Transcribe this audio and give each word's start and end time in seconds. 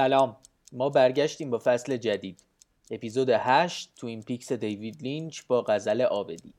سلام. 0.00 0.36
ما 0.72 0.88
برگشتیم 0.88 1.50
با 1.50 1.60
فصل 1.64 1.96
جدید. 1.96 2.44
اپیزود 2.90 3.30
8 3.30 3.92
Twin 3.96 4.22
Peaks 4.22 4.52
دیوید 4.52 5.02
لینچ 5.02 5.42
با 5.48 5.62
غزل 5.62 6.00
عابدی. 6.02 6.54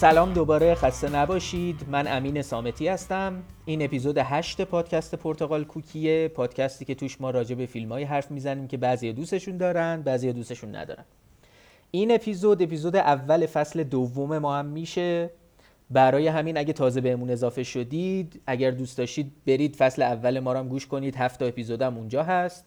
سلام 0.00 0.32
دوباره 0.32 0.74
خسته 0.74 1.08
نباشید. 1.08 1.84
من 1.88 2.06
امین 2.08 2.42
سامتی 2.42 2.88
هستم. 2.88 3.42
این 3.64 3.82
اپیزود 3.82 4.18
8 4.18 4.60
پادکست 4.60 5.14
پرتقال 5.14 5.64
کوکیه 5.64 6.28
پادکستی 6.28 6.84
که 6.84 6.94
توش 6.94 7.20
ما 7.20 7.30
راجع 7.30 7.54
به 7.54 7.66
فیلم 7.66 7.92
هایی 7.92 8.04
حرف 8.04 8.30
می‌زنیم 8.30 8.68
که 8.68 8.76
بعضی 8.76 9.12
دوستشون 9.12 9.56
دارن 9.56 10.02
بعضی 10.02 10.32
دوستشون 10.32 10.76
ندارن. 10.76 11.04
این 11.90 12.14
اپیزود 12.14 12.62
اپیزود 12.62 12.96
اول 12.96 13.46
فصل 13.46 13.82
دوم 13.82 14.38
ما 14.38 14.56
هم 14.56 14.66
میشه. 14.66 15.30
برای 15.90 16.28
همین 16.28 16.58
اگه 16.58 16.72
تازه 16.72 17.00
بهمون 17.00 17.30
اضافه 17.30 17.62
شدید 17.62 18.42
اگر 18.46 18.70
دوست 18.70 18.98
داشتید 18.98 19.32
برید 19.46 19.76
فصل 19.76 20.02
اول 20.02 20.38
ما 20.40 20.52
رو 20.52 20.58
هم 20.58 20.68
گوش 20.68 20.86
کنید. 20.86 21.16
هفت 21.16 21.42
اپیزودم 21.42 21.96
اونجا 21.96 22.22
هست. 22.22 22.64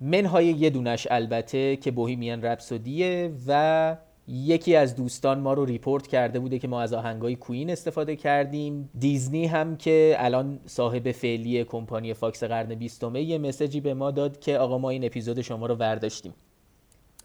منهای 0.00 0.46
یه 0.46 0.70
دونش 0.70 1.06
البته 1.10 1.76
که 1.76 1.90
Bohemian 1.90 2.42
Rhapsody 2.42 3.22
ه 3.22 3.32
و 3.46 3.96
یکی 4.28 4.76
از 4.76 4.96
دوستان 4.96 5.40
ما 5.40 5.52
رو 5.52 5.64
report 5.64 6.06
کرده 6.06 6.38
بوده 6.40 6.58
که 6.58 6.68
ما 6.68 6.80
از 6.80 6.92
آهنگای 6.92 7.36
Queen 7.36 7.70
استفاده 7.70 8.16
کردیم. 8.16 8.90
دیزنی 8.98 9.46
هم 9.46 9.76
که 9.76 10.16
الان 10.18 10.60
صاحب 10.66 11.12
فعلی 11.12 11.64
کمپانی 11.64 12.14
فاکس 12.14 12.44
قرن 12.44 12.74
بیستمه 12.74 13.22
یه 13.22 13.38
message 13.38 13.75
ی 13.75 13.80
به 13.80 13.94
ما 13.94 14.10
داد 14.10 14.40
که 14.40 14.58
آقا 14.58 14.78
ما 14.78 14.90
این 14.90 15.04
اپیزود 15.04 15.40
شما 15.40 15.66
رو 15.66 15.74
ورداشتیم. 15.74 16.34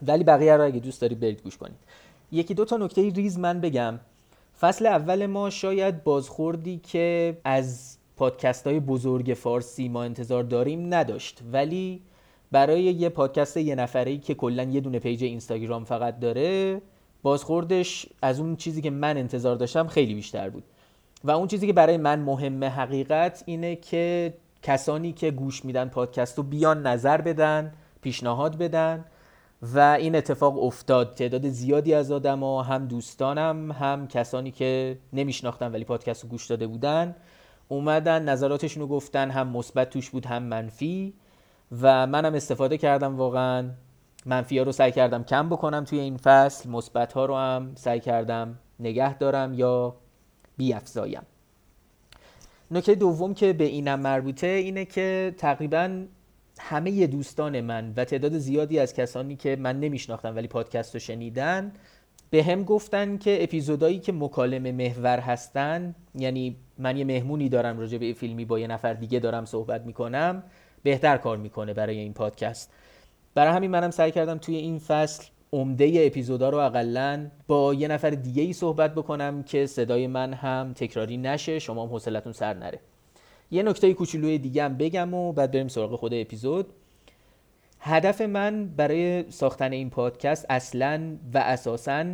ولی 0.07 0.23
بقیه 0.23 0.57
رو 0.57 0.65
اگه 0.65 0.79
دوست 0.79 1.01
دارید 1.01 1.19
برید 1.19 1.41
گوش 1.41 1.57
کنید. 1.57 1.77
یکی 2.31 2.53
دو 2.53 2.65
تا 2.65 2.77
نکته 2.77 3.09
ریز 3.09 3.39
من 3.39 3.61
بگم. 3.61 3.99
فصل 4.59 4.85
اول 4.85 5.25
ما 5.25 5.49
شاید 5.49 6.03
بازخوردی 6.03 6.77
که 6.77 7.37
از 7.43 7.97
پادکست 8.17 8.67
های 8.67 8.79
بزرگ 8.79 9.37
فارسی 9.37 9.89
ما 9.89 10.03
انتظار 10.03 10.43
داریم 10.43 10.93
نداشت. 10.93 11.39
ولی 11.51 12.01
برای 12.51 12.83
یه 12.83 13.09
پادکست 13.09 13.57
یه 13.57 13.75
نفره 13.75 14.17
که 14.17 14.33
کلا 14.33 14.63
یه 14.63 14.81
دونه 14.81 14.99
page 14.99 15.23
اینستاگرام 15.23 15.83
فقط 15.83 16.19
داره 16.19 16.81
بازخوردش 17.21 18.05
از 18.21 18.39
اون 18.39 18.55
چیزی 18.55 18.81
که 18.81 18.89
من 18.89 19.17
انتظار 19.17 19.55
داشتم 19.55 19.87
خیلی 19.87 20.15
بیشتر 20.15 20.49
بود. 20.49 20.63
و 21.23 21.31
اون 21.31 21.47
چیزی 21.47 21.67
که 21.67 21.73
برای 21.73 21.97
من 21.97 22.19
مهمه 22.19 22.69
حقیقت 22.69 23.43
اینه 23.45 23.75
که 23.75 24.33
کسانی 24.63 25.11
که 25.11 25.31
گوش 25.31 25.65
میدن 25.65 25.87
پادکست 25.89 26.37
رو 26.37 26.43
بیان 26.43 26.87
نظر 26.87 27.21
بدن 27.21 27.73
پیشنهاد 28.01 28.57
بدن 28.57 29.05
و 29.61 29.79
این 29.79 30.15
اتفاق 30.15 30.63
افتاد. 30.63 31.15
تعداد 31.15 31.49
زیادی 31.49 31.93
از 31.93 32.11
آدما 32.11 32.63
هم 32.63 32.87
دوستانم 32.87 33.71
هم 33.71 34.07
کسانی 34.07 34.51
که 34.51 34.97
نمیشناختن 35.13 35.71
ولی 35.71 35.83
پادکست 35.83 36.23
رو 36.23 36.29
گوش 36.29 36.47
داده 36.47 36.67
بودن 36.67 37.15
اومدن 37.67 38.23
نظراتشون 38.23 38.81
رو 38.81 38.87
گفتن 38.87 39.31
هم 39.31 39.47
مثبت 39.47 39.89
توش 39.89 40.09
بود 40.09 40.25
هم 40.25 40.43
منفی. 40.43 41.13
و 41.81 42.07
منم 42.07 42.33
استفاده 42.33 42.77
کردم 42.77 43.15
واقعا. 43.15 43.69
منفی 44.25 44.57
ها 44.57 44.63
رو 44.63 44.71
سعی 44.71 44.91
کردم 44.91 45.23
کم 45.23 45.49
بکنم 45.49 45.83
توی 45.83 45.99
این 45.99 46.17
فصل. 46.17 46.69
مثبت 46.69 47.13
ها 47.13 47.25
رو 47.25 47.35
هم 47.35 47.71
سعی 47.75 47.99
کردم 47.99 48.59
نگه 48.79 49.17
دارم 49.17 49.53
یا 49.53 49.95
بیافزایم. 50.57 51.23
نکته 52.71 52.95
دوم 52.95 53.33
که 53.33 53.53
به 53.53 53.63
اینم 53.63 53.99
مربوطه 53.99 54.47
اینه 54.47 54.85
که 54.85 55.35
تقریبا 55.37 56.05
همه 56.59 57.07
دوستان 57.07 57.61
من 57.61 57.93
و 57.97 58.05
تعداد 58.05 58.37
زیادی 58.37 58.79
از 58.79 58.93
کسانی 58.93 59.35
که 59.35 59.55
من 59.55 59.79
نمیشناختم 59.79 60.35
ولی 60.35 60.47
پادکست 60.47 60.93
رو 60.93 60.99
شنیدن 60.99 61.71
به 62.29 62.43
هم 62.43 62.63
گفتن 62.63 63.17
که 63.17 63.43
اپیزودایی 63.43 63.99
که 63.99 64.11
مکالمه 64.11 64.71
محور 64.71 65.19
هستن 65.19 65.95
یعنی 66.15 66.55
من 66.77 66.97
یه 66.97 67.05
مهمونی 67.05 67.49
دارم 67.49 67.79
راجع 67.79 67.97
به 67.97 68.13
فیلمی 68.13 68.45
با 68.45 68.59
یه 68.59 68.67
نفر 68.67 68.93
دیگه 68.93 69.19
دارم 69.19 69.45
صحبت 69.45 69.85
می‌کنم 69.85 70.43
بهتر 70.83 71.17
کار 71.17 71.37
می‌کنه 71.37 71.73
برای 71.73 71.97
این 71.97 72.13
پادکست. 72.13 72.71
برای 73.35 73.53
همین 73.53 73.71
منم 73.71 73.91
سعی 73.91 74.11
کردم 74.11 74.37
توی 74.37 74.55
این 74.55 74.79
فصل 74.79 75.25
عمده 75.53 75.93
اپیزودا 76.05 76.49
رو 76.49 76.57
اقلا 76.57 77.27
با 77.47 77.73
یه 77.73 77.87
نفر 77.87 78.09
دیگه 78.09 78.43
ای 78.43 78.53
صحبت 78.53 78.95
بکنم 78.95 79.43
که 79.43 79.65
صدای 79.65 80.07
من 80.07 80.33
هم 80.33 80.73
تکراری 80.73 81.17
نشه 81.17 81.59
شما 81.59 81.83
هم 81.83 81.89
حوصلتون 81.89 82.33
سر 82.33 82.53
نره. 82.53 82.79
یه 83.51 83.63
نکته 83.63 83.93
کوچولوی 83.93 84.37
دیگه 84.37 84.63
هم 84.63 84.77
بگم 84.77 85.13
و 85.13 85.33
بعد 85.33 85.51
بریم 85.51 85.67
سراغ 85.67 85.95
خود 85.95 86.13
اپیزود. 86.13 86.67
هدف 87.79 88.21
من 88.21 88.67
برای 88.67 89.31
ساختن 89.31 89.71
این 89.71 89.89
پادکست 89.89 90.45
اصلا 90.49 91.17
و 91.33 91.37
اساسا 91.37 92.05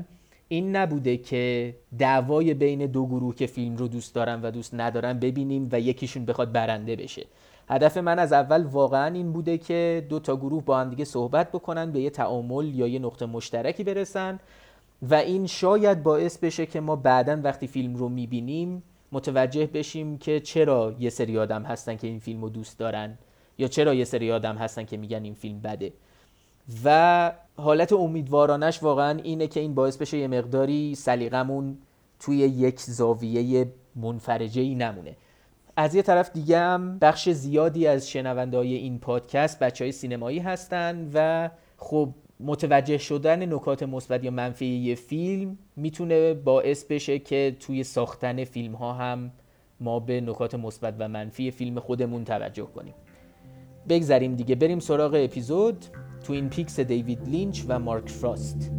این 0.47 0.75
نبوده 0.75 1.17
که 1.17 1.75
دعوای 1.99 2.53
بین 2.53 2.85
دو 2.85 3.05
گروه 3.05 3.35
که 3.35 3.47
فیلم 3.47 3.75
رو 3.75 3.87
دوست 3.87 4.15
دارن 4.15 4.41
و 4.41 4.51
دوست 4.51 4.73
ندارن 4.73 5.19
ببینیم 5.19 5.69
و 5.71 5.79
یکیشون 5.79 6.25
بخواد 6.25 6.51
برنده 6.51 6.95
بشه. 6.95 7.25
هدف 7.69 7.97
من 7.97 8.19
از 8.19 8.33
اول 8.33 8.63
واقعا 8.63 9.13
این 9.13 9.31
بوده 9.33 9.57
که 9.57 10.05
دو 10.09 10.19
تا 10.19 10.35
گروه 10.35 10.63
با 10.63 10.79
هم 10.79 10.89
دیگه 10.89 11.05
صحبت 11.05 11.51
بکنن 11.51 11.91
به 11.91 12.01
یه 12.01 12.09
تعامل 12.09 12.75
یا 12.75 12.87
یه 12.87 12.99
نقطه 12.99 13.25
مشترکی 13.25 13.83
برسن. 13.83 14.39
و 15.09 15.15
این 15.15 15.47
شاید 15.47 16.03
باعث 16.03 16.37
بشه 16.37 16.65
که 16.65 16.79
ما 16.79 16.95
بعدا 16.95 17.41
وقتی 17.43 17.67
فیلم 17.67 17.95
رو 17.95 18.09
می‌بینیم 18.09 18.83
متوجه 19.11 19.65
بشیم 19.65 20.17
که 20.17 20.39
چرا 20.39 20.95
یه 20.99 21.09
سری 21.09 21.39
آدم 21.39 21.63
هستن 21.63 21.95
که 21.95 22.07
این 22.07 22.19
فیلم 22.19 22.41
رو 22.41 22.49
دوست 22.49 22.79
دارن 22.79 23.17
یا 23.57 23.67
چرا 23.67 23.93
یه 23.93 24.05
سری 24.05 24.31
آدم 24.31 24.55
هستن 24.55 24.83
که 24.85 24.97
میگن 24.97 25.23
این 25.23 25.33
فیلم 25.33 25.59
بده. 25.59 25.93
و 26.85 27.31
حالت 27.57 27.93
امیدوارانش 27.93 28.83
واقعا 28.83 29.19
اینه 29.23 29.47
که 29.47 29.59
این 29.59 29.75
باعث 29.75 29.97
بشه 29.97 30.17
یه 30.17 30.27
مقداری 30.27 30.95
سلیقمون 30.95 31.77
توی 32.19 32.37
یک 32.37 32.79
زاویه 32.79 33.67
منفرجه 33.95 34.61
ای 34.61 34.75
نمونه. 34.75 35.15
از 35.77 35.95
یه 35.95 36.01
طرف 36.01 36.31
دیگه 36.33 36.59
هم 36.59 36.99
بخش 36.99 37.29
زیادی 37.29 37.87
از 37.87 38.09
شنونده 38.09 38.57
های 38.57 38.73
این 38.73 38.99
پادکست 38.99 39.59
بچه 39.59 39.83
های 39.83 39.91
سینمایی 39.91 40.39
هستن 40.39 41.09
و 41.13 41.49
خب 41.77 42.09
متوجه 42.39 42.97
شدن 42.97 43.53
نکات 43.53 43.83
مثبت 43.83 44.23
یا 44.23 44.31
منفی 44.31 44.65
یه 44.65 44.95
فیلم 44.95 45.57
می‌تونه 45.75 46.33
باعث 46.33 46.85
بشه 46.85 47.19
که 47.19 47.55
توی 47.59 47.83
ساختن 47.83 48.43
فیلم 48.43 48.75
ها 48.75 48.93
هم 48.93 49.31
ما 49.79 49.99
به 49.99 50.21
نکات 50.21 50.55
مثبت 50.55 50.95
و 50.99 51.07
منفی 51.07 51.51
فیلم 51.51 51.79
خودمون 51.79 52.23
توجه 52.23 52.65
کنیم. 52.65 52.93
بگذریم 53.89 54.35
دیگه 54.35 54.55
بریم 54.55 54.79
سراغ 54.79 55.13
اپیزود 55.23 55.85
تو 56.23 56.33
این 56.33 56.49
پیکس 56.49 56.79
دیوید 56.79 57.29
لینچ 57.29 57.63
و 57.67 57.79
مارک 57.79 58.09
فراست 58.09 58.71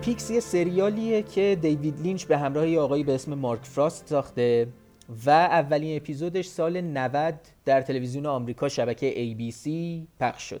Peaks 0.00 0.30
یه 0.30 0.40
سریالیه 0.40 1.22
که 1.22 1.58
دیوید 1.62 2.00
لینچ 2.00 2.24
به 2.24 2.38
همراه 2.38 2.68
یه 2.68 2.80
آقایی 2.80 3.04
به 3.04 3.14
اسم 3.14 3.34
مارک 3.34 3.64
فراست 3.64 4.06
ساخته 4.06 4.68
و 5.26 5.30
اولین 5.30 5.96
اپیزودش 5.96 6.46
سال 6.46 6.80
90 6.80 7.34
در 7.64 7.80
تلویزیون 7.80 8.26
آمریکا 8.26 8.68
شبکه 8.68 9.34
ABC 9.34 9.68
پخش 10.20 10.42
شد. 10.42 10.60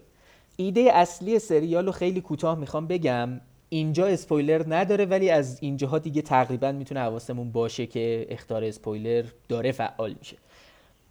ایده 0.56 0.90
اصلی 0.92 1.38
سریال 1.38 1.86
رو 1.86 1.92
خیلی 1.92 2.20
کوتاه 2.20 2.58
می‌خوام 2.58 2.86
بگم. 2.86 3.40
اینجا 3.68 4.06
اسپویلر 4.06 4.64
نداره 4.68 5.04
ولی 5.04 5.30
از 5.30 5.58
اینجاها 5.60 5.98
دیگه 5.98 6.22
تقریبا 6.22 6.72
می‌تونه 6.72 7.00
حواسمون 7.00 7.52
باشه 7.52 7.86
که 7.86 8.26
اختار 8.28 8.64
اسپویلر 8.64 9.24
داره 9.48 9.72
فعال 9.72 10.14
میشه. 10.18 10.36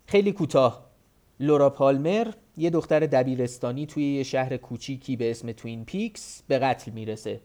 خیلی 0.06 0.32
کوتاه. 0.32 0.86
لورا 1.40 1.70
پالمر 1.70 2.28
یه 2.58 2.70
دختر 2.70 3.00
دبیرستانی 3.00 3.86
توی 3.86 4.16
یه 4.16 4.24
شهر 4.24 4.58
کوچیکی 4.58 5.16
به 5.16 5.32
اسم 5.32 5.52
Twin 5.52 5.86
Peaks 5.86 6.44
به 6.48 6.60
قتل 6.60 6.92
می‌رسه. 6.92 7.40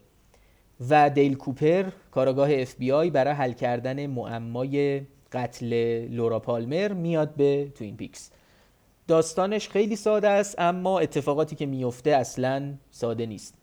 و 0.90 1.10
دیل 1.10 1.34
کوپر 1.34 1.84
کاراگاه 2.10 2.52
اف 2.52 2.74
بی 2.74 2.92
آی 2.92 3.10
برای 3.10 3.34
حل 3.34 3.52
کردن 3.52 4.06
معمای 4.06 5.02
قتل 5.32 5.72
لورا 6.10 6.38
پالمر 6.38 6.92
میاد 6.92 7.34
به 7.34 7.72
Twin 7.74 7.96
Peaks. 7.96 8.30
داستانش 9.08 9.68
خیلی 9.68 9.96
ساده 9.96 10.28
است 10.28 10.54
اما 10.58 10.98
اتفاقاتی 10.98 11.56
که 11.56 11.66
میفته 11.66 12.10
اصلا 12.10 12.74
ساده 12.90 13.26
نیست. 13.26 13.54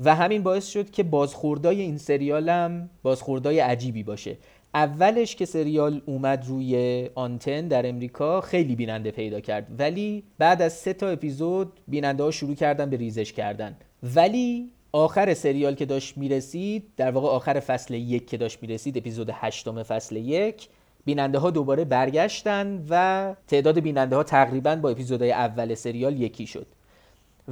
و 0.00 0.14
همین 0.14 0.42
باعث 0.42 0.68
شد 0.68 0.90
که 0.90 1.02
بازخوردای 1.02 1.80
این 1.80 1.98
سریالم 1.98 2.90
بازخوردای 3.02 3.60
عجیبی 3.60 4.02
باشه. 4.02 4.36
اولش 4.74 5.36
که 5.36 5.44
سریال 5.44 6.02
اومد 6.06 6.46
روی 6.46 7.08
آنتن 7.14 7.68
در 7.68 7.88
امریکا 7.88 8.40
خیلی 8.40 8.76
بیننده 8.76 9.10
پیدا 9.10 9.40
کرد. 9.40 9.66
ولی 9.78 10.24
بعد 10.38 10.62
از 10.62 10.72
سه 10.72 10.92
تا 10.92 11.08
اپیزود 11.08 11.72
بیننده 11.88 12.22
ها 12.22 12.30
شروع 12.30 12.54
کردن 12.54 12.90
به 12.90 12.96
ریزش 12.96 13.32
کردن. 13.32 13.76
ولی 14.02 14.70
آخر 14.92 15.34
سریال 15.34 15.74
که 15.74 15.86
داشت 15.86 16.18
می‌رسید 16.18 16.92
در 16.96 17.10
واقع 17.10 17.28
آخر 17.28 17.60
فصل 17.60 17.94
یک 17.94 18.26
که 18.26 18.36
داشت 18.36 18.58
می‌رسید 18.62 18.98
اپیزود 18.98 19.30
هشتم 19.32 19.82
فصل 19.82 20.16
یک 20.16 20.68
بیننده 21.04 21.38
ها 21.38 21.50
دوباره 21.50 21.84
برگشتن 21.84 22.84
و 22.90 23.34
تعداد 23.46 23.80
بیننده 23.80 24.16
ها 24.16 24.22
تقریبا 24.22 24.76
با 24.76 24.90
اپیزودهای 24.90 25.32
اول 25.32 25.74
سریال 25.74 26.20
یکی 26.20 26.46
شد. 26.46 26.66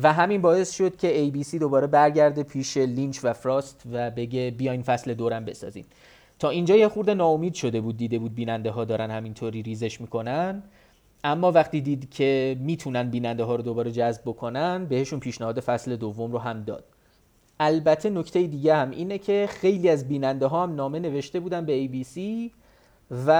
و 0.03 0.13
همین 0.13 0.43
باعث 0.43 0.73
شد 0.73 0.97
که 0.97 1.31
ABC 1.31 1.55
دوباره 1.55 1.87
برگرده 1.87 2.43
پیش 2.43 2.77
لینچ 2.77 3.21
و 3.23 3.33
فراست 3.33 3.83
و 3.93 4.11
بگه 4.11 4.55
بیاین 4.59 4.83
فصل 4.83 5.15
دورم 5.15 5.45
بسازیم. 5.45 5.85
تا 6.39 6.51
اینجا 6.51 6.77
یه 6.77 6.89
خورده 6.89 7.15
ناامید 7.15 7.55
شده 7.55 7.81
بود 7.81 7.97
دیده 7.97 8.19
بود 8.19 8.35
بیننده 8.35 8.71
ها 8.71 8.85
دارن 8.85 9.11
همینطوری 9.11 9.63
ریزش 9.63 10.01
می‌کنن. 10.01 10.63
اما 11.25 11.53
وقتی 11.53 11.81
دید 11.81 12.11
که 12.11 12.57
می‌تونن 12.61 13.11
بیننده 13.11 13.45
ها 13.45 13.57
رو 13.57 13.63
دوباره 13.63 13.93
جذب 13.93 14.23
بکنن 14.23 14.85
بهشون 14.85 15.21
پیشنهاد 15.21 15.61
فصل 15.61 15.97
دوم 15.97 16.33
رو 16.33 16.39
هم 16.39 16.63
داد. 16.63 16.85
البته 17.63 18.11
نکته 18.11 18.47
دیگه 18.47 18.75
هم 18.75 18.91
اینه 18.91 19.19
که 19.19 19.49
خیلی 19.51 19.89
از 19.89 20.09
بیننده 20.09 20.47
ها 20.47 20.63
هم 20.63 20.75
نامه 20.75 20.99
نوشته 20.99 21.41
بودن 21.41 21.67
به 21.67 21.89
ABC 21.89 22.21
و 23.27 23.31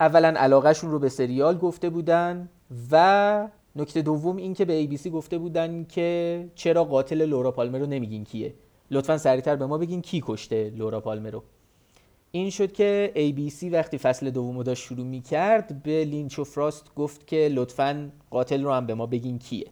اولا 0.00 0.28
علاقهشون 0.28 0.90
رو 0.90 0.98
به 0.98 1.08
سریال 1.08 1.58
گفته 1.58 1.90
بودن 1.90 2.48
و 2.92 3.48
نکته 3.76 4.02
دوم 4.02 4.36
این 4.36 4.54
که 4.54 4.64
به 4.64 4.86
ABC 4.86 5.06
گفته 5.06 5.38
بودن 5.38 5.84
که 5.84 6.48
چرا 6.54 6.84
قاتل 6.84 7.24
لورا 7.24 7.50
پالمر 7.50 7.78
رو 7.78 7.86
نمیگین 7.86 8.24
کیه. 8.24 8.54
لطفا 8.90 9.18
سریعتر 9.18 9.56
به 9.56 9.66
ما 9.66 9.78
بگین 9.78 10.02
کی 10.02 10.22
کشته 10.26 10.72
لورا 10.76 11.00
پالمر 11.00 11.30
رو. 11.30 11.42
این 12.30 12.50
شد 12.50 12.72
که 12.72 13.12
ABC 13.16 13.72
وقتی 13.72 13.98
فصل 13.98 14.30
دوم 14.30 14.56
رو 14.56 14.62
داشت 14.62 14.84
شروع 14.84 15.06
می 15.06 15.20
کرد 15.20 15.82
به 15.82 16.04
لینچ 16.04 16.38
و 16.38 16.44
فراست 16.44 16.94
گفت 16.94 17.26
که 17.26 17.48
لطفا 17.52 18.10
قاتل 18.30 18.62
رو 18.62 18.72
هم 18.72 18.86
به 18.86 18.94
ما 18.94 19.06
بگین 19.06 19.38
کیه. 19.38 19.66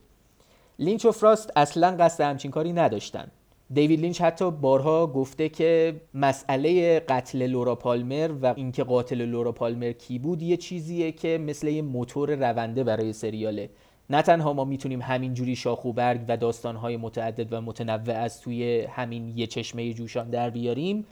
لینچ 0.79 1.05
و 1.05 1.13
فراست 1.13 1.53
اصلا 1.57 1.97
قصد 1.97 2.25
همچین 2.25 2.51
کاری 2.51 2.73
نداشتن. 2.73 3.31
دیوید 3.75 4.01
لینچ 4.01 4.21
حتی 4.21 4.51
بارها 4.51 5.07
گفته 5.07 5.49
که 5.49 6.01
مسئله 6.15 7.01
قتل 7.01 7.47
لورا 7.47 7.75
پالمر 7.75 8.31
و 8.43 8.55
اینکه 8.57 8.85
قاتل 8.85 9.25
لورا 9.25 9.53
پالمر 9.53 9.93
کی 9.93 10.19
بود 10.19 10.43
یه 10.43 10.57
چیزیه 10.57 11.13
که 11.13 11.39
مثل 11.39 11.69
یه 11.69 11.83
موتور 11.83 12.35
رونده 12.35 12.85
برای 12.85 13.13
سریاله. 13.13 13.71
نه 14.11 14.23
تنها 14.23 14.53
ما 14.53 14.65
می‌تونیم 14.65 15.03
همینجوری 15.03 15.57
شاخ 15.57 15.85
و 15.85 15.93
برگ 15.93 16.21
و 16.29 16.37
داستانهای 16.37 16.97
متعدد 16.97 17.53
و 17.53 17.61
متنوع 17.61 18.15
از 18.15 18.41
توی 18.41 18.81
همین 18.81 19.39
یه 19.39 19.47
چشمه 19.47 19.93
جوشان 19.93 20.31
در 20.31 20.51
بیاریم 20.51 21.07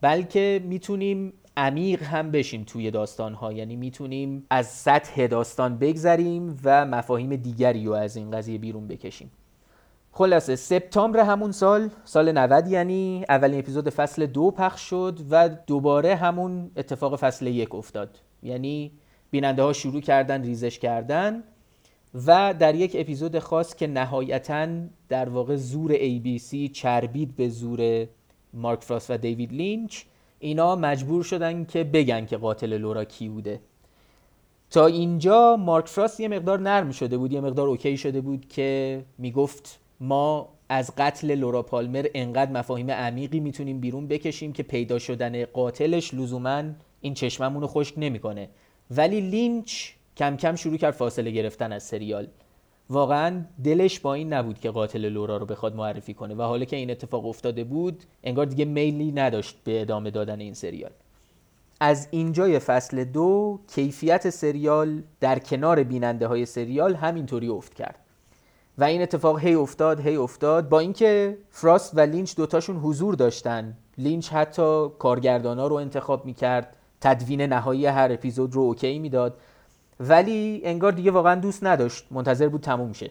بلکه 0.00 0.60
می‌تونیم 0.64 1.32
عمیق 1.56 2.02
هم 2.02 2.30
بشیم 2.30 2.64
توی 2.64 2.90
داستان 2.90 3.34
ها 3.34 3.52
یعنی 3.52 3.76
می‌تونیم 3.76 4.46
از 4.50 4.66
سطح 4.66 5.26
داستان 5.26 5.78
بگذریم 5.78 6.60
و 6.64 6.86
مفاهیم 6.86 7.36
دیگری 7.36 7.84
رو 7.84 7.92
از 7.92 8.16
این 8.16 8.30
قضیه 8.30 8.58
بیرون 8.58 8.88
بکشیم. 8.88 9.30
خلاصه 10.16 10.56
سپتامبر 10.56 11.20
همون 11.20 11.52
سال 11.52 11.90
سال 12.04 12.32
90 12.32 12.66
یعنی 12.66 13.24
اولین 13.28 13.58
اپیزود 13.58 13.90
فصل 13.90 14.26
دو 14.26 14.50
پخش 14.50 14.80
شد 14.80 15.18
و 15.30 15.48
دوباره 15.48 16.14
همون 16.14 16.70
اتفاق 16.76 17.16
فصل 17.16 17.46
یک 17.46 17.74
افتاد. 17.74 18.18
یعنی 18.42 18.92
بیننده 19.30 19.62
ها 19.62 19.72
شروع 19.72 20.00
کردن 20.00 20.42
ریزش 20.42 20.78
کردن 20.78 21.42
و 22.26 22.54
در 22.58 22.74
یک 22.74 22.96
اپیزود 22.98 23.38
خاص 23.38 23.74
که 23.74 23.86
نهایتا 23.86 24.68
در 25.08 25.28
واقع 25.28 25.56
زور 25.56 25.94
ABC 25.94 26.70
چربید 26.72 27.36
به 27.36 27.48
زور 27.48 28.06
مارک 28.54 28.82
فراست 28.82 29.10
و 29.10 29.16
دیوید 29.16 29.52
لینچ 29.52 30.02
اینا 30.38 30.76
مجبور 30.76 31.22
شدن 31.22 31.64
که 31.64 31.84
بگن 31.84 32.26
که 32.26 32.36
قاتل 32.36 32.76
لورا 32.76 33.04
کی 33.04 33.28
بوده. 33.28 33.60
تا 34.70 34.86
اینجا 34.86 35.56
مارک 35.56 35.88
فراست 35.88 36.20
یه 36.20 36.28
مقدار 36.28 36.60
نرم 36.60 36.90
شده 36.90 37.18
بود 37.18 37.32
یه 37.32 37.40
مقدار 37.40 37.68
OK 37.68 37.96
شده 37.96 38.20
بود 38.20 38.48
که 38.48 39.02
می‌گفت 39.18 39.85
ما 40.00 40.48
از 40.68 40.92
قتل 40.96 41.34
لورا 41.34 41.62
پالمر 41.62 42.06
انقدر 42.14 42.52
مفاهیم 42.52 42.90
عمیقی 42.90 43.40
می‌تونیم 43.40 43.80
بیرون 43.80 44.06
بکشیم 44.06 44.52
که 44.52 44.62
پیدا 44.62 44.98
شدن 44.98 45.44
قاتلش 45.44 46.14
لزوما 46.14 46.62
این 47.00 47.14
چشمه 47.14 47.46
مون 47.46 47.62
رو 47.62 47.68
خشک 47.68 47.94
نمی‌کنه. 47.96 48.48
ولی 48.90 49.20
لینچ 49.20 49.90
کم 50.16 50.36
کم 50.36 50.56
شروع 50.56 50.76
کرد 50.76 50.94
فاصله 50.94 51.30
گرفتن 51.30 51.72
از 51.72 51.82
سریال. 51.82 52.26
واقعا 52.90 53.44
دلش 53.64 54.00
با 54.00 54.14
این 54.14 54.32
نبود 54.32 54.60
که 54.60 54.70
قاتل 54.70 55.08
لورا 55.08 55.36
رو 55.36 55.46
بخواد 55.46 55.76
معرفی 55.76 56.14
کنه 56.14 56.34
و 56.34 56.42
حالا 56.42 56.64
که 56.64 56.76
این 56.76 56.90
اتفاق 56.90 57.26
افتاده 57.26 57.64
بود 57.64 58.04
انگار 58.24 58.46
دیگه 58.46 58.64
میلی 58.64 59.12
نداشت 59.12 59.56
به 59.64 59.80
ادامه 59.80 60.10
دادن 60.10 60.40
این 60.40 60.54
سریال. 60.54 60.90
از 61.80 62.08
اینجای 62.10 62.58
فصل 62.58 63.04
دو 63.04 63.60
کیفیت 63.74 64.30
سریال 64.30 65.02
در 65.20 65.38
کنار 65.38 65.82
بیننده 65.82 66.26
های 66.26 66.46
سریال 66.46 66.94
همینطوری 66.94 67.48
افت 67.48 67.74
کرد. 67.74 68.05
و 68.78 68.84
این 68.84 69.02
اتفاق 69.02 69.38
هی 69.38 69.54
افتاد 69.54 70.00
هی 70.00 70.16
افتاد. 70.16 70.68
با 70.68 70.80
اینکه 70.80 71.38
فراست 71.50 71.96
و 71.96 72.00
لینچ 72.00 72.36
دوتاشون 72.36 72.76
حضور 72.76 73.14
داشتن. 73.14 73.76
لینچ 73.98 74.32
حتی 74.32 74.88
کارگردانا 74.98 75.66
رو 75.66 75.74
انتخاب 75.76 76.26
می‌کرد. 76.26 76.76
تدوین 77.00 77.40
نهایی 77.40 77.86
هر 77.86 78.08
اپیزود 78.12 78.54
رو 78.54 78.62
OK 78.62 78.98
می‌داد. 78.98 79.38
ولی 80.00 80.60
انگار 80.64 80.92
دیگه 80.92 81.10
واقعا 81.10 81.40
دوست 81.40 81.64
نداشت. 81.64 82.06
منتظر 82.10 82.48
بود 82.48 82.60
تموم 82.60 82.92
شه. 82.92 83.10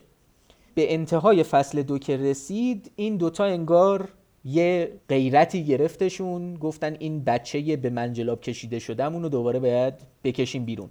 به 0.76 0.94
انتهای 0.94 1.44
فصل 1.44 1.82
دو 1.82 2.00
که 2.00 2.18
رسید 2.18 2.92
این 2.96 3.18
دوتا 3.18 3.44
انگار 3.44 4.10
یه 4.46 4.92
غیرتی 5.10 5.66
گرفتشون. 5.66 6.56
گفتن 6.56 6.96
این 7.00 7.24
بچه 7.24 7.78
به 7.78 7.90
منجلاب 7.90 8.42
کشیده 8.42 8.80
شدهمون 8.80 9.24
رو 9.24 9.30
دوباره 9.30 9.60
باید 9.60 9.94
بکشیم 10.24 10.66
بیرون. 10.66 10.90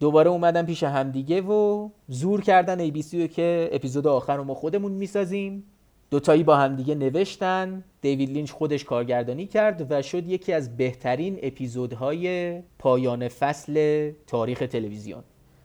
دوباره 0.00 0.30
اومدن 0.30 0.66
پیش 0.66 0.82
همدیگه 0.82 1.40
و 1.40 1.88
زور 2.08 2.40
کردن 2.40 2.90
ABC 2.90 3.14
رو 3.14 3.26
که 3.26 3.68
اپیزود 3.72 4.06
آخر 4.06 4.36
رو 4.36 4.44
ما 4.44 4.54
خودمون 4.54 4.92
می‌سازیم. 4.92 5.64
دوتایی 6.10 6.42
با 6.42 6.56
همدیگه 6.56 6.94
نوشتن. 6.94 7.84
دیوید 8.00 8.30
لینچ 8.30 8.50
خودش 8.50 8.84
کارگردانی 8.84 9.46
کرد 9.46 9.86
و 9.90 10.02
شد 10.02 10.28
یکی 10.28 10.52
از 10.52 10.76
بهترین 10.76 11.38
اپیزودهای 11.42 12.58
پایان 12.78 13.28
فصل 13.28 14.12
تاریخ 14.26 14.58
تلویزیون. 14.58 15.22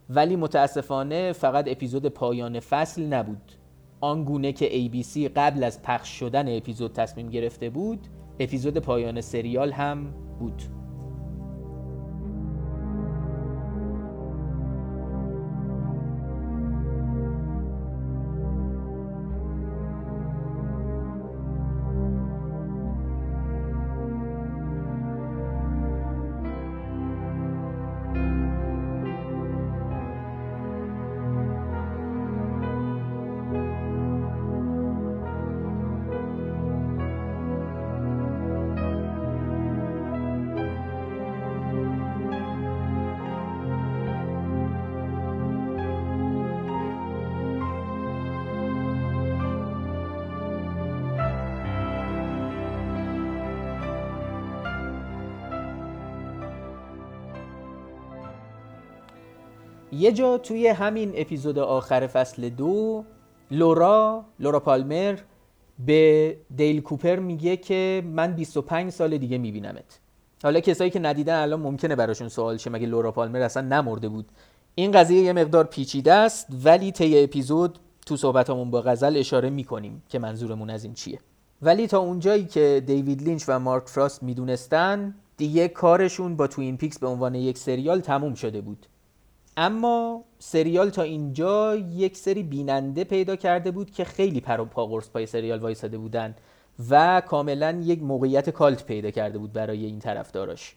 ولی 0.10 0.36
متاسفانه 0.36 1.33
فقط 1.33 1.68
اپیزود 1.68 2.06
پایان 2.06 2.60
فصل 2.60 3.04
نبود. 3.04 3.51
آنگونه 4.01 4.54
که 4.54 4.69
ABC 4.69 5.18
قبل 5.36 5.63
از 5.63 5.81
پخش 5.81 6.19
شدن 6.19 6.57
اپیزود 6.57 6.94
تصمیم 6.94 7.30
گرفته 7.30 7.69
بود 7.69 8.07
اپیزود 8.40 8.78
پایان 8.78 9.21
سریال 9.21 9.71
هم 9.71 10.14
بود. 10.40 10.81
یه 60.01 60.11
جا 60.11 60.37
توی 60.37 60.67
همین 60.67 61.11
اپیزود 61.15 61.59
آخر 61.59 62.07
فصل 62.07 62.49
دو 62.49 63.03
لورا 63.51 64.25
لورا 64.39 64.59
پالمر 64.59 65.19
به 65.85 66.37
دیل 66.55 66.81
کوپر 66.81 67.15
میگه 67.15 67.57
که 67.57 68.03
من 68.05 68.33
25 68.33 68.91
سال 68.91 69.17
دیگه 69.17 69.37
میبینمت. 69.37 69.99
حالا 70.43 70.59
کسایی 70.59 70.89
که 70.89 70.99
ندیدن 70.99 71.41
الان 71.41 71.59
ممکنه 71.59 71.95
براشون 71.95 72.27
سوال 72.27 72.57
شه 72.57 72.69
مگه 72.69 72.87
لورا 72.87 73.11
پالمر 73.11 73.41
اصلا 73.41 73.67
نمرده 73.67 74.09
بود. 74.09 74.25
این 74.75 74.91
قضیه 74.91 75.21
یه 75.21 75.33
مقدار 75.33 75.63
پیچیده 75.63 76.13
است 76.13 76.47
ولی 76.63 76.91
طی 76.91 77.23
اپیزود 77.23 77.79
تو 78.05 78.17
صحبتامون 78.17 78.71
با 78.71 78.81
غزل 78.81 79.17
اشاره 79.17 79.49
می‌کنیم 79.49 80.03
که 80.09 80.19
منظورمون 80.19 80.69
از 80.69 80.83
این 80.83 80.93
چیه. 80.93 81.19
ولی 81.61 81.87
تا 81.87 81.99
اونجایی 81.99 82.45
که 82.45 82.83
دیوید 82.85 83.21
لینچ 83.21 83.43
و 83.47 83.59
مارک 83.59 83.87
فراست 83.87 84.23
می‌دونستن 84.23 85.15
دیگه 85.37 85.67
کارشون 85.67 86.35
با 86.35 86.47
Twin 86.47 86.78
Peaks 86.78 86.99
به 86.99 87.07
عنوان 87.07 87.35
یک 87.35 87.57
سریال 87.57 87.99
تموم 87.99 88.33
شده 88.33 88.61
بود. 88.61 88.87
اما 89.57 90.23
سریال 90.39 90.89
تا 90.89 91.01
اینجا 91.01 91.75
یک 91.75 92.17
سری 92.17 92.43
بیننده 92.43 93.03
پیدا 93.03 93.35
کرده 93.35 93.71
بود 93.71 93.91
که 93.91 94.03
خیلی 94.03 94.41
پر 94.41 94.59
و 94.59 94.65
پا 94.65 94.85
قرص 94.85 95.09
پای 95.09 95.25
سریال 95.25 95.59
وایساده 95.59 95.97
بودن 95.97 96.35
و 96.89 97.21
کاملا 97.21 97.81
یک 97.83 98.03
موقعیت 98.03 98.49
cult 98.49 98.85
پیدا 98.85 99.11
کرده 99.11 99.37
بود 99.37 99.53
برای 99.53 99.85
این 99.85 99.99
طرفداراش. 99.99 100.75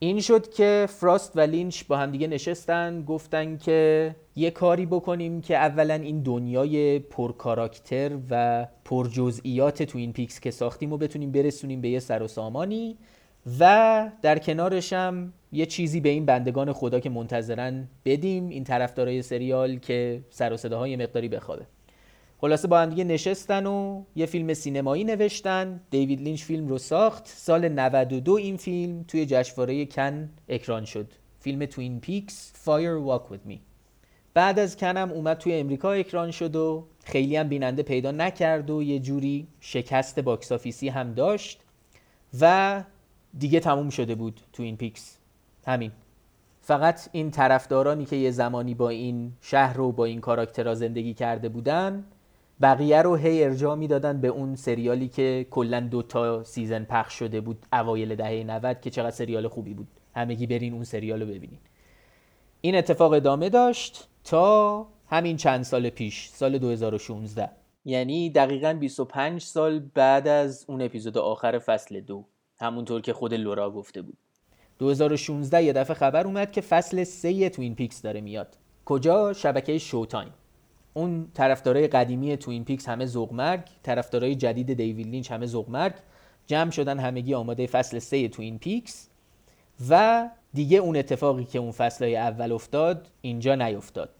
این 0.00 0.20
شد 0.20 0.50
که 0.50 0.86
فراست 0.90 1.36
و 1.36 1.40
لینچ 1.40 1.84
با 1.84 1.96
همدیگه 1.96 2.26
نشستن 2.26 3.02
گفتن 3.02 3.56
که 3.56 4.14
یه 4.36 4.50
کاری 4.50 4.86
بکنیم 4.86 5.40
که 5.40 5.56
اولا 5.56 5.94
این 5.94 6.22
دنیای 6.22 6.98
پرکاراکتر 6.98 8.18
و 8.30 8.66
پرجزئیات 8.84 9.82
Twin 9.82 10.12
Peaks 10.12 10.40
که 10.40 10.50
ساختیم 10.50 10.92
و 10.92 10.96
بتونیم 10.96 11.32
برسونیم 11.32 11.80
به 11.80 11.88
یه 11.88 11.98
سر 12.00 12.22
و 12.22 12.28
سامانی. 12.28 12.96
و 13.60 14.10
در 14.22 14.38
کنارش 14.38 14.92
هم 14.92 15.32
یه 15.52 15.66
چیزی 15.66 16.00
به 16.00 16.08
این 16.08 16.26
بندگان 16.26 16.72
خدا 16.72 17.00
که 17.00 17.10
منتظرن 17.10 17.88
بدیم 18.04 18.48
این 18.48 18.64
طرفدارای 18.64 19.22
سریال 19.22 19.78
که 19.78 20.20
سر 20.30 20.52
و 20.52 20.56
صداها 20.56 20.80
یه 20.80 20.96
مقداری 20.96 21.28
بخوابه. 21.28 21.66
خلاصه 22.40 22.68
با 22.68 22.80
هم 22.80 22.90
دیگه 22.90 23.04
نشستن 23.04 23.66
و 23.66 24.02
یه 24.16 24.26
فیلم 24.26 24.54
سینمایی 24.54 25.04
نوشتن. 25.04 25.80
دیوید 25.90 26.20
لینچ 26.20 26.42
فیلم 26.42 26.68
رو 26.68 26.78
ساخت. 26.78 27.26
سال 27.26 27.68
92 27.68 28.32
این 28.32 28.56
فیلم 28.56 29.02
توی 29.08 29.26
جشنواره 29.26 29.86
کن 29.86 30.28
اکران 30.48 30.84
شد. 30.84 31.12
فیلم 31.40 31.66
Twin 31.66 32.00
Peaks 32.00 32.52
Fire 32.54 32.94
Walk 32.94 33.22
with 33.30 33.46
Me 33.46 33.60
بعد 34.34 34.58
از 34.58 34.76
کن 34.76 34.96
هم 34.96 35.10
اومد 35.14 35.38
توی 35.38 35.54
امریکا 35.54 35.92
اکران 35.92 36.30
شد 36.30 36.56
و 36.56 36.86
خیلی 37.04 37.36
هم 37.36 37.48
بیننده 37.48 37.82
پیدا 37.82 38.10
نکرد 38.10 38.70
و 38.70 38.82
یه 38.82 38.98
جوری 38.98 39.46
شکست 39.60 40.20
box 40.20 40.52
office 40.52 40.83
ی 40.83 40.88
هم 40.88 41.14
داشت 41.14 41.60
و 42.40 42.82
دیگه 43.38 43.60
تموم 43.60 43.90
شده 43.90 44.14
بود 44.14 44.40
Twin 44.52 44.76
Peaks. 44.76 45.18
همین. 45.66 45.92
فقط 46.60 47.08
این 47.12 47.30
طرفدارانی 47.30 48.04
که 48.04 48.16
یه 48.16 48.30
زمانی 48.30 48.74
با 48.74 48.88
این 48.88 49.32
شهر 49.40 49.76
رو 49.76 49.92
با 49.92 50.04
این 50.04 50.20
کاراکترها 50.20 50.74
زندگی 50.74 51.14
کرده 51.14 51.48
بودن 51.48 52.04
بقیه 52.60 53.02
رو 53.02 53.16
هی 53.16 53.44
ارجاع 53.44 53.74
می‌دادن 53.74 54.20
به 54.20 54.28
اون 54.28 54.54
سریالی 54.54 55.08
که 55.08 55.46
کلا 55.50 55.80
دو 55.80 56.02
تا 56.02 56.44
season 56.44 56.84
پخش 56.84 57.18
شده 57.18 57.40
بود 57.40 57.66
اوایل 57.72 58.14
دهه 58.14 58.44
90 58.44 58.80
که 58.80 58.90
چقدر 58.90 59.10
سریال 59.10 59.48
خوبی 59.48 59.74
بود. 59.74 59.88
همگی 60.14 60.46
برین 60.46 60.72
اون 60.72 60.84
سریال 60.84 61.20
رو 61.20 61.26
ببینین. 61.26 61.58
این 62.60 62.74
اتفاق 62.74 63.12
ادامه 63.12 63.48
داشت 63.48 64.08
تا 64.24 64.86
همین 65.06 65.36
چند 65.36 65.62
سال 65.62 65.90
پیش 65.90 66.28
سال 66.28 66.58
2016 66.58 67.50
یعنی 67.84 68.30
دقیقا 68.30 68.76
25 68.80 69.42
سال 69.42 69.78
بعد 69.78 70.28
از 70.28 70.64
اون 70.68 70.82
اپیزود 70.82 71.18
آخر 71.18 71.58
فصل 71.58 72.00
دو. 72.00 72.24
همونطور 72.60 73.00
که 73.00 73.12
خود 73.12 73.34
لورا 73.34 73.70
گفته 73.70 74.02
بود. 74.02 74.18
2016 74.78 75.62
یه 75.62 75.72
دفعه 75.72 75.94
خبر 75.94 76.26
اومد 76.26 76.52
که 76.52 76.60
فصل 76.60 77.04
سه 77.04 77.48
Twin 77.48 77.74
Peaks 77.74 78.02
داره 78.02 78.20
میاد. 78.20 78.56
کجا؟ 78.84 79.32
شبکه 79.32 79.78
Showtime 79.78 80.32
اون 80.94 81.28
طرفدارای 81.34 81.86
قدیمی 81.86 82.36
Twin 82.36 82.64
Peaks 82.64 82.88
همه 82.88 83.06
ذوق‌مرگ 83.06 83.60
طرفدارای 83.82 84.34
جدید 84.34 84.72
دیوید 84.72 85.06
لینچ 85.06 85.32
همه 85.32 85.46
ذوق‌مرگ. 85.46 85.94
جمع 86.46 86.70
شدن 86.70 86.98
همگی 86.98 87.34
آماده 87.34 87.66
فصل 87.66 87.98
سه 87.98 88.28
Twin 88.28 88.58
Peaks. 88.58 89.08
و 89.90 90.28
دیگه 90.54 90.78
اون 90.78 90.96
اتفاقی 90.96 91.44
که 91.44 91.58
اون 91.58 91.72
فصلهای 91.72 92.16
اول 92.16 92.52
افتاد 92.52 93.08
اینجا 93.20 93.54
نیفتاد. 93.54 94.10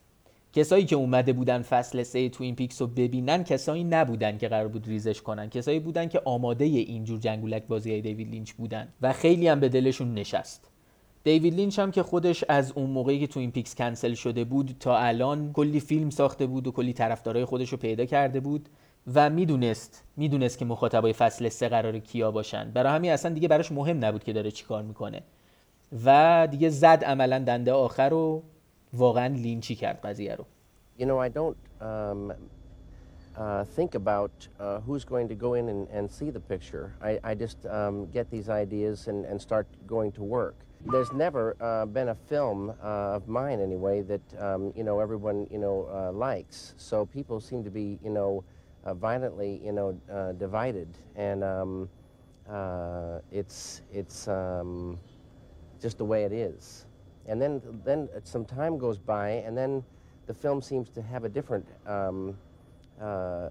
کسایی 0.52 0.84
که 0.84 0.96
اومده 0.96 1.32
بودن 1.32 1.62
فصل 1.62 2.02
سه 2.02 2.28
Twin 2.28 2.54
Peaks 2.54 2.80
رو 2.80 2.86
ببینن 2.86 3.44
کسایی 3.44 3.84
نبودن 3.84 4.38
که 4.38 4.48
قرار 4.48 4.68
بود 4.68 4.88
ریزش 4.88 5.22
کنن. 5.22 5.48
کسایی 5.50 5.78
بودن 5.78 6.08
که 6.08 6.22
آماده 6.24 6.64
اینجور 6.64 7.18
جنگولک 7.18 7.66
بازی 7.66 8.00
دیوید 8.00 8.30
لینچ 8.30 8.52
بودن 8.52 8.88
و 9.02 9.12
خیلی 9.12 9.48
هم 9.48 9.60
به 9.60 9.68
دلشون 9.68 10.14
نشست. 10.14 10.70
دیوید 11.24 11.54
لینچ 11.54 11.78
هم 11.78 11.90
که 11.90 12.02
خودش 12.02 12.44
از 12.48 12.72
اون 12.72 12.90
موقعی 12.90 13.20
که 13.20 13.26
Twin 13.26 13.50
Peaks 13.50 13.74
کنسل 13.74 14.14
شده 14.14 14.44
بود 14.44 14.76
تا 14.80 14.98
الان 14.98 15.52
کلی 15.52 15.80
فیلم 15.80 16.10
ساخته 16.10 16.46
بود 16.46 16.66
و 16.66 16.72
کلی 16.72 16.92
طرفدارای 16.92 17.44
خودش 17.44 17.68
رو 17.68 17.78
پیدا 17.78 18.04
کرده 18.04 18.40
بود 18.40 18.68
و 19.14 19.30
می‌دونست 19.30 20.04
می‌دونست 20.16 20.58
که 20.58 20.64
مخاطبای 20.64 21.12
فصل 21.12 21.48
سه 21.48 21.68
قرار 21.68 21.98
کیا 21.98 22.30
باشن. 22.30 22.70
برای 22.70 22.92
همین 22.92 23.10
اصلا 23.10 23.32
دیگه 23.34 23.48
براش 23.48 23.72
مهم 23.72 24.04
نبود 24.04 24.24
که 24.24 24.32
داره 24.32 24.50
چیکار 24.50 24.82
می‌کنه. 24.82 25.22
و 26.04 26.48
دیگه 26.50 26.68
زد 26.68 27.04
عملا 27.06 27.38
دنده 27.38 27.72
آخر 27.72 28.08
رو 28.08 28.42
واقعا 28.93 29.27
لینچی 29.27 29.75
کرد 29.75 29.99
قضیه 30.01 30.35
رو 30.35 30.45
You 30.99 31.07
know, 31.07 31.17
I 31.17 31.29
don't 31.29 31.57
um, 31.81 32.33
uh, 33.35 33.63
think 33.63 33.95
about 33.95 34.47
uh, 34.59 34.79
who's 34.81 35.03
going 35.03 35.27
to 35.27 35.35
go 35.35 35.55
in 35.55 35.69
and, 35.69 35.87
and 35.89 36.09
see 36.09 36.29
the 36.29 36.39
picture. 36.39 36.93
I, 37.01 37.19
I 37.23 37.33
just 37.33 37.65
um, 37.65 38.05
get 38.11 38.29
these 38.29 38.47
ideas 38.47 39.07
and, 39.07 39.25
and 39.25 39.41
start 39.41 39.67
going 39.87 40.11
to 40.13 40.23
work. 40.23 40.55
There's 40.85 41.11
never 41.13 41.55
uh, 41.61 41.85
been 41.85 42.09
a 42.09 42.15
film 42.15 42.69
uh, 42.69 43.17
of 43.17 43.27
mine, 43.27 43.59
anyway, 43.61 44.01
that 44.01 44.21
um, 44.37 44.73
you 44.75 44.83
know 44.83 44.99
everyone 44.99 45.47
you 45.49 45.57
know 45.57 45.87
uh, 45.91 46.11
likes. 46.11 46.75
So 46.77 47.05
people 47.05 47.39
seem 47.39 47.63
to 47.63 47.71
be 47.71 47.97
you 48.03 48.09
know 48.09 48.43
uh, 48.83 48.93
violently 48.93 49.61
you 49.63 49.71
know 49.71 49.97
divided, 50.37 50.89
and 51.15 51.41
um, 51.43 51.89
it's 53.31 53.81
it's 53.93 54.27
um, 54.27 54.99
just 55.81 55.97
the 55.97 56.05
way 56.05 56.23
it 56.25 56.33
is. 56.33 56.85
And 57.27 57.41
then 57.41 57.61
then 57.85 58.09
some 58.23 58.45
time 58.45 58.77
goes 58.77 58.97
by, 58.97 59.29
and 59.45 59.57
then 59.57 59.83
the 60.27 60.33
film 60.33 60.61
seems 60.61 60.89
to 60.89 61.01
have 61.01 61.23
a 61.23 61.29
different. 61.29 61.65
Um, 61.87 62.37
uh, 63.01 63.49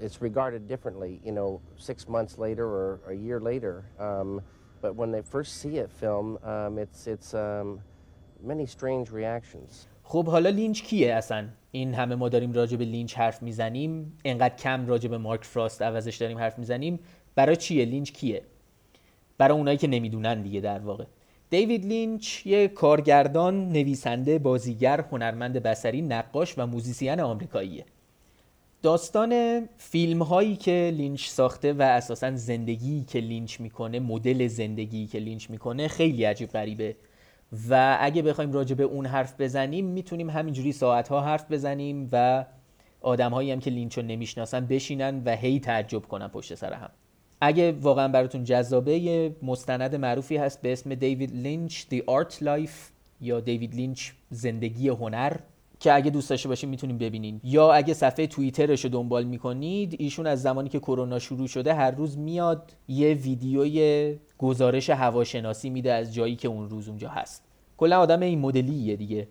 it's 0.00 0.22
regarded 0.22 0.66
differently, 0.66 1.20
you 1.24 1.32
know, 1.32 1.60
six 1.76 2.08
months 2.08 2.38
later 2.38 2.66
or 2.66 3.00
a 3.08 3.14
year 3.14 3.38
later. 3.38 3.84
Um, 3.98 4.40
but 4.80 4.94
when 4.94 5.10
they 5.12 5.22
first 5.22 5.60
see 5.60 5.78
a 5.78 5.88
film, 5.88 6.38
um, 6.42 6.78
it's 6.78 7.06
it's 7.06 7.34
um, 7.34 7.80
many 8.42 8.66
strange 8.66 9.10
reactions. 9.10 9.86
خب 10.02 10.26
حالا 10.26 10.50
لینچ 10.50 10.82
کیه 10.82 11.14
اصلا 11.14 11.48
این 11.70 11.94
همه 11.94 12.14
ما 12.14 12.28
داریم 12.28 12.52
راجع 12.52 12.76
به 12.76 12.84
لینچ 12.84 13.14
حرف 13.18 13.42
میزنیم 13.42 14.18
انقدر 14.24 14.54
کم 14.54 14.86
راجع 14.86 15.08
به 15.08 15.18
مارک 15.18 15.44
فراست 15.44 15.82
عوضش 15.82 16.16
داریم 16.16 16.38
حرف 16.38 16.58
میزنیم 16.58 17.00
برای 17.34 17.56
چیه 17.56 17.84
لینچ 17.84 18.12
کیه 18.12 18.42
برای 19.38 19.58
اونایی 19.58 19.76
که 19.76 19.86
نمیدونن 19.86 20.42
دیگه 20.42 20.60
در 20.60 20.78
واقع 20.78 21.04
دیوید 21.49 21.85
لینچ 21.85 22.45
یه 22.45 22.67
کارگردان، 22.67 23.69
نویسنده، 23.69 24.39
بازیگر، 24.39 25.05
هنرمند 25.11 25.63
بصری، 25.63 26.01
نقاش 26.01 26.57
و 26.57 26.67
موزیسین 26.67 27.19
آمریکاییه. 27.19 27.85
داستان 28.81 29.61
فیلم 29.77 30.21
هایی 30.21 30.55
که 30.55 30.93
لینچ 30.97 31.27
ساخته 31.27 31.73
و 31.73 31.81
اساسا 31.81 32.35
زندگی 32.35 33.03
که 33.03 33.19
لینچ 33.19 33.61
می‌کنه 33.61 33.99
مدل 33.99 34.47
زندگی 34.47 35.07
که 35.07 35.19
لینچ 35.19 35.49
می‌کنه 35.49 35.87
خیلی 35.87 36.23
عجیب 36.23 36.49
غریبه 36.49 36.95
و 37.69 37.97
اگه 38.01 38.21
بخوایم 38.21 38.51
راجع 38.51 38.75
به 38.75 38.83
اون 38.83 39.05
حرف 39.05 39.41
بزنیم 39.41 39.85
می‌تونیم 39.85 40.29
همینجوری 40.29 40.71
ساعت 40.71 41.07
ها 41.07 41.21
حرف 41.21 41.51
بزنیم 41.51 42.09
و 42.11 42.45
آدم 43.01 43.31
هایی 43.31 43.51
هم 43.51 43.59
که 43.59 43.71
لینچ 43.71 43.97
رو 43.97 44.03
نمی‌شناسن 44.03 44.65
بشینن 44.65 45.21
و 45.25 45.35
هی 45.35 45.59
تعجب 45.59 46.01
کنن 46.07 46.27
پشت 46.27 46.55
سر 46.55 46.73
هم 46.73 46.89
اگه 47.45 47.71
واقعا 47.71 48.07
براتون 48.07 48.43
جذابه 48.43 48.97
یه 48.97 49.35
مستند 49.43 49.95
معروفی 49.95 50.37
هست 50.37 50.61
به 50.61 50.73
اسم 50.73 50.95
دیوید 50.95 51.35
لینچ 51.35 51.83
The 51.91 51.97
Art 51.97 52.43
Life 52.43 52.91
یا 53.21 53.39
دیوید 53.39 53.75
لینچ 53.75 54.11
زندگی 54.29 54.89
هنر 54.89 55.37
که 55.79 55.93
اگه 55.93 56.11
دوست 56.11 56.29
داشته 56.29 56.49
باشین 56.49 56.69
می‌تونیم 56.69 56.97
ببینین. 56.97 57.41
یا 57.43 57.73
اگه 57.73 57.93
صفحه 57.93 58.27
توییترش 58.27 58.83
رو 58.83 58.89
دنبال 58.89 59.23
می‌کنید 59.23 59.95
ایشون 59.99 60.27
از 60.27 60.41
زمانی 60.41 60.69
که 60.69 60.79
کرونا 60.79 61.19
شروع 61.19 61.47
شده 61.47 61.73
هر 61.73 61.91
روز 61.91 62.17
میاد 62.17 62.73
یه 62.87 63.13
ویدیوی 63.13 64.15
گزارش 64.37 64.89
هواشناسی 64.89 65.69
میده 65.69 65.93
از 65.93 66.13
جایی 66.13 66.35
که 66.35 66.47
اون 66.47 66.69
روز 66.69 66.87
اونجا 66.87 67.09
هست. 67.09 67.43
کلا 67.77 67.99
آدم 67.99 68.19
این 68.19 68.39
مدلیه 68.39 68.95
دیگه. 68.95 69.27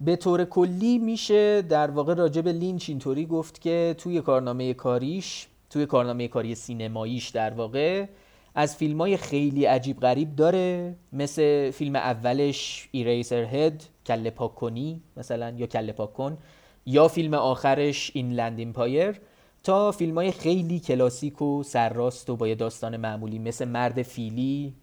به 0.00 0.16
طور 0.16 0.44
کلی 0.44 0.98
میشه 0.98 1.62
در 1.62 1.90
واقع 1.90 2.14
راجع 2.14 2.40
به 2.42 2.52
لینچ 2.52 2.88
اینطوری 2.88 3.26
گفت 3.26 3.60
که 3.60 3.94
توی 3.98 4.20
کارنامه 4.20 4.74
کاریش 4.74 5.46
توی 5.70 5.86
کارنامه 5.86 6.28
کاری 6.28 6.54
سینماییش 6.54 7.28
در 7.28 7.50
واقع 7.50 8.06
از 8.54 8.76
فیلم 8.76 9.00
های 9.00 9.16
خیلی 9.16 9.64
عجیب 9.64 10.00
غریب 10.00 10.36
داره. 10.36 10.96
مثل 11.12 11.70
فیلم 11.70 11.96
اولش 11.96 12.88
Eraserhead 12.92 13.84
کله 14.06 14.30
پاک 14.30 14.54
کنی 14.54 15.02
مثلا 15.16 15.54
یا 15.56 15.66
کله 15.66 15.92
پاک 15.92 16.12
کن 16.12 16.38
یا 16.86 17.08
فیلم 17.08 17.34
آخرش 17.34 18.10
Inland 18.14 18.58
Empire 18.58 19.20
تا 19.62 19.92
فیلم 19.92 20.14
های 20.14 20.30
خیلی 20.30 20.80
کلاسیک 20.80 21.42
و 21.42 21.62
سرراست 21.62 22.30
و 22.30 22.36
با 22.36 22.48
یه 22.48 22.54
داستان 22.54 22.96
معمولی 22.96 23.38
مثل 23.38 23.64
مرد 23.64 24.02
فیلی 24.02 24.74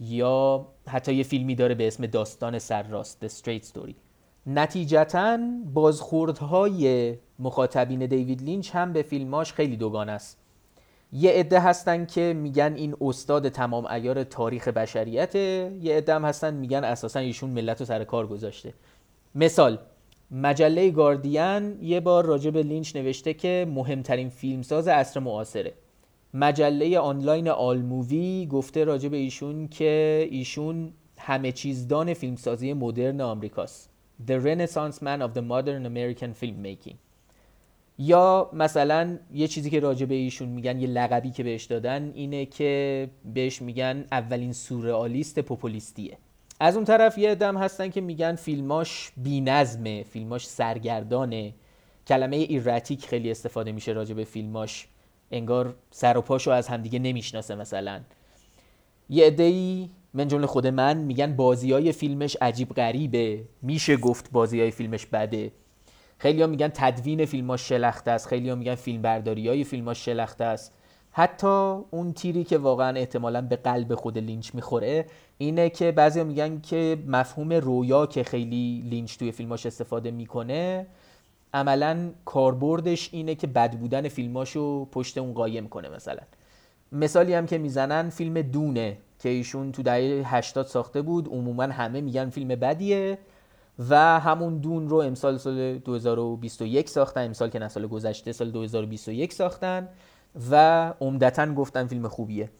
یا 0.00 0.66
حتی 0.88 1.14
یه 1.14 1.22
فیلمی 1.22 1.54
داره 1.54 1.74
به 1.74 1.86
اسم 1.86 2.06
داستان 2.06 2.58
سرراست 2.58 3.26
The 3.26 3.30
Straight 3.30 3.64
Story. 3.66 3.94
نتیجتا 4.46 5.38
بازخوردهای 5.74 7.14
مخاطبین 7.42 8.06
دیوید 8.06 8.42
لینچ 8.42 8.70
هم 8.74 8.92
به 8.92 9.02
فیلماش 9.02 9.52
خیلی 9.52 9.76
دوگان 9.76 10.08
است. 10.08 10.38
یه 11.12 11.30
عده 11.30 11.60
هستن 11.60 12.06
که 12.06 12.32
میگن 12.36 12.74
این 12.76 12.94
استاد 13.00 13.48
تمام 13.48 13.86
ایار 13.86 14.24
تاریخ 14.24 14.68
بشریته 14.68 15.72
یه 15.82 15.96
عده 15.96 16.14
هم 16.14 16.24
هستن 16.24 16.54
میگن 16.54 16.84
اساسا 16.84 17.20
ایشون 17.20 17.50
ملت 17.50 17.80
رو 17.80 17.86
سر 17.86 18.04
کار 18.04 18.26
گذاشته. 18.26 18.74
مثال 19.34 19.78
مجله 20.30 20.90
گاردین 20.90 21.78
یه 21.82 22.00
بار 22.00 22.24
راجع 22.24 22.50
به 22.50 22.62
لینچ 22.62 22.96
نوشته 22.96 23.34
که 23.34 23.66
مهمترین 23.70 24.28
فیلمساز 24.28 24.88
عصر 24.88 25.20
معاصره. 25.20 25.72
مجله 26.34 26.98
آنلاین 26.98 27.48
آل 27.48 27.78
مووی 27.78 28.46
گفته 28.46 28.84
راجع 28.84 29.08
به 29.08 29.16
ایشون 29.16 29.68
که 29.68 30.28
ایشون 30.30 30.92
همه 31.18 31.52
چیزدان 31.52 32.14
فیلمسازی 32.14 32.72
مدرن 32.72 33.20
آمریکاست. 33.20 33.90
The 34.28 34.38
Renaissance 34.48 35.02
Man 35.02 35.20
of 35.26 35.34
the 35.34 35.42
Modern 35.42 35.84
American 35.92 36.32
Filmmaking. 36.40 36.96
یا 37.98 38.50
مثلا 38.52 39.18
یه 39.32 39.48
چیزی 39.48 39.70
که 39.70 39.80
راجع 39.80 40.06
به 40.06 40.14
ایشون 40.14 40.48
میگن 40.48 40.80
یه 40.80 40.86
لقبی 40.86 41.30
که 41.30 41.42
بهش 41.42 41.64
دادن 41.64 42.12
اینه 42.14 42.46
که 42.46 43.10
بهش 43.34 43.62
میگن 43.62 44.04
اولین 44.12 44.52
سورئالیست 44.52 45.38
پوپولیستیه. 45.38 46.18
از 46.60 46.76
اون 46.76 46.84
طرف 46.84 47.18
یه 47.18 47.34
دم 47.34 47.56
هستن 47.56 47.88
که 47.88 48.00
میگن 48.00 48.34
فیلماش 48.34 49.12
نظمه 49.26 50.02
فیلماش 50.02 50.46
سرگردانه. 50.46 51.54
کلمه 52.06 52.36
ایراتیک 52.36 53.06
خیلی 53.06 53.30
استفاده 53.30 53.72
میشه 53.72 53.92
راجع 53.92 54.14
به 54.14 54.24
فیلماش. 54.24 54.88
انگار 55.30 55.74
سر 55.90 56.16
و 56.16 56.20
پاشو 56.20 56.50
از 56.50 56.68
همدیگه 56.68 56.98
نمی‌شناسه 56.98 57.54
مثلا. 57.54 58.00
یه 59.10 59.26
عده‌ای 59.26 59.88
من 60.14 60.28
جمله 60.28 60.46
خود 60.46 60.66
من 60.66 60.96
میگن 60.96 61.36
بازی 61.36 61.72
های 61.72 61.92
فیلمش 61.92 62.36
عجیب 62.40 62.68
غریبه. 62.68 63.44
میشه 63.62 63.96
گفت 63.96 64.32
بازی 64.32 64.60
های 64.60 64.70
فیلمش 64.70 65.06
بده. 65.06 65.52
خیلی 66.22 66.40
ها 66.40 66.46
میگن 66.46 66.68
تدوین 66.68 67.24
فیلماش 67.24 67.68
شلخته 67.68 68.10
است 68.10 68.26
خیلی 68.28 68.48
ها 68.48 68.54
میگن 68.54 68.74
فیلم 68.74 69.02
برداری 69.02 69.48
های 69.48 69.64
فیلماش 69.64 70.04
شلخته 70.04 70.44
است. 70.44 70.72
حتی 71.12 71.46
اون 71.90 72.12
تیری 72.12 72.44
که 72.44 72.58
واقعا 72.58 72.96
احتمالا 72.96 73.40
به 73.40 73.56
قلب 73.56 73.94
خود 73.94 74.18
لینچ 74.18 74.54
می‌خوره 74.54 75.06
اینه 75.38 75.70
که 75.70 75.92
بعضی 75.92 76.24
میگن 76.24 76.60
که 76.60 76.98
مفهوم 77.06 77.52
رویا 77.52 78.06
که 78.06 78.24
خیلی 78.24 78.82
لینچ 78.86 79.18
توی 79.18 79.32
فیلماش 79.32 79.66
استفاده 79.66 80.10
می‌کنه 80.10 80.86
عملا 81.54 82.10
کاربردش 82.24 83.08
اینه 83.12 83.34
که 83.34 83.46
بد 83.46 83.78
بودن 83.78 84.08
فیلماشو 84.08 84.84
پشت 84.84 85.18
اون 85.18 85.32
قایم 85.32 85.68
کنه 85.68 85.88
مثلا. 85.88 86.22
مثالی 86.92 87.34
هم 87.34 87.46
که 87.46 87.58
می‌زنن 87.58 88.10
فیلم 88.10 88.42
دونه 88.42 88.98
که 89.18 89.28
ایشون 89.28 89.72
تو 89.72 89.82
دهه 89.82 90.34
80 90.34 90.66
ساخته 90.66 91.02
بود 91.02 91.28
عموما 91.28 91.62
همه 91.62 92.00
میگن 92.00 92.30
فیلم 92.30 92.48
بدیه. 92.48 93.18
و 93.78 94.20
همون 94.20 94.58
دون 94.58 94.88
رو 94.88 94.96
امسال 94.96 95.38
سال 95.38 95.78
2021 95.78 96.88
ساختن 96.88 97.24
امسال 97.24 97.48
که 97.48 97.58
نه 97.58 97.68
سال 97.68 97.86
گذشته 97.86 98.32
سال 98.32 98.50
2021 98.50 99.32
ساختن 99.32 99.88
و 100.50 100.94
عمدتا 101.00 101.54
گفتن 101.54 101.86
فیلم 101.86 102.08
خوبیه. 102.08 102.50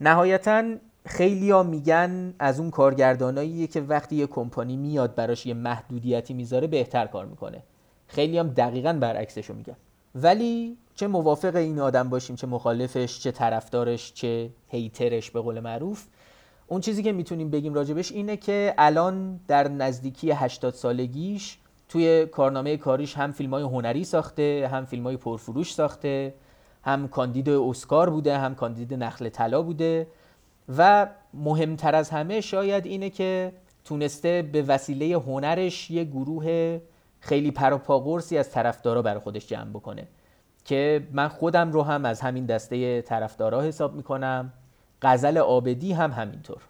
نهایتا 0.00 0.74
خیلی 1.06 1.50
ها 1.50 1.62
میگن 1.62 2.34
از 2.38 2.60
اون 2.60 2.70
کارگردانایی 2.70 3.66
که 3.66 3.80
وقتی 3.80 4.16
یه 4.16 4.26
کمپانی 4.26 4.76
میاد 4.76 5.14
براش 5.14 5.46
یه 5.46 5.54
محدودیتی 5.54 6.34
می‌ذاره 6.34 6.66
بهتر 6.66 7.06
کار 7.06 7.26
می‌کنه. 7.26 7.62
خیلی 8.06 8.38
هم 8.38 8.48
دقیقا 8.48 8.92
برعکسشو 8.92 9.54
میگن. 9.54 9.76
ولی 10.14 10.76
چه 10.94 11.06
موافق 11.06 11.56
این 11.56 11.80
آدم 11.80 12.08
باشیم 12.08 12.36
چه 12.36 12.46
مخالفش 12.46 13.20
چه 13.20 13.30
طرفدارش 13.30 14.12
چه 14.12 14.50
هیترش 14.68 15.30
به 15.30 15.40
قول 15.40 15.60
معروف 15.60 16.06
اون 16.72 16.80
چیزی 16.80 17.02
که 17.02 17.12
می‌تونیم 17.12 17.50
بگیم 17.50 17.74
راجبش 17.74 18.12
اینه 18.12 18.36
که 18.36 18.74
الان 18.78 19.40
در 19.48 19.68
نزدیکی 19.68 20.30
80 20.30 20.74
سالگیش 20.74 21.58
توی 21.88 22.26
کارنامه 22.26 22.76
کاریش 22.76 23.14
هم 23.14 23.32
فیلم 23.32 23.50
های 23.54 23.62
هنری 23.62 24.04
ساخته 24.04 24.70
هم 24.72 24.84
فیلم 24.84 25.04
های 25.04 25.16
پرفروش 25.16 25.74
ساخته 25.74 26.34
هم 26.82 27.08
کاندید 27.08 27.48
اسکار 27.48 28.10
بوده 28.10 28.38
هم 28.38 28.54
کاندید 28.54 28.94
نخل 28.94 29.28
طلا 29.28 29.62
بوده 29.62 30.06
و 30.78 31.06
مهمتر 31.34 31.94
از 31.94 32.10
همه 32.10 32.40
شاید 32.40 32.86
اینه 32.86 33.10
که 33.10 33.52
تونسته 33.84 34.42
به 34.52 34.62
وسیله 34.62 35.18
هنرش 35.18 35.90
یه 35.90 36.04
گروه 36.04 36.80
خیلی 37.20 37.50
پروپاگورسی 37.50 38.38
از 38.38 38.50
طرفدارا 38.50 39.02
برای 39.02 39.20
خودش 39.20 39.46
جمع 39.46 39.70
بکنه 39.70 40.08
که 40.64 41.08
من 41.12 41.28
خودم 41.28 41.72
رو 41.72 41.82
هم 41.82 42.04
از 42.04 42.20
همین 42.20 42.46
دسته 42.46 43.02
طرفدارا 43.02 43.62
حساب 43.62 43.94
می‌کنم. 43.94 44.52
غزل 45.02 45.38
آبدی 45.38 45.92
هم 45.92 46.10
همینطور. 46.10 46.62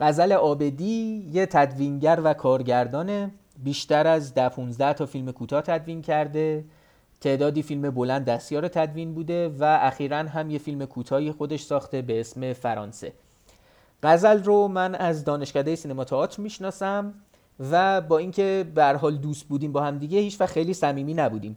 غزل 0.00 0.32
آبدی 0.32 1.30
یه 1.32 1.46
تدوینگر 1.46 2.20
و 2.24 2.34
کارگردانه 2.34 3.30
بیشتر 3.64 4.06
از 4.06 4.34
ده 4.34 4.48
15 4.48 4.92
تا 4.92 5.06
فیلم 5.06 5.32
کوتاه 5.32 5.62
تدوین 5.62 6.02
کرده. 6.02 6.64
تعدادی 7.20 7.62
فیلم 7.62 7.90
بلند 7.90 8.24
دستیار 8.24 8.68
تدوین 8.68 9.14
بوده 9.14 9.48
و 9.48 9.78
اخیرا 9.82 10.18
هم 10.18 10.50
یه 10.50 10.58
فیلم 10.58 10.84
کوتاهی 10.86 11.32
خودش 11.32 11.62
ساخته 11.62 12.02
به 12.02 12.20
اسم 12.20 12.52
فرانسه. 12.52 13.12
غزل 14.02 14.42
رو 14.44 14.68
من 14.68 14.94
از 14.94 15.24
دانشکده 15.24 15.76
سینما 15.76 16.04
تئاتر 16.04 16.42
می‌شناسم 16.42 17.14
و 17.70 18.00
با 18.00 18.18
اینکه 18.18 18.64
به 18.74 18.84
حال 18.84 19.16
دوست 19.16 19.44
بودیم 19.44 19.72
با 19.72 19.82
هم 19.82 19.98
دیگه 19.98 20.18
هیچ 20.18 20.40
و 20.40 20.46
خیلی 20.46 20.74
صمیمی 20.74 21.14
نبودیم. 21.14 21.56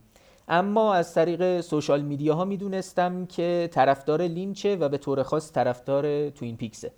اما 0.54 0.94
از 0.94 1.14
طریق 1.14 1.62
social 1.62 2.02
media 2.02 2.36
ها 2.36 2.46
می‌دونستم 2.46 3.26
که 3.26 3.70
طرفدار 3.72 4.22
لینچه 4.22 4.76
و 4.76 4.90
به 4.90 4.98
طور 4.98 5.24
خاص 5.24 5.52
طرفدار 5.52 6.30
Twin 6.30 6.58
Peaks 6.58 6.82
ه. 6.82 6.92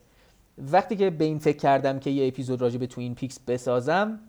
وقتی 0.71 0.95
که 0.95 1.09
به 1.09 1.25
این 1.25 1.39
فکر 1.39 1.57
کردم 1.57 1.99
که 1.99 2.09
یه 2.09 2.27
اپیزود 2.27 2.61
راجع 2.61 2.77
به 2.77 2.87
Twin 2.87 3.15
Peaks 3.15 3.39
بسازم 3.39 4.19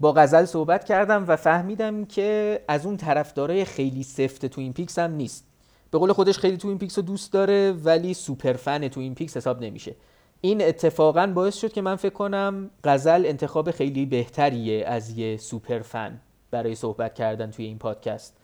با 0.00 0.12
غزل 0.12 0.44
صحبت 0.44 0.84
کردم 0.84 1.24
و 1.28 1.36
فهمیدم 1.36 2.04
که 2.04 2.60
از 2.68 2.86
اون 2.86 2.96
طرفدارای 2.96 3.64
خیلی 3.64 4.02
سفت 4.02 4.46
Twin 4.46 4.72
Peaks 4.72 4.98
هم 4.98 5.12
نیست. 5.12 5.44
به 5.90 5.98
قول 5.98 6.12
خودش 6.12 6.38
خیلی 6.38 6.56
Twin 6.56 6.78
Peaks 6.78 6.98
رو 6.98 7.04
دوست 7.04 7.32
داره 7.32 7.72
ولی 7.72 8.14
super 8.14 8.52
fan 8.52 8.88
Twin 8.88 9.14
Peaks 9.14 9.36
حساب 9.36 9.62
نمیشه. 9.62 9.94
این 10.40 10.62
اتفاقا 10.62 11.26
باعث 11.26 11.56
شد 11.56 11.72
که 11.72 11.82
من 11.82 11.96
فکر 11.96 12.14
کنم 12.14 12.70
غزل 12.84 13.26
انتخاب 13.26 13.70
خیلی 13.70 14.06
بهتریه 14.06 14.86
از 14.86 15.18
یه 15.18 15.36
super 15.36 15.78
fan 15.78 16.20
برای 16.50 16.74
صحبت 16.74 17.14
کردن 17.14 17.50
توی 17.50 17.64
این 17.64 17.78
پادکست. 17.78 18.37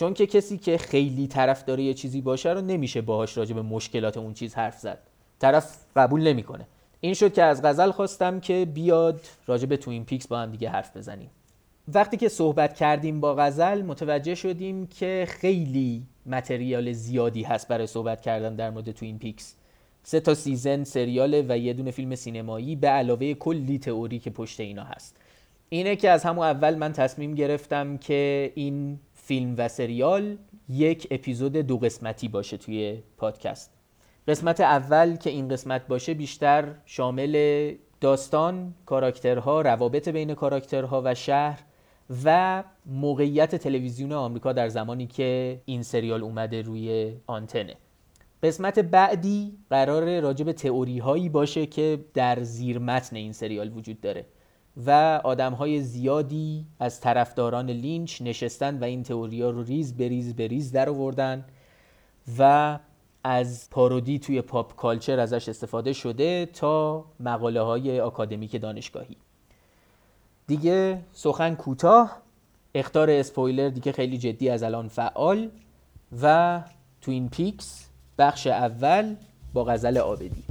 چون 0.00 0.14
که 0.14 0.26
کسی 0.26 0.58
که 0.58 0.78
خیلی 0.78 1.26
طرفدار 1.26 1.80
یه 1.80 1.94
چیزی 1.94 2.20
باشه 2.20 2.52
رو 2.52 2.60
نمیشه 2.60 3.00
باهاش 3.00 3.36
راجع 3.36 3.54
به 3.54 3.62
مشکلات 3.62 4.16
اون 4.16 4.34
چیز 4.34 4.54
حرف 4.54 4.78
زد. 4.78 4.98
طرف 5.38 5.76
قبول 5.96 6.22
نمی‌کنه. 6.22 6.66
این 7.00 7.14
شد 7.14 7.32
که 7.32 7.42
از 7.42 7.62
غزل 7.62 7.90
خواستم 7.90 8.40
که 8.40 8.66
بیاد 8.74 9.20
راجع 9.46 9.66
به 9.66 9.76
Twin 9.76 10.04
Peaks 10.04 10.26
با 10.26 10.38
هم 10.38 10.50
دیگه 10.50 10.68
حرف 10.68 10.96
بزنیم. 10.96 11.30
وقتی 11.94 12.16
که 12.16 12.28
صحبت 12.28 12.74
کردیم 12.74 13.20
با 13.20 13.34
غزل 13.34 13.82
متوجه 13.82 14.34
شدیم 14.34 14.86
که 14.86 15.26
خیلی 15.28 16.02
material 16.26 16.92
زیادی 16.92 17.42
هست 17.42 17.68
برای 17.68 17.86
صحبت 17.86 18.20
کردن 18.20 18.56
در 18.56 18.70
مورد 18.70 18.90
Twin 18.90 19.18
Peaks. 19.18 19.54
سه 20.02 20.20
تا 20.20 20.34
season 20.34 20.84
سریال 20.84 21.44
و 21.48 21.58
یه 21.58 21.72
دونه 21.72 21.90
فیلم 21.90 22.14
سینمایی 22.14 22.76
به 22.76 22.88
علاوه 22.88 23.34
کلی 23.34 23.78
تئوری 23.78 24.18
که 24.18 24.30
پشت 24.30 24.60
اینا 24.60 24.84
هست. 24.84 25.16
اینه 25.68 25.96
که 25.96 26.10
از 26.10 26.24
همون 26.24 26.46
اول 26.46 26.74
من 26.74 26.92
تصمیم 26.92 27.34
گرفتم 27.34 27.96
که 27.96 28.52
این 28.54 28.98
فیلم 29.30 29.54
و 29.58 29.68
سریال 29.68 30.36
یک 30.68 31.08
اپیزود 31.10 31.52
دو 31.52 31.78
قسمتی 31.78 32.28
باشه 32.28 32.56
توی 32.56 33.02
پادکست. 33.16 33.70
قسمت 34.28 34.60
اول 34.60 35.16
که 35.16 35.30
این 35.30 35.48
قسمت 35.48 35.86
باشه 35.86 36.14
بیشتر 36.14 36.74
شامل 36.86 37.74
داستان، 38.00 38.74
کاراکترها، 38.86 39.60
روابط 39.60 40.08
بین 40.08 40.34
کاراکترها 40.34 41.02
و 41.04 41.14
شهر 41.14 41.60
و 42.24 42.64
موقعیت 42.86 43.54
تلویزیون 43.54 44.12
آمریکا 44.12 44.52
در 44.52 44.68
زمانی 44.68 45.06
که 45.06 45.60
این 45.64 45.82
سریال 45.82 46.22
اومده 46.22 46.62
روی 46.62 47.12
آنتنه. 47.26 47.76
قسمت 48.42 48.78
بعدی 48.78 49.52
قراره 49.70 50.20
راجب 50.20 50.52
تئوری 50.52 50.98
هایی 50.98 51.28
باشه 51.28 51.66
که 51.66 52.04
در 52.14 52.42
زیر 52.42 52.78
متن 52.78 53.16
این 53.16 53.32
سریال 53.32 53.76
وجود 53.76 54.00
داره. 54.00 54.26
و 54.86 55.20
آدم 55.24 55.52
های 55.52 55.80
زیادی 55.80 56.66
از 56.78 57.00
طرفداران 57.00 57.70
لینچ 57.70 58.22
نشستن 58.22 58.78
و 58.78 58.84
این 58.84 59.02
تئوری 59.02 59.42
ها 59.42 59.50
رو 59.50 59.62
ریز 59.62 59.96
به 59.96 60.12
ریز 60.12 60.36
به 60.36 60.50
ریز 60.50 60.72
در 60.72 60.88
آوردن 60.88 61.44
و 62.38 62.78
از 63.24 63.68
parody 63.70 64.18
توی 64.18 64.42
pop 64.42 64.76
culture 64.76 65.20
ازش 65.20 65.48
استفاده 65.48 65.92
شده 65.92 66.46
تا 66.46 67.04
مقاله 67.20 67.60
های 67.60 68.00
آکادمیک 68.00 68.60
دانشگاهی. 68.60 69.16
دیگه 70.46 71.00
سخن 71.12 71.54
کوتاه 71.54 72.16
اختار 72.74 73.10
اسپویلر 73.10 73.68
دیگه 73.68 73.92
خیلی 73.92 74.18
جدی 74.18 74.48
از 74.48 74.62
الان 74.62 74.88
فعال 74.88 75.50
و 76.22 76.60
توین 77.00 77.28
پیکس 77.28 77.88
بخش 78.18 78.46
اول 78.46 79.14
با 79.52 79.64
غزل 79.64 79.98
آبدی. 79.98 80.44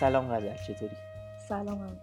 سلام 0.00 0.34
غزل 0.34 0.54
چطوری؟ 0.66 0.96
سلام 1.48 2.00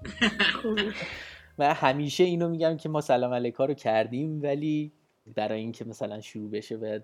و 1.59 1.73
همیشه 1.73 2.23
اینو 2.23 2.49
میگم 2.49 2.77
که 2.77 2.89
ما 2.89 3.01
سلام 3.01 3.33
علیکا 3.33 3.65
رو 3.65 3.73
کردیم 3.73 4.43
ولی 4.43 4.91
برای 5.35 5.59
اینکه 5.59 5.85
مثلا 5.85 6.21
شروع 6.21 6.51
بشه 6.51 6.77
باید 6.77 7.03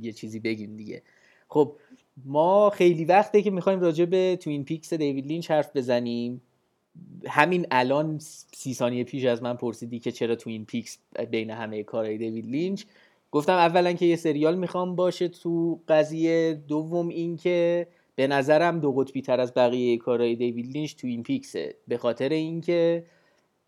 یه 0.00 0.12
چیزی 0.12 0.40
بگیم 0.40 0.76
دیگه. 0.76 1.02
خب 1.48 1.76
ما 2.24 2.70
خیلی 2.70 3.04
وقته 3.04 3.42
که 3.42 3.50
می‌خوایم 3.50 3.80
راجع 3.80 4.04
به 4.04 4.38
Twin 4.40 4.64
Peaks 4.64 4.94
دیوید 4.94 5.26
لینچ 5.26 5.50
حرف 5.50 5.76
بزنیم. 5.76 6.42
همین 7.26 7.66
الان 7.70 8.18
سی 8.54 8.74
ثانیه 8.74 9.04
پیش 9.04 9.24
از 9.24 9.42
من 9.42 9.56
پرسیدی 9.56 9.98
که 9.98 10.12
چرا 10.12 10.36
Twin 10.36 10.64
Peaks 10.64 10.98
بین 11.30 11.50
همه 11.50 11.82
کارهای 11.82 12.18
دیوید 12.18 12.46
لینچ 12.46 12.84
گفتم 13.30 13.52
اولا 13.52 13.92
که 13.92 14.06
یه 14.06 14.16
سریال 14.16 14.58
می‌خوام 14.58 14.96
باشه 14.96 15.28
تو 15.28 15.80
قضیه 15.88 16.54
دوم 16.68 17.08
این 17.08 17.36
که 17.36 17.86
به 18.16 18.26
نظرم 18.26 18.80
دو 18.80 18.92
قطبی 18.92 19.22
تر 19.22 19.40
از 19.40 19.54
بقیه 19.54 19.96
کارهای 19.96 20.34
دیوید 20.34 20.66
لینچ 20.66 20.96
Twin 20.96 21.06
Peaks 21.06 21.22
ه. 21.22 21.76
به 21.88 21.98
خاطر 21.98 22.28
اینکه 22.28 23.06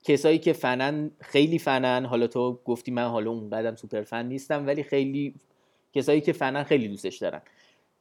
کسایی 0.05 0.39
که 0.39 0.53
فنن 0.53 1.11
خیلی 1.21 1.59
فنن 1.59 2.05
حالا 2.07 2.27
تو 2.27 2.61
گفتی 2.65 2.91
من 2.91 3.09
حالا 3.09 3.31
اون 3.31 3.51
قدرم 3.51 3.75
super 3.75 4.03
fan 4.03 4.27
نیستم 4.27 4.67
ولی 4.67 4.83
خیلی 4.83 5.35
کسایی 5.93 6.21
که 6.21 6.33
فنن 6.33 6.63
خیلی 6.63 6.89
دوستش 6.89 7.17
دارن. 7.17 7.43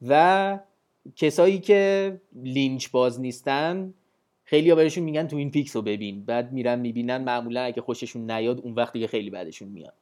و 0.08 0.60
کسایی 1.16 1.60
که 1.60 2.22
لینچ 2.36 2.90
باز 2.90 3.22
نیستن 3.22 3.94
خیلی 4.44 4.76
بهشون 4.76 5.04
میگن 5.04 5.28
Twin 5.28 5.52
Peaks 5.52 5.76
رو 5.76 5.82
ببین. 5.82 6.26
بعد 6.26 6.52
میرن 6.52 6.80
می‌بینن 6.80 7.18
معمولا 7.18 7.62
اگه 7.62 7.82
خوششون 7.82 8.32
نیاد 8.32 8.60
اون 8.60 8.74
وقت 8.74 8.94
دیگه 8.94 9.08
خیلی 9.08 9.30
بدشون 9.30 9.68
میاد. 9.68 9.94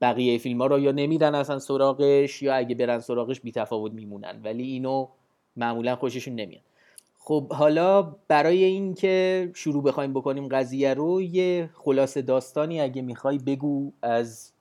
بقیه 0.00 0.38
فیلم 0.38 0.60
ها 0.60 0.66
رو 0.66 0.78
یا 0.78 0.92
نمیرن 0.92 1.34
اصلا 1.34 1.58
سراغش 1.58 2.42
یا 2.42 2.54
اگه 2.54 2.74
برن 2.74 2.98
سراغش 2.98 3.40
بی 3.40 3.52
تفاوت 3.52 3.92
میمونن. 3.92 4.40
ولی 4.44 4.62
اینو 4.62 5.08
معمولا 5.56 5.96
خوششون 5.96 6.34
نمیاد. 6.34 6.62
خب 7.18 7.52
حالا 7.52 8.02
برای 8.02 8.64
اینکه 8.64 9.50
شروع 9.54 9.82
بخوایم 9.82 10.14
بکنیم 10.14 10.48
قضیه 10.48 10.94
رو 10.94 11.22
یه 11.22 11.70
خلاصه 11.74 12.22
داستانی 12.22 12.80
اگه 12.80 13.02
می‌خوای 13.02 13.38
بگو 13.38 13.92
از 14.02 14.52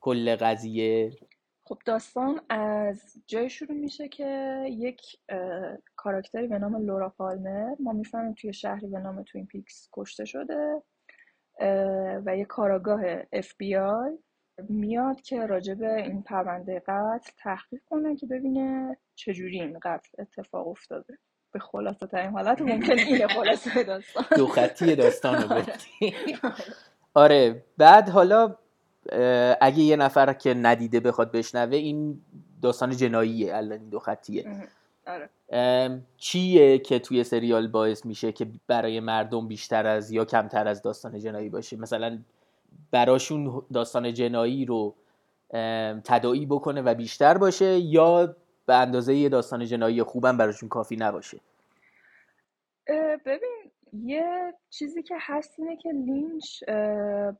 کل 0.00 0.36
قضیه. 0.36 1.12
خب 1.64 1.78
داستان 1.84 2.40
از 2.48 3.14
جای 3.26 3.50
شروع 3.50 3.78
میشه 3.78 4.08
که 4.08 4.60
یک 4.68 5.00
کاراکتری 5.96 6.46
به 6.46 6.58
نام 6.58 6.76
لورا 6.76 7.08
پالمر 7.08 7.74
ما 7.80 7.92
می‌فهمیم 7.92 8.34
توی 8.34 8.52
شهری 8.52 8.86
به 8.86 8.98
نام 8.98 9.22
توین 9.22 9.46
پیکس 9.46 9.88
کشته 9.92 10.24
شده 10.24 10.82
و 12.26 12.36
یه 12.36 12.44
کاراگاه 12.44 13.22
FBI 13.22 14.18
میاد 14.68 15.20
که 15.20 15.46
راجب 15.46 15.82
این 15.82 16.22
پرونده 16.22 16.82
قتل 16.86 17.30
تحقیق 17.42 17.80
کنه 17.90 18.16
که 18.16 18.26
ببینه 18.26 18.96
چجوری 19.14 19.60
این 19.60 19.78
قتل 19.78 20.08
اتفاق 20.22 20.68
افتاده. 20.68 21.18
به 21.52 21.58
خلاصه 21.58 22.06
ترین 22.06 22.30
حالت 22.30 22.60
ممکن 22.60 22.98
اینه 22.98 23.28
خلاصه 23.28 23.82
داستان. 23.82 24.24
دو 24.36 24.46
خطی 24.46 24.96
داستان 24.96 25.42
رو 25.42 25.62
آره 27.14 27.64
بعد 27.78 28.08
حالا 28.08 28.56
اگه 29.60 29.78
یه 29.78 29.96
نفر 29.96 30.32
که 30.32 30.54
ندیده 30.54 31.00
بخواد 31.00 31.32
بشنوه 31.32 31.76
این 31.76 32.20
داستان 32.62 32.96
جناییه 32.96 33.56
الان 33.56 33.78
این 33.80 33.88
دو 33.88 33.98
خطیه. 33.98 34.46
آره. 35.06 36.00
چیه 36.16 36.78
که 36.78 36.98
توی 36.98 37.24
سریال 37.24 37.68
باعث 37.68 38.06
میشه 38.06 38.32
که 38.32 38.46
برای 38.66 39.00
مردم 39.00 39.48
بیشتر 39.48 39.86
از 39.86 40.10
یا 40.10 40.24
کمتر 40.24 40.68
از 40.68 40.82
داستان 40.82 41.18
جنایی 41.18 41.48
باشه؟ 41.48 41.76
مثلا 41.76 42.18
براشون 42.90 43.62
داستان 43.74 44.14
جنایی 44.14 44.64
رو 44.64 44.94
تداعی 46.04 46.46
بکنه 46.46 46.82
و 46.82 46.94
بیشتر 46.94 47.38
باشه 47.38 47.78
یا 47.78 48.36
به 48.66 48.74
اندازه 48.74 49.14
یه 49.14 49.28
داستان 49.28 49.64
جنایی 49.64 50.02
خوبم 50.02 50.36
براشون 50.36 50.68
کافی 50.68 50.96
نباشه؟ 50.96 51.40
ببین 53.26 53.70
یه 53.92 54.54
چیزی 54.70 55.02
که 55.02 55.14
هست 55.20 55.58
اینه 55.58 55.76
که 55.76 55.90
لینچ 55.92 56.64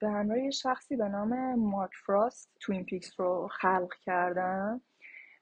به 0.01 0.09
همراه 0.09 0.39
یه 0.39 0.51
شخصی 0.51 0.97
به 0.97 1.09
نام 1.09 1.55
مارک 1.55 1.91
فراست 2.07 2.51
Twin 2.61 2.85
Peaks 2.85 3.21
رو 3.21 3.49
خلق 3.61 3.95
کردن 4.05 4.81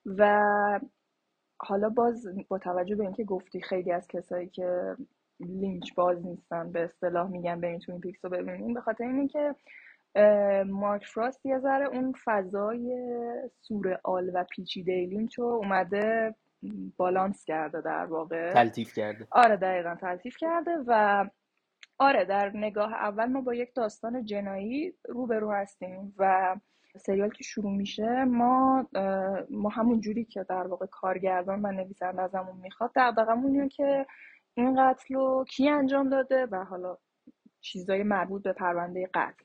و 0.06 0.80
حالا 1.58 1.88
باز 1.88 2.26
با 2.48 2.58
توجه 2.58 2.96
به 2.96 3.04
اینکه 3.04 3.24
گفتی 3.24 3.60
خیلی 3.60 3.92
از 3.92 4.08
کسایی 4.08 4.48
که 4.48 4.96
لینچ 5.40 5.94
باز 5.94 6.26
نیستن 6.26 6.72
به 6.72 6.84
اصطلاح 6.84 7.30
میگن 7.30 7.60
برین 7.60 7.78
Twin 7.78 8.00
Peaks 8.00 8.24
رو 8.24 8.30
ببینین. 8.30 8.74
به 8.74 8.80
خاطر 8.80 9.04
اینه 9.04 9.28
که 9.28 9.54
مارک 10.66 11.06
فراست 11.06 11.46
یه 11.46 11.58
ذره 11.58 11.88
اون 11.88 12.14
فضای 12.24 12.98
سورئال 13.60 14.30
و 14.34 14.44
پیچیده 14.44 15.06
لینچ 15.06 15.38
رو 15.38 15.44
اومده 15.44 16.34
بالانس 16.96 17.44
کرده 17.44 17.80
در 17.80 18.04
واقع. 18.04 18.52
تلتیف 18.52 18.94
کرده. 18.94 19.26
آره 19.30 19.56
دقیقا 19.56 19.94
تلتیف 19.94 20.36
کرده 20.36 20.70
و 20.86 21.24
آره 21.98 22.24
در 22.24 22.50
نگاه 22.54 22.94
اول 22.94 23.26
ما 23.26 23.40
با 23.40 23.54
یک 23.54 23.74
داستان 23.74 24.24
جنایی 24.24 24.94
روبرو 25.08 25.52
هستیم 25.52 26.14
و 26.18 26.56
سریال 26.96 27.30
که 27.30 27.44
شروع 27.44 27.72
میشه 27.72 28.24
ما 28.24 28.86
ما 29.50 29.68
همون 29.68 30.00
جوری 30.00 30.24
که 30.24 30.42
در 30.42 30.66
واقع 30.66 30.86
کارگردان 30.86 31.62
و 31.62 31.72
نویسنده 31.72 32.22
ازمون 32.22 32.56
می‌خواد 32.62 32.90
دقدقمون 32.96 33.68
که 33.68 34.06
این 34.56 34.74
قتل 34.78 35.14
رو 35.14 35.44
کی 35.48 35.68
انجام 35.68 36.08
داده 36.08 36.46
و 36.46 36.64
حالا 36.64 36.96
چیزای 37.60 38.02
مربوط 38.02 38.42
به 38.42 38.52
پرونده 38.52 39.10
قتل. 39.14 39.44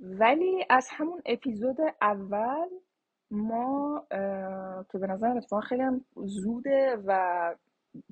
ولی 0.00 0.64
از 0.70 0.88
همون 0.90 1.22
اپیزود 1.26 1.76
اول 2.00 2.68
ما 3.30 4.06
که 4.92 4.98
به 4.98 5.06
نظر 5.06 5.36
اتفاقا 5.36 5.62
خیلی 5.62 5.82
هم 5.82 6.04
زوده 6.16 6.96
و 7.06 7.54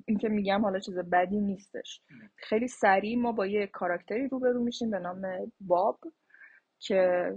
اینکه 0.05 0.29
میگم 0.29 0.61
حالا 0.61 0.79
چیز 0.79 0.97
بدی 0.97 1.39
نیستش. 1.39 2.01
خیلی 2.35 2.67
سریع 2.67 3.17
ما 3.17 3.31
با 3.31 3.45
یه 3.47 3.67
کاراکتری 3.67 4.27
روبرو 4.27 4.63
میشیم 4.63 4.91
به 4.91 4.99
نام 4.99 5.51
باب 5.61 5.99
که 6.79 7.31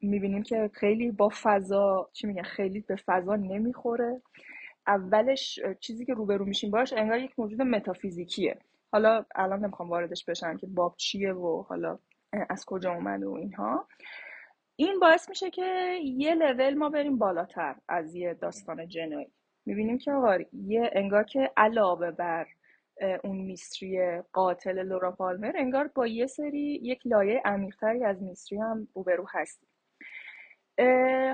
می‌بینیم 0.00 0.42
که 0.42 0.70
خیلی 0.74 1.10
با 1.10 1.30
فضا 1.42 2.10
چی 2.12 2.26
میگن 2.26 2.42
خیلی 2.42 2.80
به 2.80 2.96
فضا 2.96 3.36
نمی‌خوره. 3.36 4.22
اولش 4.86 5.60
چیزی 5.80 6.04
که 6.04 6.14
روبرو 6.14 6.44
میشیم 6.44 6.70
باش 6.70 6.92
انگار 6.92 7.18
یک 7.18 7.38
موجود 7.38 7.62
متافیزیکیه. 7.62 8.58
حالا 8.92 9.24
الان 9.34 9.64
نمی‌خوام 9.64 9.90
واردش 9.90 10.24
بشم 10.24 10.56
که 10.56 10.66
باب 10.66 10.94
چیه 10.96 11.32
و 11.32 11.62
حالا 11.62 11.98
از 12.48 12.64
کجا 12.64 12.94
اومده 12.94 13.26
و 13.26 13.32
اینها. 13.32 13.88
این 14.76 14.98
باعث 15.00 15.28
میشه 15.28 15.50
که 15.50 15.98
یه 16.04 16.34
لول 16.34 16.74
ما 16.74 16.88
بریم 16.88 17.18
بالاتر 17.18 17.76
از 17.88 18.14
یه 18.14 18.34
داستان 18.34 18.88
جنایی 18.88 19.32
می‌بینیم 19.66 19.98
که 19.98 20.12
آقا 20.12 20.38
یه 20.52 20.90
انگار 20.92 21.24
که 21.24 21.50
علاوه 21.56 22.10
بر 22.10 22.46
اون 23.24 23.36
میستری 23.36 24.20
قاتل 24.32 24.82
لورا 24.82 25.12
پالمر 25.12 25.52
انگار 25.56 25.88
با 25.88 26.06
یه 26.06 26.26
سری 26.26 26.80
یک 26.82 27.06
لایه 27.06 27.42
عمیقتری 27.44 28.04
از 28.04 28.22
میستری 28.22 28.58
هم 28.58 28.88
روبرو 28.94 29.26
هستیم 29.30 29.69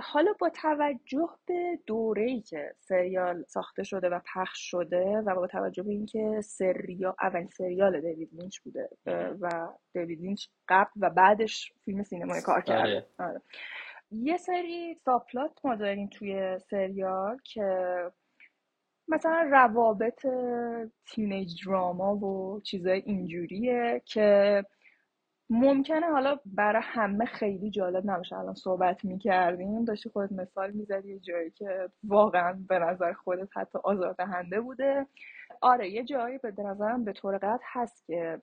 حالا 0.03 0.33
با 0.41 0.49
توجه 0.49 1.29
به 1.47 1.79
ای 2.17 2.41
که 2.41 2.75
سریال 2.81 3.43
ساخته 3.43 3.83
شده 3.83 4.09
و 4.09 4.21
پخش 4.35 4.71
شده 4.71 5.05
و 5.27 5.35
با 5.35 5.47
توجه 5.47 5.83
به 5.83 5.91
اینکه 5.91 6.41
سریال 6.41 7.15
اول 7.21 7.47
سریال 7.47 8.01
دیوید 8.01 8.31
لینچ 8.33 8.59
بوده 8.59 8.89
و 9.41 9.69
دیوید 9.93 10.21
لینچ 10.21 10.47
قبل 10.69 10.91
و 11.01 11.11
بعدش 11.11 11.73
فیلم 11.85 12.03
سینمایی 12.03 12.43
کار 12.43 12.61
کرده 12.61 12.83
آره. 12.83 13.07
آره. 13.19 13.43
یه 14.11 14.37
سری 14.37 14.95
ساپلات 14.95 15.61
ما 15.65 15.75
داریم 15.75 16.09
توی 16.09 16.59
سریال 16.59 17.39
که 17.45 17.63
مثلا 19.09 19.49
روابط 19.51 20.27
تینیج 21.07 21.67
دراما 21.67 22.17
و 22.17 22.61
چیزای 22.61 23.03
اینجوریه 23.07 24.03
که 24.05 24.63
ممکنه 25.51 26.07
حالا 26.07 26.39
برای 26.47 26.83
همه 26.85 27.25
خیلی 27.25 27.71
جالب 27.71 28.11
نباشه 28.11 28.37
الان 28.39 28.55
صحبت 28.55 29.05
می‌کردیم 29.05 29.85
داشتی 29.85 30.09
خود 30.09 30.33
مثال 30.33 30.71
می‌زدی 30.71 31.13
یه 31.13 31.19
جایی 31.19 31.51
که 31.51 31.91
واقعا 32.05 32.59
به 32.69 32.79
نظر 32.79 33.13
خودت 33.13 33.49
حتی 33.57 33.79
آزاردهنده 33.85 34.61
بوده 34.61 35.07
آره 35.61 35.91
یه 35.91 36.05
جایی 36.05 36.39
به 36.39 36.63
نظرم 36.63 37.05
به 37.05 37.13
طور 37.13 37.39
قطع 37.39 37.65
هست 37.73 38.07
که 38.07 38.41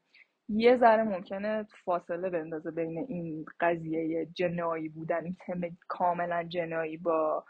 یه 0.50 0.78
ذره 0.78 1.04
ممکنه 1.04 1.68
فاصله 1.86 2.30
بندازه 2.30 2.72
بین 2.72 3.06
این 3.10 3.46
قضیه 3.60 4.26
جنایی 4.26 4.90
بودن 4.90 5.24
این 5.24 5.36
تم 5.40 5.62
کاملا 5.88 6.44
جنایی 6.44 6.98
با 6.98 7.44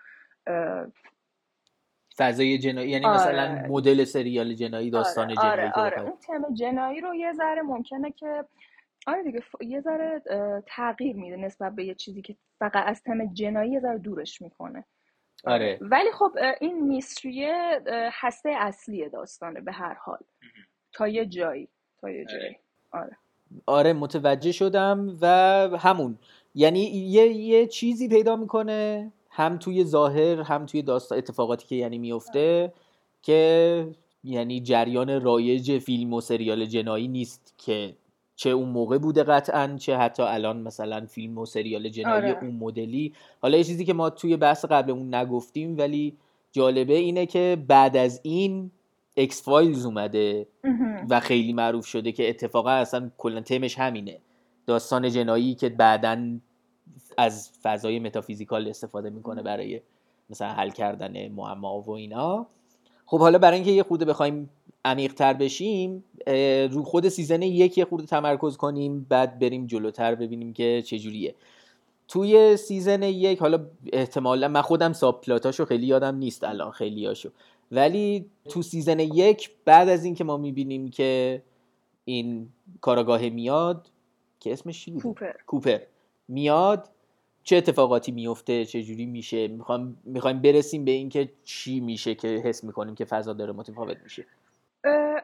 فضای 2.18 2.58
جنایی 2.58 2.90
یعنی 2.90 3.06
آره. 3.06 3.16
مثلا 3.16 3.68
مدل 3.70 4.04
سریال 4.04 4.54
جنایی 4.54 4.90
داستان 4.90 5.26
آره. 5.26 5.36
جنایی 5.36 5.60
آره. 5.60 5.72
آره. 5.74 6.02
اون 6.02 6.18
تم 6.18 6.54
جنایی 6.54 7.02
رو 7.02 7.16
یه 7.16 7.34
ذره 7.34 7.62
ممکنه 7.62 8.12
که 8.12 8.46
آره 9.08 9.24
دیگه 9.24 9.44
یه 9.62 9.82
ذره 9.82 10.22
تغییر 10.68 11.16
میده 11.16 11.38
نسبت 11.38 11.76
به 11.76 11.86
یه 11.86 11.96
چیزی 11.96 12.22
که 12.22 12.36
فقط 12.60 12.84
از 12.88 13.04
تم 13.04 13.34
جنایی 13.34 13.72
یه 13.72 13.80
ذره 13.80 13.98
دورش 13.98 14.42
می‌کنه. 14.42 14.86
آره. 15.46 15.80
ولی 15.82 16.12
خب 16.12 16.32
این 16.62 16.88
میستریه 16.88 17.82
هسته 18.12 18.50
اصلی 18.58 19.10
داستانه 19.10 19.62
به 19.62 19.72
هر 19.72 19.94
حال. 19.94 20.20
تا 20.94 21.08
یه 21.08 21.26
جایی 21.26 21.70
تا 22.02 22.10
یه 22.10 22.26
جایی. 22.26 22.56
آره. 22.92 23.18
آره 23.66 23.94
متوجه 23.94 24.52
شدم 24.52 25.18
و 25.22 25.28
همون. 25.78 26.18
یعنی 26.56 26.80
یه, 26.84 27.28
یه 27.28 27.68
چیزی 27.68 28.10
پیدا 28.10 28.36
می‌کنه 28.36 29.12
هم 29.30 29.58
توی 29.58 29.84
ظاهر 29.84 30.42
هم 30.42 30.66
توی 30.66 30.82
داستان 30.82 31.18
اتفاقاتی 31.18 31.68
که 31.68 31.76
یعنی 31.76 31.98
میفته 31.98 32.74
که 33.22 33.88
یعنی 34.24 34.62
جریان 34.62 35.22
رایج 35.22 35.80
فیلم 35.80 36.14
و 36.14 36.22
سریال 36.22 36.66
جنایی 36.66 37.08
نیست 37.08 37.56
که 37.58 37.96
چه 38.44 38.50
اون 38.50 38.70
موقع 38.70 38.98
بوده 38.98 39.24
قطعا 39.24 39.76
چه 39.80 39.98
حتی 39.98 40.24
الان 40.24 40.62
مثلا 40.62 41.06
فیلم 41.06 41.38
و 41.38 41.46
سریال 41.46 41.90
جنایی 41.90 42.32
آره. 42.32 42.40
اون 42.42 42.56
مدلی. 42.56 43.14
حالا 43.42 43.58
یه 43.58 43.64
چیزی 43.64 43.86
که 43.86 43.94
ما 43.94 44.10
توی 44.10 44.38
بحث 44.38 44.66
قبلمون 44.66 45.16
نگفتیم 45.16 45.78
ولی 45.78 46.18
جالبه 46.52 46.94
اینه 46.94 47.26
که 47.26 47.58
بعد 47.68 47.98
از 47.98 48.20
این 48.24 48.72
X-Files 49.18 49.86
اومده 49.86 50.48
و 51.10 51.20
خیلی 51.20 51.54
معروف 51.54 51.86
شده 51.86 52.12
که 52.12 52.30
اتفاقا 52.30 52.70
اصلا 52.70 53.12
کلا 53.18 53.42
تمش 53.42 53.80
همینه. 53.80 54.18
داستان 54.68 55.10
جنایی 55.10 55.56
که 55.56 55.70
بعدا 55.70 56.40
از 57.18 57.52
فضای 57.62 58.00
metaphysical 58.00 58.68
استفاده 58.68 59.10
می‌کنه 59.10 59.42
برای 59.42 59.82
مثلا 60.30 60.48
حل 60.48 60.70
کردن 60.70 61.28
معما 61.28 61.82
و 61.82 61.92
اینا. 61.92 62.48
خب 63.14 63.20
حالا 63.20 63.38
برای 63.38 63.56
اینکه 63.56 63.72
یه 63.72 63.84
خورده 63.84 64.06
بخوایم 64.06 64.50
عمیق 64.86 65.14
تر 65.14 65.34
بشیم 65.34 66.04
رو 66.72 66.84
خود 66.84 67.10
season 67.10 67.42
یک 67.42 67.78
یه 67.78 67.86
خورده 67.86 68.06
تمرکز 68.06 68.58
کنیم 68.58 69.06
بعد 69.10 69.40
بریم 69.40 69.68
جلوتر 69.68 70.16
ببینیم 70.16 70.54
که 70.54 70.84
چجوریه 70.86 71.36
توی 72.08 72.58
season 72.58 73.04
یک 73.04 73.40
حالا 73.40 73.66
احتمالا 73.94 74.48
من 74.48 74.62
خودم 74.62 74.94
subplot 74.94 75.22
اشو 75.22 75.66
خیلی 75.66 75.86
یادم 75.86 76.16
نیست 76.16 76.44
الان 76.44 76.72
خیلی 76.72 77.06
هاشو 77.06 77.30
ولی 77.72 78.26
تو 78.50 78.62
season 78.62 79.00
یک 79.00 79.52
بعد 79.66 79.90
از 79.90 80.06
اینکه 80.06 80.24
ما 80.24 80.38
می‌بینیم 80.38 80.90
که 80.90 81.42
این 82.06 82.50
کاراگاه 82.82 83.30
میاد 83.30 83.88
که 84.40 84.54
اسمش 84.54 84.86
چی؟ 84.86 84.92
کوپر. 84.92 85.34
کوپر. 85.48 85.80
میاد 86.28 86.90
چه 87.44 87.56
اتفاقاتی 87.56 88.12
میفته 88.12 88.66
چه 88.66 88.82
جوری 88.84 89.06
میشه 89.06 89.48
می‌خوایم 89.48 90.02
می‌خوایم 90.04 90.42
برسیم 90.42 90.86
به 90.86 90.92
اینکه 90.92 91.30
چی 91.44 91.80
میشه 91.80 92.16
که 92.16 92.28
حس 92.28 92.64
می‌کنیم 92.64 92.96
که 92.96 93.06
فضا 93.06 93.34
داره 93.34 93.54
متفاوت 93.54 93.98
میشه. 94.04 94.26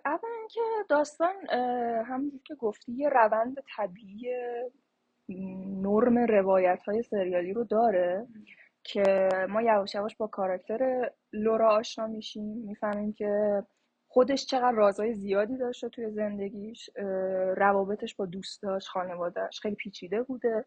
اول 0.06 0.30
اینکه 0.40 0.62
داستان 0.90 1.36
همونجور 2.06 2.40
که 2.46 2.56
گفتی 2.56 2.92
یه 2.92 3.10
روند 3.10 3.58
طبیعی 3.78 4.28
نرم 5.82 6.18
روایت 6.18 6.84
های 6.88 7.04
سریالی 7.04 7.54
رو 7.54 7.64
داره 7.64 8.28
که 8.84 9.30
ما 9.50 9.62
یواش 9.62 9.96
یواش 9.96 10.16
با 10.16 10.28
کاراکتر 10.28 11.12
لورا 11.34 11.70
آشنا 11.70 12.08
میشیم 12.08 12.44
می‌فهمیم 12.44 13.14
که 13.14 13.64
خودش 14.08 14.46
چقدر 14.46 14.72
رازهای 14.72 15.14
زیادی 15.14 15.58
داشته 15.58 15.90
توی 15.90 16.10
زندگیش 16.10 16.90
روابطش 17.58 18.16
با 18.16 18.26
دوستاش 18.26 18.90
خانوادهش 18.90 19.60
خیلی 19.60 19.76
پیچیده 19.76 20.24
بوده. 20.24 20.66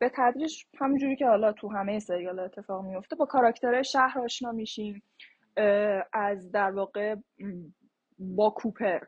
به 0.00 0.10
تدریج 0.14 0.64
همونجوری 0.78 1.16
که 1.16 1.26
حالا 1.26 1.52
تو 1.52 1.68
همه 1.68 1.98
سریال 1.98 2.38
اتفاق 2.38 2.84
میفته 2.84 3.16
با 3.16 3.26
کاراکتر 3.26 3.82
شهر 3.82 4.18
آشنا 4.18 4.52
میشیم 4.52 5.02
از 6.12 6.52
در 6.52 6.70
واقع 6.70 7.16
با 8.18 8.50
کوپر. 8.50 9.00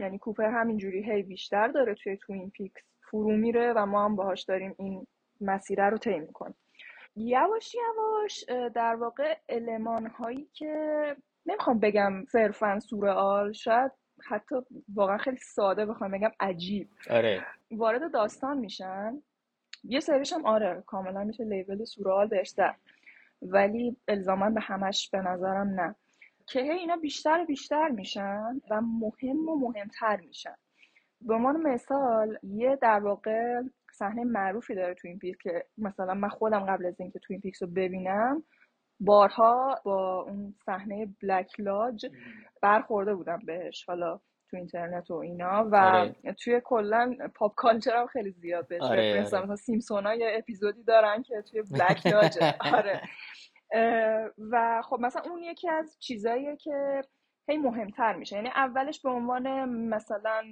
یعنی 0.00 0.18
کوپر 0.18 0.50
همینجوری 0.50 1.12
هی 1.12 1.22
بیشتر 1.22 1.68
داره 1.68 1.94
توی 1.94 2.16
توین 2.16 2.50
پیکس 2.50 2.82
فرو 3.10 3.36
میره 3.36 3.72
و 3.76 3.86
ما 3.86 4.04
هم 4.04 4.16
باهاش 4.16 4.42
داریم 4.42 4.74
این 4.78 5.06
مسیره 5.40 5.90
رو 5.90 5.98
طی 5.98 6.18
می‌کنیم. 6.18 6.54
یواش 7.16 7.74
یواش 7.74 8.44
در 8.74 8.94
واقع 8.94 9.36
علمان 9.48 10.06
هایی 10.06 10.48
که 10.52 11.16
نمی‌خوام 11.46 11.78
بگم 11.78 12.24
صرفا 12.24 12.78
سورئال 12.80 13.52
شاید 13.52 13.92
حتی 14.28 14.54
واقعا 14.94 15.18
خیلی 15.18 15.36
ساده 15.36 15.86
بخوام 15.86 16.10
بگم 16.10 16.30
عجیب. 16.40 16.88
آره. 17.10 17.46
وارد 17.70 18.12
داستان 18.12 18.58
میشن. 18.58 19.22
یه 19.84 20.00
سریش 20.00 20.32
هم 20.32 20.46
آره 20.46 20.82
کاملا 20.86 21.24
میشه 21.24 21.44
لیبل 21.44 21.84
سورئال 21.84 22.28
بهش 22.28 22.48
زد 22.48 22.76
ولی 23.42 23.96
الزاما 24.08 24.50
به 24.50 24.60
همش 24.60 25.10
به 25.10 25.18
نظرم 25.18 25.68
نه. 25.80 25.94
که 26.46 26.60
اینا 26.60 26.96
بیشتر 26.96 27.40
و 27.40 27.44
بیشتر 27.44 27.88
میشن 27.88 28.60
و 28.70 28.80
مهم 28.80 29.48
و 29.48 29.56
مهمتر 29.56 30.20
میشن. 30.20 30.54
به 31.20 31.34
عنوان 31.34 31.56
مثال 31.56 32.38
یه 32.42 32.78
در 32.82 33.00
واقع 33.00 33.62
صحنه 33.92 34.24
معروفی 34.24 34.74
داره 34.74 34.94
Twin 34.94 35.18
Peaks 35.18 35.38
که 35.38 35.64
مثلا 35.78 36.14
من 36.14 36.28
خودم 36.28 36.60
قبل 36.60 36.86
از 36.86 37.00
اینکه 37.00 37.18
Twin 37.18 37.40
Peaks 37.40 37.62
رو 37.62 37.68
ببینم 37.68 38.42
بارها 39.00 39.80
با 39.84 40.22
اون 40.22 40.54
صحنه 40.66 41.08
Black 41.22 41.60
Lodge 41.60 42.06
برخورده 42.62 43.14
بودم 43.14 43.38
بهش. 43.46 43.84
حالا 43.84 44.20
تو 44.54 44.58
اینترنت 44.58 45.10
و 45.10 45.14
اینا 45.14 45.68
و 45.72 45.76
آره. 45.76 46.34
توی 46.44 46.60
کلا 46.64 47.16
pop 47.34 47.54
culture 47.54 47.96
هم 47.96 48.06
خیلی 48.06 48.30
زیاد 48.30 48.68
بهش 48.68 48.82
آره. 48.82 49.10
آره. 49.10 49.22
مثلا 49.22 49.56
Simpsons 49.56 50.06
ها 50.06 50.14
یه 50.14 50.32
اپیزودی 50.38 50.82
دارن 50.82 51.22
که 51.22 51.42
توی 51.42 51.62
Black 51.62 52.06
Lodge 52.06 52.38
آره 52.74 53.00
و 54.38 54.82
خب 54.84 55.00
مثلا 55.00 55.22
اون 55.30 55.42
یکی 55.42 55.68
از 55.68 55.96
چیزاییه 56.00 56.56
که 56.56 57.02
هی 57.48 57.56
مهمتر 57.56 58.16
میشه 58.16 58.36
یعنی 58.36 58.48
اولش 58.48 59.00
به 59.00 59.10
عنوان 59.10 59.64
مثلا 59.68 60.44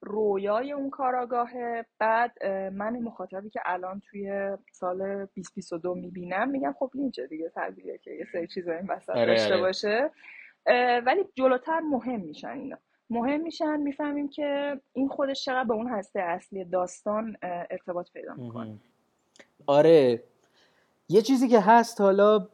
رویای 0.00 0.72
اون 0.72 0.90
کاراگاهه 0.90 1.86
بعد 1.98 2.46
من 2.72 2.98
مخاطبی 2.98 3.50
که 3.50 3.60
الان 3.64 4.00
توی 4.00 4.56
سال 4.72 4.98
2022 4.98 5.94
می‌بینم 5.94 6.48
میگم 6.48 6.74
خب 6.78 6.90
اینجا 6.94 7.26
دیگه 7.26 7.48
طبیعیه 7.48 7.98
که 7.98 8.10
یه 8.10 8.26
سری 8.32 8.46
چیزا 8.46 8.72
این 8.72 8.86
وسط 8.86 9.10
آره، 9.10 9.26
داشته 9.26 9.54
آره. 9.54 9.62
باشه 9.62 10.10
ولی 11.06 11.24
جلوتر 11.34 11.80
مهم 11.80 12.20
میشن 12.20 12.48
اینا 12.48 12.78
مهم 13.10 13.40
میشن 13.40 13.76
می‌فهمیم 13.76 14.28
که 14.28 14.80
این 14.92 15.08
خودش 15.08 15.44
چقدر 15.44 15.64
به 15.64 15.74
اون 15.74 15.88
هسته 15.88 16.20
اصلی 16.20 16.64
داستان 16.64 17.36
ارتباط 17.42 18.10
پیدا 18.12 18.34
می‌کنه. 18.34 18.74
آره. 19.66 20.22
یه 21.08 21.22
چیزی 21.22 21.48
که 21.48 21.60
هست 21.60 22.00
حالا 22.00 22.48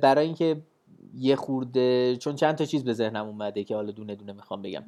برای 0.00 0.26
اینکه 0.26 0.56
یه 1.14 1.36
خورده 1.36 2.16
چون 2.16 2.36
چند 2.36 2.54
تا 2.54 2.64
چیز 2.64 2.84
به 2.84 2.92
ذهنم 2.92 3.26
اومده 3.26 3.64
که 3.64 3.74
حالا 3.74 3.90
دونه 3.90 4.14
دونه 4.14 4.32
می‌خوام 4.32 4.62
بگم. 4.62 4.84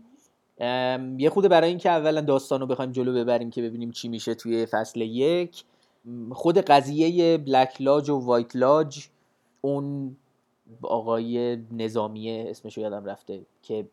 یه 1.19 1.31
خورده 1.31 1.49
برای 1.49 1.69
اینکه 1.69 1.91
اولا 1.91 2.21
داستان 2.21 2.61
رو 2.61 2.67
بخوایم 2.67 2.93
جلو 2.93 3.15
ببریم 3.15 3.51
که 3.51 3.63
ببینیم 3.63 3.91
چی 3.91 4.09
میشه 4.09 4.35
توی 4.35 4.67
فصل 4.67 5.01
یک. 5.01 5.65
خود 6.31 6.59
قضیه 6.59 7.39
بلک 7.39 7.77
لاج 7.81 8.11
و 8.11 8.19
وایت 8.19 8.57
لاج 8.57 9.09
اون 9.61 10.17
آقای 10.83 11.59
نظامی 11.73 12.41
اسمش 12.41 12.79
یادم 12.79 13.05
رفته 13.05 13.41
که 13.63 13.87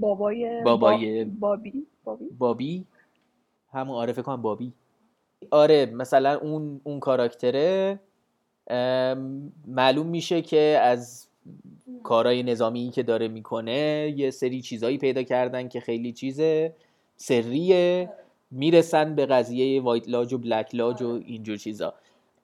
بابای 0.00 0.62
بابای 0.62 1.24
بابی؟ 1.24 1.86
بابی؟ 2.04 2.26
بابی؟ 2.38 2.84
همون 3.72 3.96
آره 3.96 4.12
فکر 4.12 4.22
کنم 4.22 4.42
بابی. 4.42 4.72
آره 5.50 5.86
مثلا 5.86 6.38
اون 6.38 6.80
اون 6.84 7.00
کاراکتره 7.00 8.00
معلوم 9.66 10.06
میشه 10.06 10.42
که 10.42 10.80
از 10.82 11.26
کارهای 12.02 12.42
نظامی 12.42 12.90
که 12.90 13.02
داره 13.02 13.28
می‌کنه 13.28 14.12
یه 14.16 14.30
سری 14.30 14.62
چیزایی 14.62 14.98
پیدا 14.98 15.22
کردن 15.22 15.68
که 15.68 15.80
خیلی 15.80 16.12
چیز 16.12 16.40
سریه. 17.16 18.10
می‌رسن 18.50 19.14
به 19.14 19.26
قضیه 19.26 19.80
وایت 19.80 20.08
لاج 20.08 20.32
و 20.32 20.38
بلک 20.38 20.74
لاج 20.74 21.02
و 21.02 21.20
اینجور 21.26 21.56
چیزا. 21.56 21.94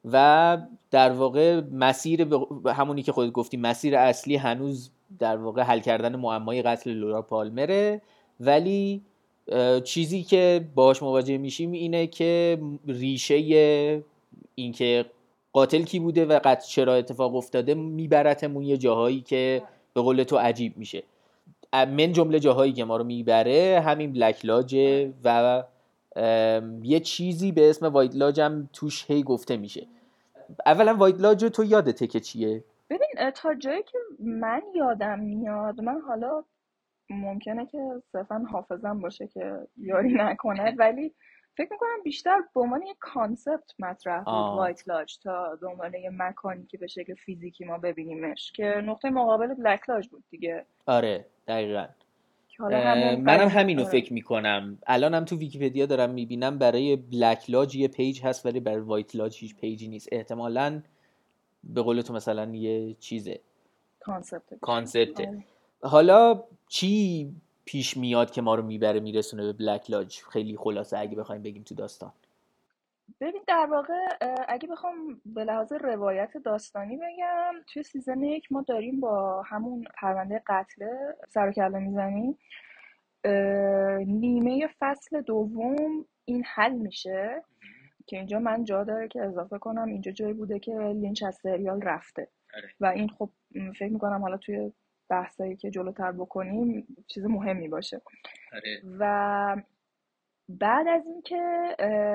و 0.04 0.58
در 0.90 1.12
واقع 1.12 1.60
مسیر 1.72 2.28
همونی 2.66 3.02
که 3.02 3.12
خودت 3.12 3.32
گفتی 3.32 3.56
مسیر 3.56 3.96
اصلی 3.96 4.36
هنوز 4.36 4.90
در 5.18 5.36
واقع 5.36 5.62
حل 5.62 5.80
کردن 5.80 6.16
معمای 6.16 6.62
قتل 6.62 6.90
لورا 6.90 7.22
پالمره. 7.22 8.02
ولی 8.40 9.02
چیزی 9.84 10.22
که 10.22 10.68
باش 10.74 11.02
مواجه 11.02 11.38
میشیم 11.38 11.72
اینه 11.72 12.06
که 12.06 12.58
ریشه 12.86 13.34
اینکه 14.54 15.04
قاتل 15.52 15.82
کی 15.82 15.98
بوده 15.98 16.24
و 16.24 16.40
قتل 16.44 16.66
چرا 16.68 16.94
اتفاق 16.94 17.34
افتاده 17.34 17.74
میبرتمون 17.74 18.62
یه 18.62 18.76
جاهایی 18.76 19.20
که 19.20 19.62
به 19.94 20.00
قول 20.00 20.22
تو 20.22 20.36
عجیب 20.36 20.78
میشه. 20.78 21.02
من 21.72 22.12
جمله 22.12 22.40
جاهایی 22.40 22.72
که 22.72 22.84
ما 22.84 22.96
رو 22.96 23.04
می‌بره 23.04 23.82
همین 23.84 24.12
بلک 24.12 24.44
لاجه 24.44 25.12
و 25.24 25.62
یه 26.82 27.00
چیزی 27.00 27.52
به 27.52 27.70
اسم 27.70 27.86
وایت 27.86 28.16
لاج 28.16 28.40
هم 28.40 28.68
توش 28.72 29.04
هی 29.10 29.22
گفته 29.22 29.56
میشه. 29.56 29.86
اولا 30.66 30.94
White 30.94 31.20
Lodge 31.20 31.44
تو 31.44 31.64
یادته 31.64 32.06
که 32.06 32.20
چیه؟ 32.20 32.64
ببین 32.90 33.30
تا 33.34 33.54
جایی 33.54 33.82
که 33.82 33.98
من 34.20 34.62
یادم 34.74 35.18
میاد 35.18 35.80
من 35.80 36.00
حالا 36.00 36.44
ممکنه 37.10 37.66
که 37.66 38.02
صرفا 38.12 38.38
حافظم 38.50 39.00
باشه 39.00 39.26
که 39.26 39.66
یاری 39.76 40.14
نکنه 40.14 40.74
ولی 40.78 41.14
فکر 41.56 41.72
می‌کنم 41.72 42.02
بیشتر 42.04 42.40
به 42.54 42.60
عنوان 42.60 42.82
یک 42.82 42.96
concept 43.00 43.74
مطرح 43.78 44.18
بود 44.18 44.58
White 44.58 44.88
Lodge 44.88 45.18
تا 45.18 45.56
به 45.60 45.66
عنوان 45.66 45.94
یه 45.94 46.10
مکانی 46.12 46.66
که 46.66 46.78
به 46.78 46.86
شکل 46.86 47.14
فیزیکی 47.14 47.64
ما 47.64 47.78
ببینیمش 47.78 48.52
که 48.52 48.64
نقطه 48.64 49.10
مقابل 49.10 49.54
Black 49.54 49.88
Lodge 49.90 50.08
بود 50.08 50.24
دیگه. 50.30 50.66
آره 50.86 51.26
دقیقا. 51.48 51.86
منم 52.60 53.48
همینو 53.48 53.82
آره. 53.82 53.90
فکر 53.90 54.12
می‌کنم. 54.12 54.78
الانم 54.86 55.24
تو 55.24 55.36
ویکیپدیا 55.36 55.86
دارم 55.86 56.10
می‌بینم 56.10 56.58
برای 56.58 56.96
Black 56.96 57.50
Lodge 57.50 57.76
یه 57.76 57.88
page 57.88 58.22
هست 58.24 58.46
ولی 58.46 58.60
برای 58.60 58.80
White 58.80 59.16
Lodge 59.16 59.38
هیچ 59.38 59.56
page 59.56 59.82
ی 59.82 59.88
نیست. 59.88 60.08
احتمالا 60.12 60.82
به 61.74 61.82
قول 61.82 62.00
تو 62.00 62.14
مثلا 62.14 62.54
یه 62.54 62.94
چیزه. 62.94 63.40
concept. 64.00 64.54
concept 64.60 65.13
ه. 65.13 65.28
آره. 65.28 65.44
حالا 65.82 66.44
چی 66.68 67.32
پیش 67.64 67.96
میاد 67.96 68.30
که 68.30 68.42
ما 68.42 68.54
رو 68.54 68.62
می‌بره 68.62 69.00
میرسونه 69.00 69.42
به 69.42 69.52
Black 69.52 69.90
Lodge 69.90 70.22
خیلی 70.22 70.56
خلاصه 70.56 70.98
اگه 70.98 71.16
بخوایم 71.16 71.42
بگیم 71.42 71.62
تو 71.62 71.74
داستان. 71.74 72.12
ببین 73.20 73.42
در 73.46 73.66
واقع 73.70 73.94
اگه 74.48 74.68
بخوام 74.68 75.20
به 75.26 75.44
لحاظ 75.44 75.72
روایت 75.72 76.36
داستانی 76.44 76.96
بگم 76.96 77.54
توی 77.72 77.82
season 77.82 78.22
یک 78.22 78.52
ما 78.52 78.62
داریم 78.62 79.00
با 79.00 79.42
همون 79.42 79.84
پرونده 79.94 80.42
قتل 80.46 80.86
سر 81.28 81.52
کله 81.52 81.78
می‌زنیم. 81.78 82.38
نیمه 84.06 84.68
فصل 84.78 85.20
دوم 85.20 86.04
این 86.24 86.44
حل 86.46 86.72
میشه. 86.72 87.42
که 88.06 88.16
اینجا 88.16 88.38
من 88.38 88.64
جا 88.64 88.84
داره 88.84 89.08
که 89.08 89.22
اضافه 89.22 89.58
کنم. 89.58 89.88
اینجا 89.88 90.12
جایی 90.12 90.32
بوده 90.32 90.58
که 90.58 90.72
لینچ 90.72 91.22
از 91.22 91.34
سریال 91.42 91.82
رفته. 91.82 92.28
آره. 92.54 92.68
و 92.80 92.86
این 92.86 93.08
خب 93.08 93.30
فکر 93.78 93.92
می‌کنم 93.92 94.22
حالا 94.22 94.36
توی 94.36 94.72
بحثایی 95.08 95.56
که 95.56 95.70
جلوتر 95.70 96.12
بکنیم 96.12 96.86
چیز 97.06 97.24
مهمی 97.26 97.68
باشه. 97.68 98.02
آره. 98.52 98.82
و 98.98 99.56
بعد 100.48 100.88
از 100.88 101.06
اینکه 101.06 101.74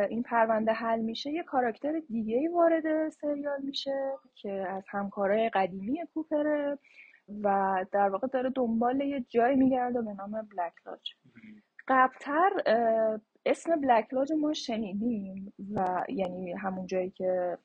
این 0.09 0.23
پرونده 0.23 0.71
حل 0.71 0.99
میشه 0.99 1.31
یه 1.31 1.43
کاراکتر 1.43 1.99
دیگه 2.09 2.37
ای 2.37 2.47
وارد 2.47 3.09
سریال 3.09 3.61
میشه 3.61 4.11
که 4.35 4.51
از 4.51 4.83
همکارای 4.89 5.49
قدیمی 5.49 5.99
کوپره 6.13 6.77
و 7.43 7.85
در 7.91 8.09
واقع 8.09 8.27
داره 8.27 8.49
دنبال 8.49 9.01
یه 9.01 9.25
جایی 9.29 9.55
میگرده 9.55 10.01
به 10.01 10.13
نام 10.13 10.31
بلک 10.31 10.73
لاج 10.85 11.13
قبلتر 11.87 12.49
اسم 13.45 13.81
Black 13.81 14.13
Lodge 14.13 14.31
ما 14.31 14.53
شنیدیم 14.53 15.53
و 15.75 16.03
یعنی 16.09 16.51
همون 16.51 16.85
جایی 16.85 17.09
که 17.09 17.57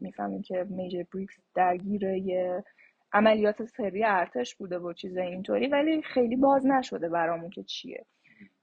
می‌فهمیم 0.00 0.42
که 0.42 0.66
Major 0.70 1.02
Briggs 1.14 1.38
درگیر 1.54 2.02
یه 2.02 2.64
عملیات 3.12 3.64
سری 3.64 4.04
ارتش 4.04 4.54
بوده 4.54 4.78
و 4.78 4.92
چیز 4.92 5.16
اینطوری 5.16 5.66
ولی 5.66 6.02
خیلی 6.02 6.36
باز 6.36 6.66
نشده 6.66 7.08
برامون 7.08 7.50
که 7.50 7.62
چیه. 7.62 8.04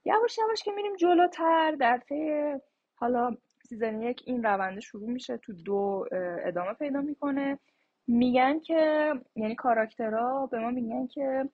یواش 0.06 0.38
یواش 0.38 0.64
که 0.64 0.72
میریم 0.72 0.96
جلوتر 0.96 1.76
در 1.80 1.98
طی 1.98 2.54
حالا 2.96 3.38
season 3.70 4.02
یک 4.02 4.24
این 4.26 4.44
رونده 4.44 4.82
شروع 4.82 5.10
میشه 5.10 5.38
تو 5.38 5.54
دو 5.54 6.06
ادامه 6.46 6.74
پیدا 6.74 7.02
می‌کنه. 7.02 7.60
میگن 8.08 8.60
که 8.60 9.14
یعنی 9.36 9.56
کاراکترها 9.56 10.48
به 10.48 10.60
ما 10.60 10.72
میگن 10.72 11.08
که 11.08 11.50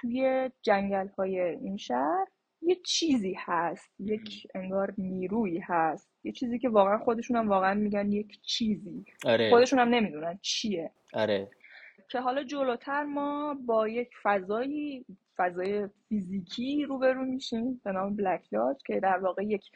توی 0.00 0.50
جنگل 0.62 1.08
های 1.08 1.40
این 1.40 1.76
شهر 1.76 2.26
یه 2.62 2.74
چیزی 2.74 3.36
هست 3.38 3.90
یک 3.98 4.46
انگار 4.54 4.94
نیرویی 4.98 5.58
هست. 5.58 6.10
یه 6.24 6.32
چیزی 6.32 6.58
که 6.58 6.68
واقعا 6.68 6.98
خودشون 6.98 7.36
هم 7.36 7.48
واقعا 7.48 7.74
میگن 7.74 8.12
یک 8.12 8.40
چیزی. 8.42 9.04
آره. 9.24 9.50
خودشون 9.50 9.78
هم 9.78 9.88
نمی‌دونن 9.88 10.38
چیه. 10.42 10.90
آره. 11.12 11.50
که 12.08 12.20
حالا 12.20 12.44
جلوتر 12.44 13.02
ما 13.02 13.56
با 13.66 13.88
یک 13.88 14.08
فضایی 14.22 15.06
فضای 15.36 15.88
فیزیکی 16.08 16.84
روبرو 16.84 17.24
میشیم 17.24 17.80
به 17.84 17.92
نام 17.92 18.16
بلک 18.16 18.52
لاج 18.52 18.76
که 18.86 19.00
در 19.00 19.18
واقع 19.18 19.42
یک 19.42 19.70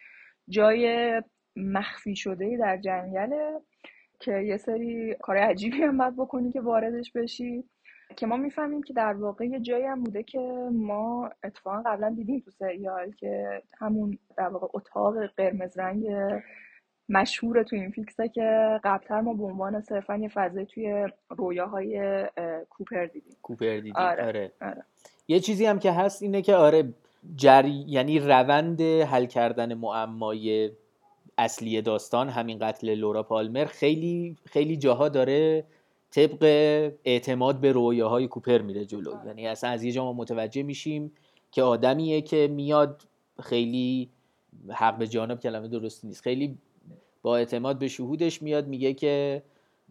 جای 0.48 1.22
مخفی 1.56 2.16
شده 2.16 2.56
در 2.60 2.76
جنگله 2.76 3.60
که 4.20 4.32
یه 4.32 4.56
سری 4.56 5.16
کار 5.20 5.36
عجیبی 5.36 5.82
هم 5.82 5.98
باید 5.98 6.16
بکنی 6.16 6.52
که 6.52 6.60
واردش 6.60 7.12
بشی. 7.12 7.64
که 8.16 8.26
ما 8.26 8.36
می‌فهمیم 8.36 8.82
که 8.82 8.92
در 8.92 9.12
واقع 9.12 9.44
یه 9.44 9.60
جایی 9.60 9.84
هم 9.84 10.02
بوده 10.02 10.22
که 10.22 10.38
ما 10.72 11.30
اتفاقا 11.44 11.82
قبلا 11.86 12.10
دیدیم 12.10 12.40
تو 12.40 12.50
سریال 12.50 13.12
که 13.12 13.62
همون 13.78 14.18
در 14.36 14.48
واقع 14.48 14.66
اتاق 14.74 15.26
قرمز 15.26 15.78
رنگ 15.78 16.06
مشهور 17.08 17.62
تو 17.62 17.76
این 17.76 17.90
فیکسه 17.90 18.28
که 18.28 18.80
قبلتر 18.84 19.20
ما 19.20 19.34
به 19.34 19.44
عنوان 19.44 19.80
صرفا 19.80 20.16
یه 20.16 20.28
فضای 20.28 20.66
توی 20.66 21.08
رویاهای 21.30 22.24
کوپر 22.70 23.06
دیدیم 23.06 23.36
کوپر 23.42 23.74
دیدیم 23.74 23.96
آره. 23.96 24.26
آره. 24.26 24.52
آره. 24.62 24.84
یه 25.28 25.40
چیزی 25.40 25.66
هم 25.66 25.78
که 25.78 25.92
هست 25.92 26.22
اینه 26.22 26.42
که 26.42 26.54
آره 26.54 26.94
جری 27.36 27.84
یعنی 27.88 28.18
روند 28.18 28.82
حل 28.82 29.26
کردن 29.26 29.74
معمای 29.74 30.70
اصلی 31.38 31.82
داستان 31.82 32.28
همین 32.28 32.58
قتل 32.58 32.94
لورا 32.94 33.22
پالمر 33.22 33.64
خیلی 33.64 34.36
خیلی 34.46 34.76
جاها 34.76 35.08
داره 35.08 35.64
طبق 36.10 36.42
اعتماد 37.04 37.60
به 37.60 37.72
رویاهای 37.72 38.28
کوپر 38.28 38.58
میره 38.58 38.84
جلو. 38.84 39.14
یعنی 39.26 39.46
اصلا 39.46 39.70
از 39.70 39.84
یه 39.84 39.92
جا 39.92 40.04
ما 40.04 40.12
متوجه 40.12 40.62
میشیم 40.62 41.12
که 41.52 41.62
آدمیه 41.62 42.20
که 42.20 42.48
میاد 42.48 43.02
خیلی 43.42 44.10
حق 44.68 44.98
به 44.98 45.06
جانب 45.06 45.40
کلمه 45.40 45.68
درستی 45.68 46.06
نیست. 46.06 46.22
خیلی 46.22 46.58
با 47.22 47.36
اعتماد 47.36 47.78
به 47.78 47.88
شهودش 47.88 48.42
میاد 48.42 48.68
میگه 48.68 48.94
که 48.94 49.42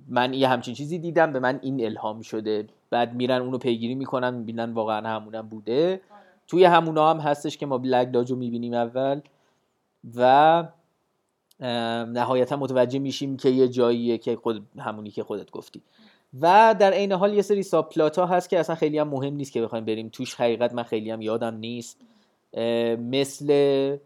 من 0.08 0.34
یه 0.34 0.48
همچین 0.48 0.74
چیزی 0.74 1.00
دیدم 1.00 1.34
به 1.34 1.40
من 1.40 1.60
این 1.62 1.86
الهام 1.86 2.22
شده. 2.22 2.68
بعد 2.90 3.14
میرن 3.14 3.42
اونو 3.42 3.58
پیگیری 3.58 3.96
می‌کنن 3.96 4.34
می‌بینن 4.34 4.74
واقعا 4.74 5.08
همونم 5.10 5.50
بوده. 5.50 6.02
توی 6.48 6.64
همونا 6.64 7.10
هم 7.10 7.20
هستش 7.20 7.58
که 7.58 7.66
ما 7.66 7.78
بلک 7.78 8.12
داجو 8.12 8.36
می‌بینیم 8.36 8.74
اول 8.74 9.22
و 10.16 10.68
نهایتا 12.14 12.58
متوجه 12.58 13.00
میشیم 13.00 13.38
که 13.38 13.50
یه 13.50 13.68
جاییه 13.68 14.18
که 14.18 14.36
خود 14.36 14.68
همونی 14.80 15.12
که 15.12 15.24
خودت 15.24 15.52
گفتی. 15.52 15.82
و 16.34 16.76
در 16.80 16.94
عین 16.94 17.12
حال 17.12 17.34
یه 17.34 17.42
سری 17.42 17.64
ساب 17.64 17.90
پلاتا 17.90 18.26
هست 18.26 18.50
که 18.50 18.60
اصلا 18.60 18.76
خیلی 18.76 18.98
هم 18.98 19.08
مهم 19.08 19.34
نیست 19.34 19.52
که 19.52 19.62
بخوایم 19.62 19.86
بریم. 19.86 20.10
توش 20.10 20.36
حقیقت 20.36 20.74
من 20.74 20.84
خیلی 20.84 21.12
هم 21.12 21.22
یادم 21.22 21.56
نیست. 21.56 22.02
مثل 22.98 23.98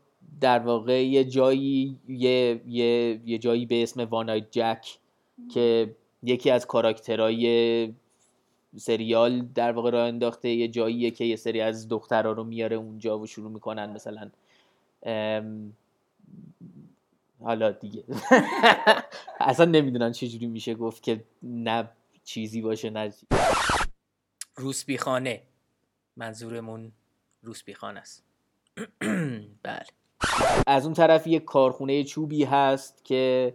در 0.42 0.60
واقع 0.60 1.06
یه 1.06 1.24
جایی 1.24 2.00
یه, 2.08 2.62
یه, 2.68 3.22
یه 3.26 3.38
جایی 3.38 3.66
به 3.66 3.84
اسم 3.84 4.02
وانایت 4.02 4.52
جک 4.52 4.98
که 5.54 5.96
یکی 6.24 6.50
از 6.50 6.68
کاراکترهای 6.68 7.94
سریال 8.78 9.46
در 9.56 9.72
واقع 9.72 9.92
راه 9.92 10.08
انداخته 10.08 10.50
یه 10.50 10.68
جاییه 10.68 11.12
که 11.12 11.26
یه 11.26 11.36
سری 11.36 11.62
از 11.62 11.88
دخترها 11.88 12.32
رو 12.32 12.44
میاره 12.44 12.76
اونجا 12.76 13.20
و 13.20 13.28
شروع 13.28 13.52
می‌کنن 13.52 13.90
مثلا 13.90 14.30
حالا 17.44 17.72
دیگه. 17.72 18.04
اصلا 19.40 19.66
نمی‌دونن 19.66 20.12
چجوری 20.12 20.48
میشه 20.48 20.74
گفت 20.74 21.04
که 21.04 21.24
نه 21.44 21.90
چیزی 22.24 22.62
باشه 22.62 22.90
نه 22.90 23.14
روسبی 24.56 24.98
خانه 24.98 25.42
منظورمون 26.18 26.92
روسبی 27.42 27.74
خانه 27.74 28.00
است. 28.00 28.24
بله. 29.64 29.86
از 30.68 30.86
اون 30.86 30.94
طرف 30.94 31.28
یک 31.28 31.46
کارخونه 31.46 32.04
چوبی 32.04 32.44
هست 32.44 33.06
که 33.06 33.54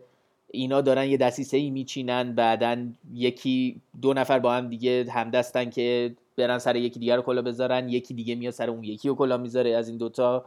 اینا 0.50 0.80
دارن 0.80 1.04
یه 1.04 1.16
دستیسه 1.16 1.56
ای 1.56 1.70
میچینن 1.70 2.34
بعدا 2.34 2.86
یکی 3.12 3.80
دو 4.02 4.14
نفر 4.14 4.38
با 4.38 4.54
هم 4.54 4.68
دیگه 4.68 5.10
همدستن 5.10 5.70
که 5.70 6.16
برن 6.36 6.58
سر 6.58 6.76
یکی 6.76 7.00
دیگر 7.00 7.16
رو 7.16 7.22
کلا 7.22 7.42
بذارن 7.42 7.88
یکی 7.88 8.14
دیگه 8.14 8.34
میاد 8.34 8.52
سر 8.52 8.70
اون 8.70 8.84
یکی 8.84 9.08
رو 9.08 9.14
کلا 9.14 9.36
می‌ذاره 9.36 9.70
از 9.70 9.88
این 9.88 9.98
دوتا 9.98 10.44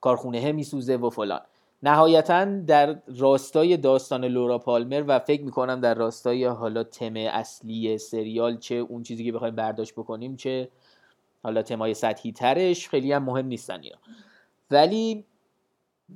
کارخونه 0.00 0.52
میسوزه 0.52 0.96
و 0.96 1.10
فلان. 1.10 1.40
نهایتا 1.82 2.44
در 2.44 2.98
راستای 3.18 3.76
داستان 3.76 4.24
لورا 4.24 4.58
پالمر 4.58 5.04
و 5.06 5.18
فکر 5.18 5.42
می‌کنم 5.42 5.80
در 5.80 5.94
راستای 5.94 6.44
حالا 6.44 6.84
تم 6.84 7.16
اصلی 7.16 7.98
سریال 7.98 8.56
چه 8.58 8.74
اون 8.74 9.02
چیزی 9.02 9.24
که 9.24 9.32
بخوایم 9.32 9.56
برداشت 9.56 9.92
بکنیم 9.92 10.36
چه 10.36 10.68
حالا 11.42 11.62
تمای 11.62 11.94
سطحی 11.94 12.32
ترش 12.32 12.88
خیلی 12.88 13.12
هم 13.12 13.22
مهم 13.22 13.46
نیستن 13.46 13.80
اینا. 13.82 13.96
ولی 14.70 15.24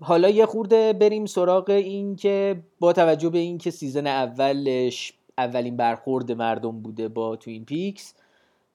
حالا 0.01 0.29
یه 0.29 0.47
خورده 0.47 0.92
بریم 0.92 1.27
سراغ 1.27 1.71
این 1.71 2.16
که 2.16 2.62
با 2.81 2.92
توجه 2.92 3.29
به 3.29 3.38
این 3.38 3.59
که 3.59 3.71
season 3.70 4.07
اولش 4.07 5.12
اولین 5.38 5.77
برخورد 5.77 6.33
مردم 6.33 6.81
بوده 6.81 7.09
با 7.09 7.37
Twin 7.37 7.64
Peaks 7.64 8.14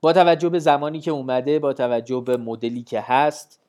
با 0.01 0.13
توجه 0.13 0.49
به 0.49 0.59
زمانی 0.59 0.99
که 0.99 1.11
اومده 1.11 1.59
با 1.59 1.73
توجه 1.73 2.23
به 2.25 2.37
مدلی 2.37 2.83
که 2.83 3.01
هست 3.01 3.59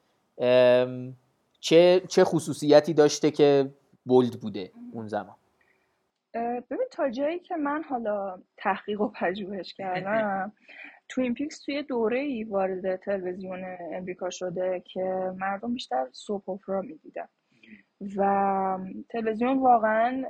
چه 1.65 2.03
چه 2.09 2.25
خصوصیتی 2.25 2.95
داشته 2.95 3.31
که 3.31 3.71
بولد 4.05 4.41
بوده 4.41 4.71
اون 4.93 5.09
زمان؟ 5.09 5.37
ببین 6.35 6.87
تا 6.91 7.11
جایی 7.11 7.39
که 7.39 7.57
من 7.57 7.83
حالا 7.83 8.43
تحقیق 8.57 9.01
و 9.01 9.09
پژوهش 9.09 9.75
کردم 9.75 10.53
توین 11.09 11.35
پیکس 11.35 11.59
توی 11.65 11.83
دوره 11.83 12.19
ای 12.19 12.45
وارد 12.45 12.97
تلویزیون 12.97 13.77
امریکا 13.93 14.31
شده 14.31 14.83
که 14.87 15.33
مردم 15.39 15.75
بیشتر 15.75 16.07
سوپ 16.13 16.49
اپرا 16.49 16.81
می‌دیدن. 16.81 17.29
و 18.17 18.79
تلویزیون 19.09 19.59
واقعا 19.59 20.25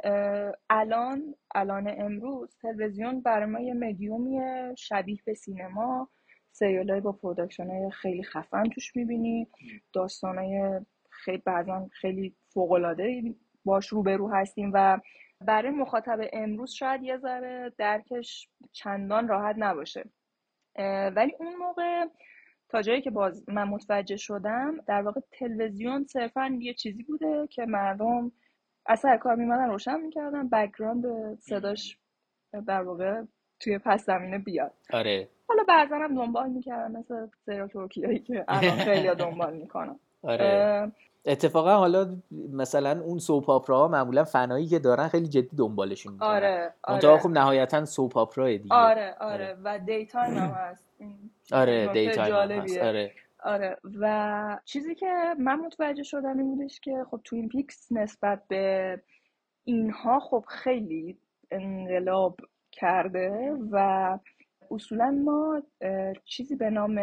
الان 0.70 1.34
الان 1.54 1.94
امروز 1.98 2.56
تلویزیون 2.62 3.20
برای 3.20 3.46
ما 3.46 3.60
یه 3.60 3.74
مدیومی 3.74 4.40
شبیه 4.76 5.18
به 5.26 5.34
سینما. 5.34 6.08
سریال 6.52 7.00
با 7.00 7.12
production 7.12 7.70
های 7.70 7.90
خیلی 7.90 8.22
خفن 8.22 8.64
توش 8.64 8.96
می‌بینی. 8.96 9.48
داستان 9.92 10.38
های 10.38 10.80
خیلی 11.24 11.42
بعضا 11.46 11.88
خیلی 11.92 12.34
فوقلاده 12.48 13.34
باش 13.64 13.88
روبرو 13.88 14.28
هستیم 14.28 14.70
و 14.74 15.00
برای 15.40 15.70
مخاطب 15.70 16.18
امروز 16.32 16.72
شاید 16.72 17.02
یه 17.02 17.18
ذره 17.18 17.72
درکش 17.78 18.48
چندان 18.72 19.28
راحت 19.28 19.56
نباشه. 19.58 20.04
ولی 21.16 21.34
اون 21.38 21.56
موقع 21.56 22.04
تا 22.68 22.82
جایی 22.82 23.02
که 23.02 23.10
باز 23.10 23.48
من 23.48 23.64
متوجه 23.64 24.16
شدم 24.16 24.76
در 24.86 25.02
واقع 25.02 25.20
تلویزیون 25.32 26.04
صرفا 26.04 26.58
یه 26.60 26.74
چیزی 26.74 27.02
بوده 27.02 27.46
که 27.46 27.66
مردم 27.66 28.32
از 28.86 28.96
سر 28.96 29.16
کار 29.16 29.34
میمدن 29.36 29.68
روشن 29.68 30.00
می‌کردن 30.00 30.48
background 30.48 31.34
صداش 31.38 31.98
در 32.66 32.82
واقع 32.82 33.22
توی 33.60 33.78
پس 33.78 34.04
زمینه 34.06 34.38
بیاد. 34.38 34.72
آره. 34.92 35.28
حالا 35.48 35.62
بعضا 35.68 35.96
هم 35.96 36.14
دنبال 36.14 36.48
می‌کردن 36.50 36.96
مثل 36.96 37.26
سریال 37.46 37.68
ترکیایی 37.68 38.18
که 38.18 38.44
الان 38.48 38.76
خیلی 38.76 39.14
دنبال 39.14 39.56
می‌کنن. 39.56 39.98
آره. 40.22 40.92
اتفاقا 41.26 41.76
حالا 41.76 42.16
مثلا 42.52 43.00
اون 43.00 43.18
soap 43.18 43.50
opera 43.50 43.88
معمولا 43.88 44.24
فنایی 44.24 44.66
که 44.66 44.78
دارن 44.78 45.08
خیلی 45.08 45.28
جدی 45.28 45.56
دنبالشون 45.56 46.12
می‌کنن. 46.12 46.28
آره 46.28 46.74
آره. 46.84 47.18
خب 47.18 47.28
نهایتا 47.28 47.84
soap 47.84 48.16
opera 48.16 48.48
دیگه. 48.48 48.74
آره 48.74 49.16
آره. 49.20 49.56
و 49.64 49.78
daytime 49.78 50.34
هم 50.34 50.50
هست. 50.50 50.84
آره 51.52 51.92
daytime 51.92 52.50
هست. 52.50 52.78
آره. 52.78 53.12
آره. 53.44 53.76
و 54.00 54.58
چیزی 54.64 54.94
که 54.94 55.34
من 55.38 55.60
متوجه 55.60 56.02
شدم 56.02 56.38
این 56.38 56.56
بودش 56.56 56.80
که 56.80 57.04
خب 57.10 57.20
Twin 57.24 57.48
Peaks 57.48 57.92
نسبت 57.92 58.42
به 58.48 59.02
اینها 59.64 60.20
خب 60.20 60.44
خیلی 60.48 61.18
انقلاب 61.50 62.36
کرده 62.72 63.56
و 63.70 64.18
اصولا 64.70 65.10
ما 65.24 65.62
چیزی 66.24 66.56
به 66.56 66.70
نام 66.70 67.00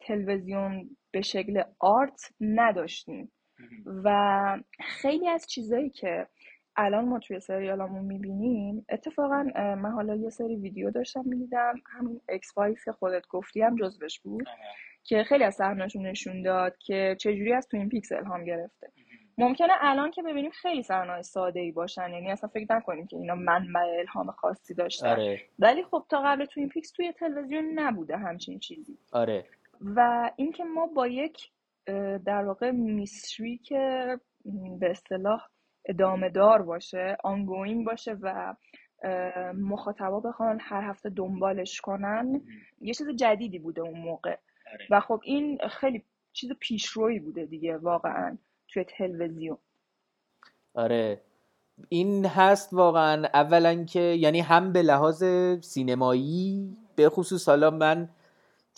تلویزیون 0.00 0.96
به 1.12 1.20
شکل 1.20 1.62
art 1.78 2.20
نداشتیم. 2.40 3.32
و 4.04 4.58
خیلی 4.80 5.28
از 5.28 5.46
چیزایی 5.46 5.90
که 5.90 6.26
الان 6.76 7.04
ما 7.04 7.18
توی 7.18 7.40
سریالمون 7.40 8.04
می‌بینیم 8.04 8.86
اتفاقا 8.88 9.42
من 9.54 9.90
حالا 9.90 10.16
یه 10.16 10.30
سری 10.30 10.56
ویدیو 10.56 10.90
داشتم 10.90 11.22
می‌دیدم. 11.24 11.74
همین 11.86 12.20
X-Files 12.28 12.84
که 12.84 12.92
خودت 12.92 13.26
گفتی 13.28 13.62
هم 13.62 13.76
جزوش 13.76 14.20
بود 14.20 14.48
که 15.04 15.24
خیلی 15.24 15.44
از 15.44 15.54
صحنه‌شون 15.54 16.06
نشون 16.06 16.42
داد 16.42 16.76
که 16.78 17.16
چجوری 17.20 17.52
از 17.52 17.68
Twin 17.68 17.88
Peaks 17.88 18.12
الهام 18.12 18.44
گرفته. 18.44 18.92
ممکنه 19.38 19.72
الان 19.80 20.10
که 20.10 20.22
ببینیم 20.22 20.50
خیلی 20.50 20.82
صحنه‌های 20.82 21.22
ساده 21.22 21.60
ای 21.60 21.72
باشن 21.72 22.10
یعنی 22.12 22.30
اصلا 22.30 22.50
فکر 22.54 22.76
نکنیم 22.76 23.06
که 23.06 23.16
اینا 23.16 23.34
منبع 23.34 23.80
الهام 23.98 24.30
خاصی 24.30 24.74
داشتن. 24.74 25.08
آره. 25.08 25.40
ولی 25.58 25.82
خب 25.82 26.04
تا 26.08 26.22
قبل 26.22 26.44
Twin 26.44 26.68
Peaks 26.68 26.92
توی 26.92 27.12
تلویزیون 27.12 27.78
نبوده 27.78 28.16
همچین 28.16 28.58
چیزی. 28.58 28.98
آره. 29.12 29.44
و 29.80 30.30
اینکه 30.36 30.64
ما 30.64 30.86
با 30.86 31.06
یک 31.06 31.50
در 32.24 32.44
واقع 32.44 32.70
mystery 32.70 33.58
که 33.58 34.18
به 34.80 34.90
اصطلاح 34.90 35.48
ادامه 35.84 36.28
دار 36.28 36.62
باشه 36.62 37.16
ongoing 37.24 37.86
باشه 37.86 38.16
و 38.20 38.54
مخاطبا 39.54 40.20
بخوان 40.20 40.58
هر 40.60 40.90
هفته 40.90 41.10
دنبالش 41.10 41.80
کنن 41.80 42.40
یه 42.80 42.94
چیز 42.94 43.08
جدیدی 43.08 43.58
بوده 43.58 43.80
اون 43.80 44.00
موقع. 44.00 44.36
آره. 44.74 44.86
و 44.90 45.00
خب 45.00 45.20
این 45.24 45.58
خیلی 45.70 46.04
چیز 46.32 46.52
پیشرویی 46.60 47.18
بوده 47.18 47.46
دیگه 47.46 47.76
واقعا 47.76 48.38
توی 48.68 48.84
تلویزیون. 48.84 49.58
آره. 50.74 51.20
این 51.88 52.26
هست 52.26 52.72
واقعا 52.72 53.28
اولا 53.34 53.84
که 53.84 54.00
یعنی 54.00 54.40
هم 54.40 54.72
به 54.72 54.82
لحاظ 54.82 55.24
سینمایی 55.60 56.76
به 56.96 57.08
خصوص 57.08 57.48
حالا 57.48 57.70
من 57.70 58.08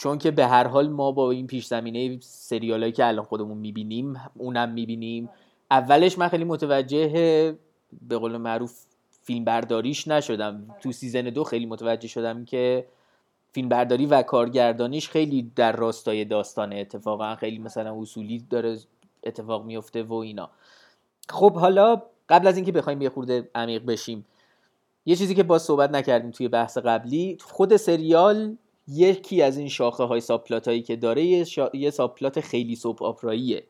چون 0.03 0.19
که 0.19 0.31
به 0.31 0.47
هر 0.47 0.67
حال 0.67 0.89
ما 0.89 1.13
با 1.13 1.31
این 1.31 1.47
پیش 1.47 1.67
زمینه 1.67 2.19
سریالایی 2.21 2.93
که 2.93 3.07
الان 3.07 3.25
خودمون 3.25 3.59
می‌بینیم 3.59 4.21
اونم 4.35 4.69
می‌بینیم. 4.69 5.29
اولش 5.71 6.19
من 6.19 6.29
خیلی 6.29 6.45
متوجه 6.45 7.09
به 8.09 8.19
قول 8.19 8.37
معروف 8.37 8.85
فیلم 9.23 9.45
برداریش 9.45 10.09
نشدم 10.09 10.75
تو 10.81 10.93
season 10.93 11.23
دو 11.23 11.45
خیلی 11.45 11.67
متوجه 11.67 12.09
شدم 12.09 12.45
که 12.45 12.87
فیلم 13.53 13.69
برداری 13.69 14.07
و 14.07 14.23
کارگردانیش 14.23 15.09
خیلی 15.09 15.51
در 15.57 15.73
راستای 15.73 16.25
داستانه. 16.25 16.77
اتفاقا 16.77 17.35
خیلی 17.35 17.59
مثلا 17.59 18.01
اصولی 18.01 18.45
داره 18.51 18.79
اتفاق 19.25 19.65
میفته 19.65 20.03
و 20.03 20.15
اینا. 20.15 20.51
خب 21.29 21.55
حالا 21.55 22.03
قبل 22.29 22.47
از 22.47 22.57
اینکه 22.57 22.73
بخوایم 22.73 23.03
یه 23.03 23.09
خورده 23.09 23.51
عمیق 23.55 23.85
بشیم 23.85 24.27
یه 25.07 25.17
چیزی 25.17 25.35
که 25.35 25.43
با 25.43 25.59
صحبت 25.59 25.91
نکردیم 25.91 26.31
توی 26.31 26.49
بحث 26.49 26.79
قبلی 26.79 27.39
خود 27.41 27.77
سریال 27.77 28.57
یکی 28.89 29.43
از 29.43 29.59
این 29.59 29.69
شاخه 29.69 30.05
های 30.05 30.21
ساپلات 30.21 30.69
هایی 30.69 30.83
که 30.83 30.97
داره 30.97 31.23
یه, 31.23 31.45
شا... 31.45 31.71
یه 31.75 31.91
ساپلات 31.91 32.41
خیلی 32.41 32.77
سوپ 32.77 33.03
آپراییه 33.03 33.65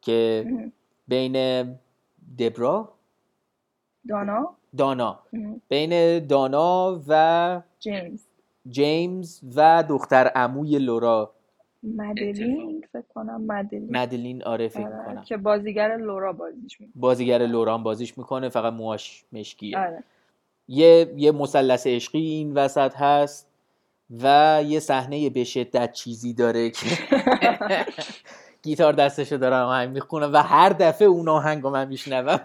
که 0.00 0.46
بین 1.08 1.62
دبرا؟ 2.38 2.92
دانا؟ 4.08 4.56
دانا. 4.76 5.18
بین 5.68 6.18
دانا 6.26 7.00
و 7.08 7.62
جیمز. 7.80 8.20
جیمز 8.68 9.40
و 9.56 9.84
دختر 9.88 10.26
عموی 10.26 10.78
لورا. 10.78 11.30
مدلین 11.82 12.84
فکر 12.92 13.04
کنم 13.14 13.44
مدلین. 13.46 13.96
مدلین 13.96 14.42
آره 14.42 14.68
فکر 14.68 14.86
آره. 14.86 15.04
کنم. 15.06 15.22
که 15.22 15.36
بازیگر 15.36 15.96
لورا 15.96 16.32
بازیش 16.32 16.80
می‌کنه. 16.80 17.00
بازیگر 17.00 17.38
لورا 17.38 17.74
هم 17.74 17.82
بازیش 17.82 18.18
می‌کنه 18.18 18.48
فقط 18.48 18.72
موهاش 18.72 19.24
مشکیه. 19.32 19.78
آره. 19.78 20.04
یه 20.68 21.14
یه 21.16 21.32
مثلث 21.32 21.86
عشقی 21.86 22.18
این 22.18 22.54
وسط 22.54 22.94
هست. 22.96 23.53
و 24.10 24.62
یه 24.66 24.80
صحنه 24.80 25.30
به 25.30 25.44
شدت 25.44 25.92
چیزی 25.92 26.34
داره 26.34 26.70
که 26.70 26.86
گیتار 28.62 28.92
دستشو 28.92 29.36
دارم 29.36 29.66
آهنگ 29.66 29.90
می‌خونم 29.90 30.32
و 30.32 30.42
هر 30.42 30.68
دفعه 30.68 31.08
اون 31.08 31.28
آهنگ 31.28 31.66
من 31.66 31.88
میشنوم. 31.88 32.40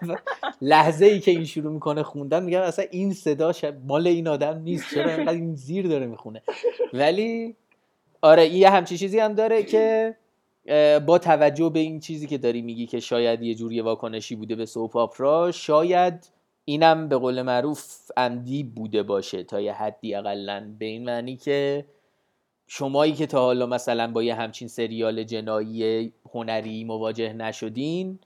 لحظه 0.62 1.06
ای 1.06 1.20
که 1.20 1.32
این 1.32 1.46
شروع 1.46 1.74
می‌کنه 1.74 2.04
خوندن 2.04 2.44
میگم 2.44 2.62
اصلا 2.62 2.86
این 2.92 3.14
صدا 3.14 3.52
مال 3.88 4.08
این 4.08 4.28
آدم 4.28 4.62
نیست. 4.62 4.94
چرا 4.94 5.12
اینقدر 5.16 5.34
این 5.34 5.56
زیر 5.56 5.88
داره 5.88 6.06
می‌خونه؟ 6.06 6.42
ولی 6.94 7.56
آره 8.22 8.42
این 8.42 8.56
یه 8.56 8.70
همچی 8.70 8.98
چیزی 8.98 9.20
هم 9.20 9.34
داره 9.34 9.64
که 9.64 10.16
با 11.06 11.18
توجه 11.18 11.70
به 11.70 11.80
این 11.80 12.00
چیزی 12.00 12.28
که 12.28 12.38
داری 12.38 12.62
میگی 12.62 12.86
که 12.88 13.00
شاید 13.00 13.42
یه 13.42 13.56
جوری 13.56 13.82
واکنشی 13.82 14.36
بوده 14.36 14.56
به 14.56 14.66
سوپ 14.66 14.98
آپرا 14.98 15.52
شاید 15.52 16.30
اینم 16.70 17.08
به 17.08 17.18
قول 17.18 17.42
معروف 17.42 18.12
عمدی 18.18 18.64
بوده 18.64 19.04
باشه 19.04 19.44
تا 19.44 19.62
یه 19.62 19.74
حدی 19.74 20.16
اقلا 20.16 20.74
به 20.80 20.86
این 20.86 21.06
معنی 21.06 21.36
که 21.38 21.86
شمایی 22.68 23.14
که 23.14 23.28
تا 23.28 23.40
حالا 23.42 23.66
مثلا 23.66 24.12
با 24.12 24.24
یه 24.24 24.36
همچین 24.36 24.68
سریال 24.68 25.24
جنایی 25.24 26.14
هنری 26.34 26.84
مواجه 26.84 27.34
نشدین 27.34 28.20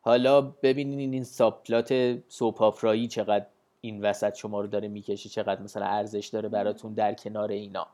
حالا 0.00 0.40
ببینین 0.40 1.12
این 1.12 1.24
ساپلات 1.24 2.18
سوپافرایی 2.28 3.08
چقدر 3.08 3.46
این 3.80 4.00
وسط 4.00 4.34
شما 4.34 4.60
رو 4.60 4.66
داره 4.66 4.88
می‌کشه 4.88 5.28
چقدر 5.28 5.62
مثلا 5.62 5.86
ارزش 5.86 6.26
داره 6.26 6.48
براتون 6.48 6.94
در 6.94 7.14
کنار 7.14 7.50
اینا. 7.50 7.86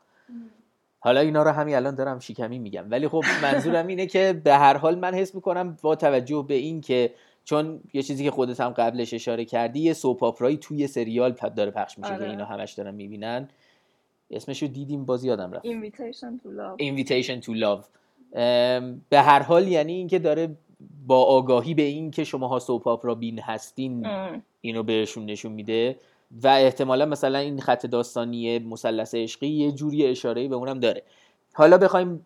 حالا 0.99 1.19
اینا 1.19 1.43
رو 1.43 1.51
همین 1.51 1.75
الان 1.75 1.95
دارم 1.95 2.19
شیکمی 2.19 2.59
میگم. 2.59 2.85
ولی 2.91 3.07
خب 3.07 3.23
منظورم 3.41 3.87
اینه 3.87 4.05
که 4.05 4.41
به 4.43 4.53
هر 4.53 4.77
حال 4.77 4.99
من 4.99 5.13
حس 5.13 5.35
می‌کنم 5.35 5.77
با 5.81 5.95
توجه 5.95 6.45
به 6.47 6.53
این 6.53 6.81
که 6.81 7.13
چون 7.45 7.81
یه 7.93 8.03
چیزی 8.03 8.23
که 8.23 8.31
خودت 8.31 8.61
هم 8.61 8.69
قبلش 8.69 9.13
اشاره 9.13 9.45
کردی 9.45 9.79
یه 9.79 9.93
سوپ 9.93 10.55
توی 10.55 10.87
سریال 10.87 11.31
داره 11.31 11.71
پخش 11.71 11.97
میشه 11.97 12.13
آره. 12.13 12.25
که 12.25 12.31
اینا 12.31 12.45
همش 12.45 12.73
دارن 12.73 12.95
می‌بینن. 12.95 13.49
اسمش 14.31 14.61
رو 14.61 14.67
دیدیم 14.67 15.05
باز 15.05 15.23
یادم 15.23 15.51
رفت. 15.51 15.65
Invitation 15.65 16.39
to 16.43 16.47
Love. 16.47 16.81
Invitation 16.81 17.45
to 17.45 17.49
Love. 17.49 17.85
به 19.09 19.21
هر 19.21 19.39
حال 19.39 19.67
یعنی 19.67 19.93
اینکه 19.93 20.19
داره 20.19 20.57
با 21.07 21.23
آگاهی 21.23 21.73
به 21.73 21.81
این 21.81 22.11
که 22.11 22.23
شماها 22.23 22.59
سوپ 22.59 22.87
آپرا 22.87 23.15
بین 23.15 23.39
هستین 23.39 24.05
ام. 24.05 24.43
اینو 24.61 24.83
بهشون 24.83 25.25
نشون 25.25 25.51
میده. 25.51 25.99
و 26.43 26.47
احتمالا 26.47 27.05
مثلا 27.05 27.37
این 27.37 27.61
خط 27.61 27.85
داستانی 27.85 28.59
مثلث 28.59 29.15
عشقی 29.15 29.47
یه 29.47 29.71
جوری 29.71 30.05
اشاره 30.05 30.47
به 30.47 30.55
اونم 30.55 30.79
داره. 30.79 31.03
حالا 31.53 31.77
بخوایم 31.77 32.25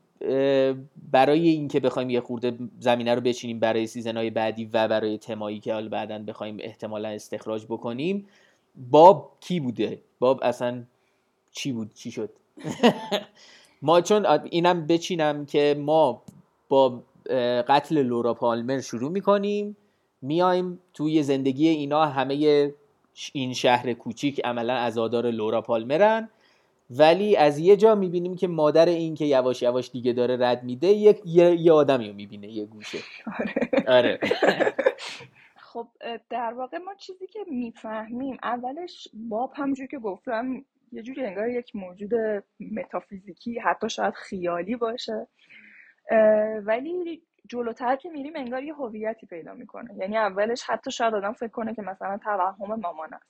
برای 1.11 1.49
اینکه 1.49 1.79
بخوایم 1.79 2.09
یه 2.09 2.21
خورده 2.21 2.57
زمینه 2.79 3.15
رو 3.15 3.21
بچینیم 3.21 3.59
برای 3.59 3.87
سیزنهای 3.87 4.29
بعدی 4.29 4.65
و 4.65 4.87
برای 4.87 5.17
تمایی 5.17 5.59
که 5.59 5.73
حالا 5.73 5.89
بعدا 5.89 6.19
بخوایم 6.19 6.57
احتمالا 6.59 7.09
استخراج 7.09 7.65
بکنیم 7.65 8.27
باب 8.75 9.37
کی 9.39 9.59
بوده؟ 9.59 10.01
باب 10.19 10.39
اصلا 10.43 10.83
چی 11.51 11.71
بود؟ 11.71 11.93
چی 11.93 12.11
شد؟ 12.11 12.29
ما 13.81 14.01
چون 14.01 14.25
اینم 14.25 14.87
بچینم 14.87 15.45
که 15.45 15.75
ما 15.79 16.21
با 16.69 17.03
قتل 17.67 18.01
لورا 18.01 18.33
پالمر 18.33 18.79
شروع 18.81 19.11
می‌کنیم 19.11 19.77
میایم 20.21 20.79
توی 20.93 21.23
زندگی 21.23 21.67
اینا 21.67 22.05
همه 22.05 22.71
این 23.33 23.53
شهر 23.53 23.93
کوچیک 23.93 24.41
عملا 24.43 24.73
ازادار 24.73 25.31
لورا 25.31 25.61
پالمرن. 25.61 26.29
ولی 26.89 27.35
از 27.37 27.59
یه 27.59 27.77
جا 27.77 27.95
می‌بینیم 27.95 28.35
که 28.35 28.47
مادر 28.47 28.85
این 28.85 29.15
که 29.15 29.25
یواش 29.25 29.61
یواش 29.61 29.91
دیگه 29.91 30.13
داره 30.13 30.37
رد 30.39 30.63
میده 30.63 30.87
یه, 30.87 31.19
یه 31.25 31.71
آدمی 31.73 32.07
رو 32.07 32.13
می‌بینه 32.13 32.47
یه 32.47 32.65
گوشه. 32.65 32.97
آره. 33.37 33.55
آره. 33.87 34.19
خب 35.57 35.87
در 36.29 36.53
واقع 36.53 36.77
ما 36.77 36.95
چیزی 36.95 37.27
که 37.27 37.39
می‌فهمیم 37.47 38.37
اولش 38.43 39.07
باب 39.13 39.53
همجور 39.55 39.87
که 39.87 39.99
گفتم 39.99 40.65
یه 40.91 41.01
جوری 41.01 41.25
انگار 41.25 41.49
یک 41.49 41.75
موجود 41.75 42.11
متافیزیکی 42.71 43.59
حتی 43.59 43.89
شاید 43.89 44.13
خیالی 44.13 44.75
باشه. 44.75 45.27
ولی 46.63 47.21
جلوتر 47.49 47.95
که 47.95 48.09
میریم 48.09 48.33
انگار 48.35 48.63
یه 48.63 48.73
هویتی 48.73 49.25
پیدا 49.25 49.53
می‌کنه. 49.53 49.95
یعنی 49.97 50.17
اولش 50.17 50.63
حتی 50.63 50.91
شاید 50.91 51.13
آدم 51.13 51.33
فکر 51.33 51.51
کنه 51.51 51.75
که 51.75 51.81
مثلا 51.81 52.17
توهم 52.17 52.79
مامان 52.79 53.13
است. 53.13 53.25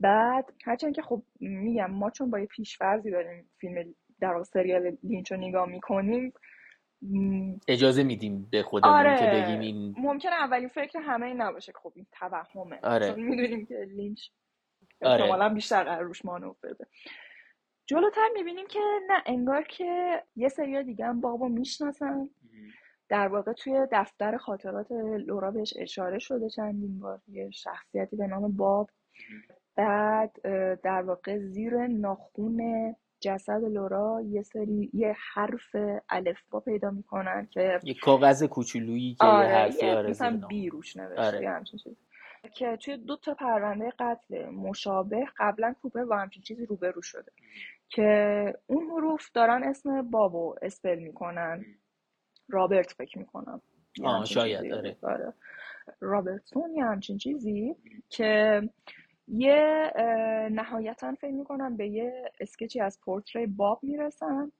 بعد 0.00 0.52
هرچند 0.64 0.94
که 0.94 1.02
خب 1.02 1.22
میگم 1.40 1.90
ما 1.90 2.10
چون 2.10 2.30
با 2.30 2.38
یه 2.38 2.46
پیشفرزی 2.46 3.10
داریم 3.10 3.50
فیلم 3.58 3.94
در 4.20 4.42
سریال 4.42 4.96
لینچ 5.02 5.32
رو 5.32 5.38
نگاه 5.38 5.68
می‌کنیم 5.68 6.32
اجازه 7.68 8.02
میدیم 8.02 8.48
به 8.50 8.62
خودمون 8.62 8.94
آره 8.94 9.18
که 9.18 9.26
بگیم 9.26 9.60
این 9.60 9.94
ممکنه 9.98 10.32
اولین 10.32 10.68
فکر 10.68 10.98
همه 10.98 11.26
این 11.26 11.40
نباشه 11.40 11.72
که 11.72 11.78
خب 11.78 11.92
این 11.94 12.06
توهمه. 12.12 12.80
آره. 12.82 13.14
چون 13.14 13.22
می‌دونیم 13.22 13.66
که 13.66 13.74
لینچ 13.74 14.28
آره. 15.02 15.22
احتمالا 15.22 15.48
بیشتر 15.48 15.84
قرار 15.84 16.04
روش 16.04 16.24
مانور 16.24 16.54
بده. 16.62 16.86
جلوتر 17.86 18.28
می‌بینیم 18.34 18.66
که 18.66 18.80
نه 19.08 19.22
انگار 19.26 19.62
که 19.62 20.22
یه 20.36 20.48
سری 20.48 20.84
دیگه 20.84 21.06
هم 21.06 21.20
بابا 21.20 21.48
می‌شناسن 21.48 22.28
در 23.08 23.28
واقع 23.28 23.52
توی 23.52 23.86
دفتر 23.92 24.36
خاطرات 24.36 24.92
لورا 25.26 25.50
بهش 25.50 25.74
اشاره 25.78 26.18
شده 26.18 26.48
چندین 26.48 27.00
بار 27.00 27.20
یه 27.28 27.50
شخصیتی 27.50 28.16
به 28.16 28.26
نام 28.26 28.56
باب. 28.56 28.90
بعد 29.76 30.32
در 30.82 31.02
واقع 31.02 31.38
زیر 31.38 31.86
ناخون 31.86 32.60
جسد 33.20 33.64
لورا 33.64 34.22
یه 34.24 34.42
سری 34.42 34.90
یه 34.92 35.16
حرف 35.34 35.76
الفبا 36.08 36.60
پیدا 36.60 36.90
می‌کنن 36.90 37.48
که 37.50 37.80
یه 37.82 37.94
کاغذ 37.94 38.44
کوچولویی 38.44 39.14
که 39.14 39.26
آره 39.26 39.48
یه 39.48 39.54
حرفی 39.54 39.86
یه 39.86 39.94
آره 39.94 40.10
مثلا. 40.10 40.46
بی 40.46 40.68
روش 40.68 40.96
نوشته 40.96 41.22
آره. 41.22 41.42
یه 41.42 41.50
همچین 41.50 41.80
که 42.54 42.76
توی 42.76 42.96
دو 42.96 43.16
تا 43.16 43.34
پرونده 43.34 43.92
قتل 43.98 44.48
مشابه 44.50 45.24
قبلا 45.38 45.74
کوپر 45.82 46.04
با 46.04 46.16
همچین 46.16 46.42
چیزی 46.42 46.66
روبرو 46.66 47.02
شده 47.02 47.32
که 47.88 48.52
اون 48.66 48.90
حروف 48.90 49.30
دارن 49.32 49.62
اسم 49.64 50.10
بابو 50.10 50.54
اسپل 50.62 50.98
می‌کنن 50.98 51.64
رابرت 52.48 52.92
فکر 52.92 53.18
می‌کنم 53.18 53.60
یه 53.98 54.08
آه 54.08 54.24
شاید 54.24 54.72
آره. 54.72 54.96
آره. 55.02 55.32
رابرتسون 56.00 56.74
یا 56.74 56.86
همچین 56.86 57.18
چیزی 57.18 57.76
که 58.08 58.62
یه 59.28 59.92
نهایتا 60.52 61.14
فکر 61.14 61.32
می‌کنم 61.32 61.76
به 61.76 61.88
یه 61.88 62.30
اسکچی 62.40 62.80
از 62.80 63.00
پورتری 63.04 63.46
باب 63.46 63.80
می‌رسن 63.82 64.52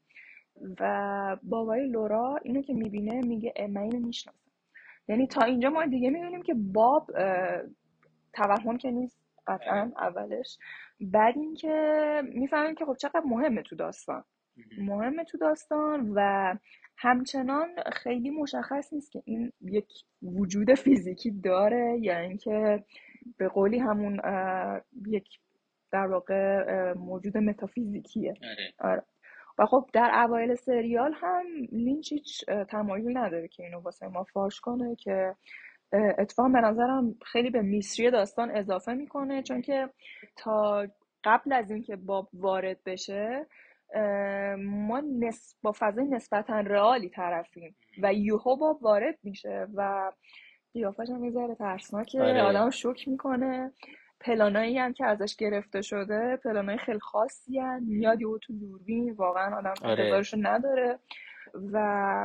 و 0.80 1.36
بابای 1.42 1.88
لورا 1.88 2.36
اینو 2.42 2.62
که 2.62 2.74
می‌بینه 2.74 3.20
میگه 3.26 3.52
من 3.70 3.82
اینو 3.82 4.06
می‌شناسم. 4.06 4.38
یعنی 5.08 5.26
تا 5.26 5.44
اینجا 5.44 5.70
ما 5.70 5.86
دیگه 5.86 6.10
می‌بینیم 6.10 6.42
که 6.42 6.54
باب 6.54 7.10
توهم 8.32 8.76
که 8.76 8.90
نیست 8.90 9.18
قطعا 9.46 9.92
اولش. 9.96 10.58
بعد 11.00 11.38
اینکه 11.38 12.22
می‌فهمیم 12.34 12.74
که 12.74 12.84
خب 12.84 12.96
چقدر 12.96 13.22
مهمه 13.24 13.62
تو 13.62 13.76
داستان. 13.76 14.24
مهمه 14.78 15.24
تو 15.24 15.38
داستان 15.38 16.12
و 16.14 16.54
همچنان 16.96 17.68
خیلی 17.92 18.30
مشخص 18.30 18.92
نیست 18.92 19.12
که 19.12 19.22
این 19.24 19.52
یک 19.60 19.88
وجود 20.22 20.74
فیزیکی 20.74 21.30
داره 21.30 21.98
یا 22.00 22.18
اینکه 22.18 22.84
به 23.38 23.48
قولی 23.48 23.78
همون 23.78 24.20
یک 25.06 25.28
در 25.92 26.06
واقع 26.06 26.62
موجود 26.92 27.38
متافیزیکیه. 27.38 28.34
آره. 28.78 29.02
و 29.58 29.66
خب 29.66 29.86
در 29.92 30.10
اوایل 30.24 30.54
سریال 30.54 31.12
هم 31.16 31.46
لینچ 31.72 32.12
هیچ 32.12 32.44
تمایلی 32.68 33.14
نداره 33.14 33.48
که 33.48 33.62
اینو 33.62 33.80
واسه 33.80 34.06
ما 34.08 34.24
فاش 34.24 34.60
کنه 34.60 34.96
که 34.96 35.34
اتفاقا 36.18 36.48
به 36.48 36.60
نظرم 36.60 37.14
خیلی 37.32 37.50
به 37.50 37.62
میستری 37.62 38.10
داستان 38.10 38.50
اضافه 38.50 38.94
می‌کنه. 38.94 39.42
چون 39.42 39.62
که 39.62 39.88
تا 40.36 40.86
قبل 41.24 41.52
از 41.52 41.70
اینکه 41.70 41.96
باب 41.96 42.28
وارد 42.32 42.78
بشه 42.86 43.46
ما 44.58 45.02
نس... 45.20 45.56
با 45.62 45.72
فضای 45.78 46.04
نسبتا 46.04 46.60
رئالی 46.60 47.08
طرفیم 47.08 47.76
و 48.02 48.14
یوهو 48.14 48.56
باب 48.56 48.82
وارد 48.82 49.18
میشه 49.22 49.66
و 49.74 50.10
قیافش 50.74 51.10
هم 51.10 51.24
یه 51.24 51.30
ذره 51.30 51.54
ترسناکه 51.54 52.22
آره. 52.22 52.42
آدم 52.42 52.70
شوک 52.70 53.08
می‌کنه. 53.08 53.72
پلانایی 54.20 54.78
هم 54.78 54.92
که 54.92 55.06
ازش 55.06 55.36
گرفته 55.36 55.82
شده 55.82 56.36
پلانای 56.44 56.78
خیلی 56.78 56.98
خاصی 56.98 57.58
هم. 57.58 57.82
میاد 57.82 58.20
یهو 58.20 58.38
تو 58.38 58.52
دوربین 58.52 59.12
واقعا 59.12 59.56
آدم 59.56 59.74
آره. 59.82 60.22
نداره. 60.36 60.98
و 61.72 61.78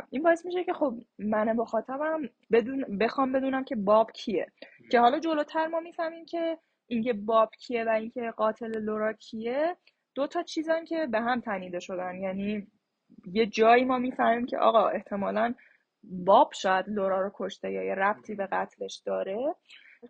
این 0.09 0.23
باعث 0.23 0.45
میشه 0.45 0.63
که 0.63 0.73
خب 0.73 0.93
من 1.19 1.53
مخاطبم 1.53 2.29
بدون 2.51 2.97
بخوام 2.97 3.31
بدونم 3.31 3.63
که 3.63 3.75
باب 3.75 4.11
کیه. 4.11 4.47
که 4.91 4.99
حالا 4.99 5.19
جلوتر 5.19 5.67
ما 5.67 5.79
می‌فهمیم 5.79 6.25
که 6.25 6.57
اینکه 6.87 7.13
باب 7.13 7.51
کیه 7.59 7.83
و 7.83 7.89
اینکه 7.89 8.31
قاتل 8.37 8.79
لورا 8.79 9.13
کیه 9.13 9.75
دو 10.15 10.27
تا 10.27 10.43
چیزن 10.43 10.85
که 10.85 11.07
به 11.11 11.19
هم 11.19 11.39
تنیده 11.41 11.79
شدن. 11.79 12.15
یعنی 12.15 12.67
یه 13.31 13.45
جایی 13.45 13.85
ما 13.85 13.97
می‌فهمیم 13.97 14.45
که 14.45 14.57
آقا 14.57 14.87
احتمالا 14.87 15.53
باب 16.03 16.51
شاید 16.53 16.85
لورا 16.87 17.21
رو 17.21 17.31
کشته 17.33 17.71
یا 17.71 17.83
یه 17.83 17.95
ربطی 17.95 18.35
به 18.35 18.47
قتلش 18.51 19.01
داره. 19.05 19.55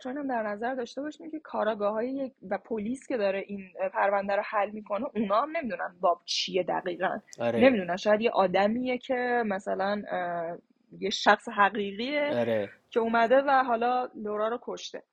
چون 0.04 0.18
هم 0.18 0.28
در 0.28 0.44
نظر 0.44 0.76
داشته 0.76 1.02
باشیم 1.02 1.32
که 1.32 1.40
کاراگاه 1.40 1.94
های 1.94 2.32
و 2.50 2.58
پلیس 2.58 3.08
که 3.08 3.18
داره 3.18 3.44
این 3.48 3.70
پرونده 3.94 4.36
رو 4.36 4.44
حل 4.46 4.70
می‌کنه 4.70 5.06
اونا 5.16 5.42
هم 5.42 5.58
نمی‌دونن 5.58 5.96
باب 6.00 6.22
چیه 6.26 6.64
دقیقا. 6.64 7.20
آره. 7.40 7.60
نمی‌دونن. 7.60 7.96
شاید 7.96 8.22
یه 8.22 8.32
آدمیه 8.32 8.98
که 8.98 9.44
مثلا 9.46 10.02
یه 11.00 11.10
شخص 11.10 11.50
حقیقیه 11.50 12.30
آره. 12.34 12.70
که 12.90 13.00
اومده 13.00 13.42
و 13.42 13.64
حالا 13.64 14.10
لورا 14.16 14.48
رو 14.48 14.60
کشته. 14.62 15.04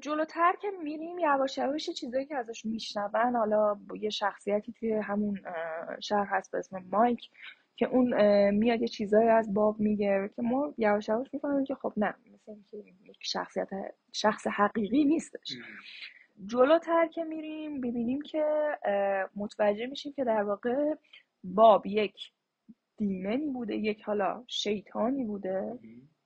جلوتر 0.00 0.52
که 0.62 0.68
میریم 0.82 1.18
یواش 1.18 1.58
یواش 1.58 1.90
چیزایی 1.90 2.26
که 2.26 2.36
ازش 2.36 2.64
میشنون 2.64 3.36
حالا 3.36 3.76
یه 4.00 4.10
شخصیتی 4.10 4.72
توی 4.72 4.92
همون 4.92 5.40
شهر 6.00 6.26
هست 6.30 6.52
به 6.52 6.58
اسم 6.58 6.84
مایک. 6.90 7.30
که 7.76 7.86
اون 7.86 8.14
میاد 8.50 8.80
یه 8.82 8.88
چیزایی 8.88 9.28
از 9.28 9.54
باب 9.54 9.80
میگه 9.80 10.30
که 10.36 10.42
ما 10.42 10.74
یواش 10.78 11.08
یواش 11.08 11.26
می‌فهمیم 11.32 11.64
که 11.64 11.74
خب 11.74 11.92
نه 11.96 12.14
مثل 12.34 12.52
اینکه 12.52 12.76
این 12.76 12.94
یک 13.04 13.18
شخصیت 13.20 13.68
شخص 14.12 14.46
حقیقی 14.46 15.04
نیستش. 15.04 15.56
جلوتر 16.46 17.06
که 17.06 17.24
میریم 17.24 17.80
ببینیم 17.80 18.22
که 18.22 18.44
متوجه 19.36 19.86
میشیم 19.86 20.12
که 20.12 20.24
در 20.24 20.42
واقع 20.42 20.94
باب 21.44 21.86
یک 21.86 22.14
دیمنی 22.96 23.50
بوده 23.50 23.76
یک 23.76 24.02
حالا 24.02 24.44
شیطانی 24.46 25.24
بوده. 25.24 25.78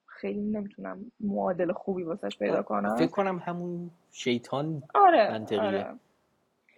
خیلی 0.06 0.40
نمی‌تونم 0.40 1.12
معادل 1.20 1.72
خوبی 1.72 2.02
واسش 2.02 2.38
پیدا 2.38 2.62
کنم. 2.62 2.96
فکر 2.96 3.10
کنم 3.10 3.38
همون 3.38 3.90
شیطان 4.12 4.82
آره 4.94 5.30
منطقیه. 5.30 5.60
آره. 5.60 5.86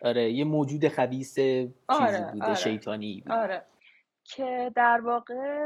آره 0.03 0.33
یه 0.33 0.45
موجود 0.45 0.89
خبیث 0.89 1.35
چیزی 1.35 1.75
آره، 1.89 2.31
بوده 2.33 2.45
آره. 2.45 2.55
شیطانی 2.55 3.21
بوده. 3.21 3.35
آره. 3.35 3.63
که 4.37 4.73
در 4.77 5.01
واقع 5.05 5.59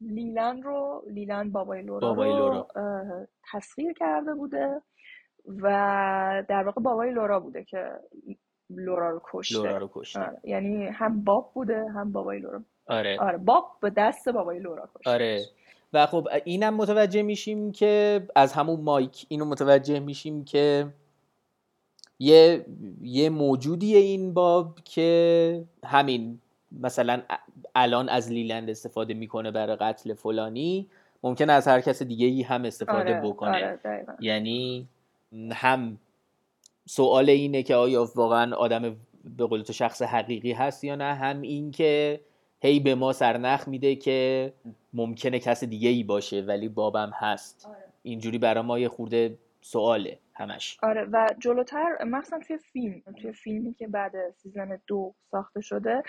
لیلن 0.00 0.62
رو 0.62 1.04
لیلن 1.06 1.50
بابای 1.50 1.82
لورا 1.82 2.08
بابای 2.08 2.28
رو 2.30 2.36
لورا. 2.36 2.66
اه، 2.76 3.26
تسخیر 3.52 3.92
کرده 3.92 4.34
بوده 4.34 4.82
و 5.46 6.44
در 6.48 6.62
واقع 6.64 6.80
بابای 6.80 7.10
لورا 7.10 7.40
بوده 7.40 7.64
که 7.64 8.00
لورا 8.70 9.10
رو 9.10 9.20
کشته. 9.24 9.54
لورا 9.54 9.78
رو 9.78 9.90
کشته. 9.94 10.20
آره. 10.20 10.40
یعنی 10.44 10.86
هم 10.86 11.24
باب 11.24 11.50
بوده 11.54 11.88
هم 11.88 12.12
بابای 12.12 12.38
لورا. 12.38 12.62
آره. 12.86 13.18
آره 13.20 13.38
باب 13.38 13.76
به 13.80 13.90
دست 13.90 14.28
بابای 14.28 14.58
لورا 14.58 14.88
کشته 14.94 15.10
آره. 15.10 15.40
و 15.92 16.06
خب 16.06 16.28
اینم 16.44 16.74
متوجه 16.74 17.22
میشیم 17.22 17.72
که 17.72 18.22
از 18.36 18.52
همون 18.52 18.80
مایک 18.80 19.26
اینو 19.28 19.44
متوجه 19.44 20.00
میشیم 20.00 20.44
که 20.44 20.86
یه 22.18 22.64
یه 23.02 23.30
موجودیه 23.30 23.98
این 23.98 24.34
باب 24.34 24.78
که 24.84 25.64
همین 25.84 26.40
مثلا 26.72 27.22
الان 27.74 28.08
از 28.08 28.32
لیلند 28.32 28.70
استفاده 28.70 29.14
می‌کنه 29.14 29.50
برای 29.50 29.76
قتل 29.76 30.14
فلانی 30.14 30.88
ممکن 31.22 31.50
از 31.50 31.68
هر 31.68 31.80
کس 31.80 32.02
دیگه 32.02 32.26
ای 32.26 32.42
هم 32.42 32.64
استفاده 32.64 33.18
آره 33.18 33.28
بکنه. 33.28 33.78
آره 33.84 34.06
یعنی 34.20 34.88
هم 35.52 35.98
سوال 36.86 37.30
اینه 37.30 37.62
که 37.62 37.74
آیا 37.74 38.08
واقعا 38.14 38.56
آدم 38.56 38.96
به 39.24 39.46
قول 39.46 39.62
تو 39.62 39.72
شخص 39.72 40.02
حقیقی 40.02 40.52
هست 40.52 40.84
یا 40.84 40.96
نه 40.96 41.14
هم 41.14 41.40
این 41.40 41.70
که 41.70 42.20
هی 42.62 42.80
به 42.80 42.94
ما 42.94 43.12
سرنخ 43.12 43.68
میده 43.68 43.96
که 43.96 44.52
ممکنه 44.92 45.38
کس 45.38 45.64
دیگه 45.64 45.88
ای 45.88 46.04
باشه 46.04 46.40
ولی 46.40 46.68
بابم 46.68 47.10
هست. 47.14 47.66
آره. 47.66 47.76
اینجوری 48.02 48.38
برای 48.38 48.64
ما 48.64 48.78
یه 48.78 48.88
خورده 48.88 49.38
سواله 49.60 50.18
همش. 50.34 50.78
آره 50.82 51.08
و 51.12 51.28
جلوتر 51.38 52.04
مخصوصا 52.04 52.38
توی 52.38 52.58
فیلم 52.58 53.02
توی 53.22 53.32
فیلمی 53.32 53.74
که 53.74 53.88
بعد 53.88 54.12
سیزن 54.30 54.80
دو 54.86 55.14
ساخته 55.30 55.60
شده 55.60 56.02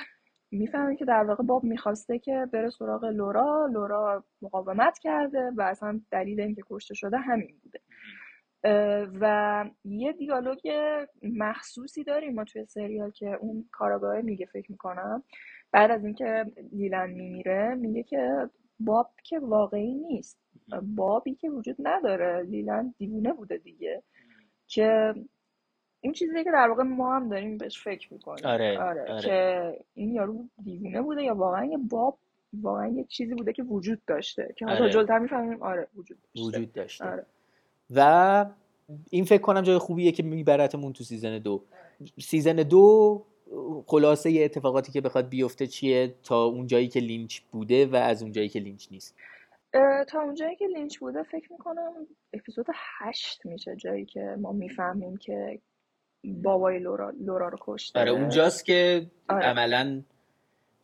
می‌فهمیم 0.51 0.97
که 0.97 1.05
در 1.05 1.23
واقع 1.23 1.43
باب 1.43 1.63
می‌خواسته 1.63 2.19
که 2.19 2.47
بره 2.53 2.69
سراغ 2.69 3.05
لورا. 3.05 3.69
لورا 3.71 4.23
مقاومت 4.41 4.99
کرده 4.99 5.51
و 5.57 5.61
اصلا 5.61 6.01
دلیل 6.11 6.41
اینکه 6.41 6.61
کشته 6.69 6.93
شده 6.93 7.17
همین 7.17 7.59
بوده. 7.63 7.79
و 9.21 9.65
یه 9.85 10.13
دیالوگ 10.13 10.59
مخصوصی 11.23 12.03
داریم 12.03 12.33
ما 12.33 12.43
توی 12.43 12.65
سریال 12.65 13.11
که 13.11 13.33
اون 13.33 13.69
کاراگاه 13.71 14.21
میگه 14.21 14.45
فکر 14.45 14.71
می‌کنم. 14.71 15.23
بعد 15.71 15.91
از 15.91 16.05
اینکه 16.05 16.45
لیلن 16.71 17.09
میمیره 17.09 17.75
میگه 17.75 18.03
که 18.03 18.49
باب 18.79 19.11
که 19.23 19.39
واقعی 19.39 19.93
نیست. 19.93 20.37
بابی 20.83 21.35
که 21.35 21.49
وجود 21.49 21.75
نداره. 21.79 22.43
لیلن 22.43 22.93
دیوونه 22.97 23.33
بوده 23.33 23.57
دیگه. 23.57 24.03
که 24.67 25.13
این 26.01 26.13
چیزی 26.13 26.43
که 26.43 26.51
در 26.51 26.67
واقع 26.69 26.83
ما 26.83 27.15
هم 27.15 27.29
داریم 27.29 27.57
بهش 27.57 27.83
فکر 27.83 28.13
می‌کنیم. 28.13 28.45
آره، 28.45 28.79
آره. 28.79 29.21
که 29.21 29.73
این 29.93 30.13
یارو 30.13 30.45
دیوونه 30.63 31.01
بوده 31.01 31.23
یا 31.23 31.35
واقعا 31.35 31.65
یه 31.65 31.77
باب 31.77 32.17
واقعا 32.53 32.87
یه 32.87 33.03
چیزی 33.03 33.35
بوده 33.35 33.53
که 33.53 33.63
وجود 33.63 34.01
داشته. 34.07 34.53
که 34.57 34.65
حالا 34.65 34.79
آره. 34.79 34.89
جلوتر 34.89 35.19
می‌فهمیم 35.19 35.63
آره 35.63 35.87
وجود 35.95 36.17
داشته. 36.21 36.47
وجود 36.47 36.73
داشته. 36.73 37.05
آره. 37.05 37.25
و 37.95 38.45
این 39.09 39.25
فکر 39.25 39.41
کنم 39.41 39.61
جای 39.61 39.77
خوبیه 39.77 40.11
که 40.11 40.23
میبرتمون 40.23 40.93
تو 40.93 41.03
season 41.03 41.39
دو. 41.39 41.63
season 42.19 42.55
دو 42.55 43.23
خلاصه 43.87 44.41
اتفاقاتی 44.43 44.91
که 44.91 45.01
بخواد 45.01 45.29
بیفته 45.29 45.67
چیه؟ 45.67 46.15
تا 46.23 46.45
اون 46.45 46.67
جایی 46.67 46.87
که 46.87 46.99
لینچ 46.99 47.39
بوده 47.39 47.85
و 47.85 47.95
از 47.95 48.23
اون 48.23 48.31
جایی 48.31 48.49
که 48.49 48.59
لینچ 48.59 48.87
نیست. 48.91 49.15
تا 50.07 50.21
اونجایی 50.21 50.55
که 50.55 50.67
لینچ 50.67 50.99
بوده 50.99 51.23
فکر 51.23 51.51
می‌کنم 51.51 51.93
اپیزود 52.33 52.65
هشت 52.75 53.45
میشه 53.45 53.75
جایی 53.75 54.05
که 54.05 54.35
ما 54.39 54.51
می‌فهمیم 54.51 55.17
که 55.17 55.59
بابای 56.23 56.79
لورا, 56.79 57.09
لورا 57.09 57.47
رو 57.47 57.57
کشته. 57.61 57.99
آره 57.99 58.11
اونجاست 58.11 58.65
که 58.65 59.05
آره. 59.29 59.45
عملا 59.45 60.01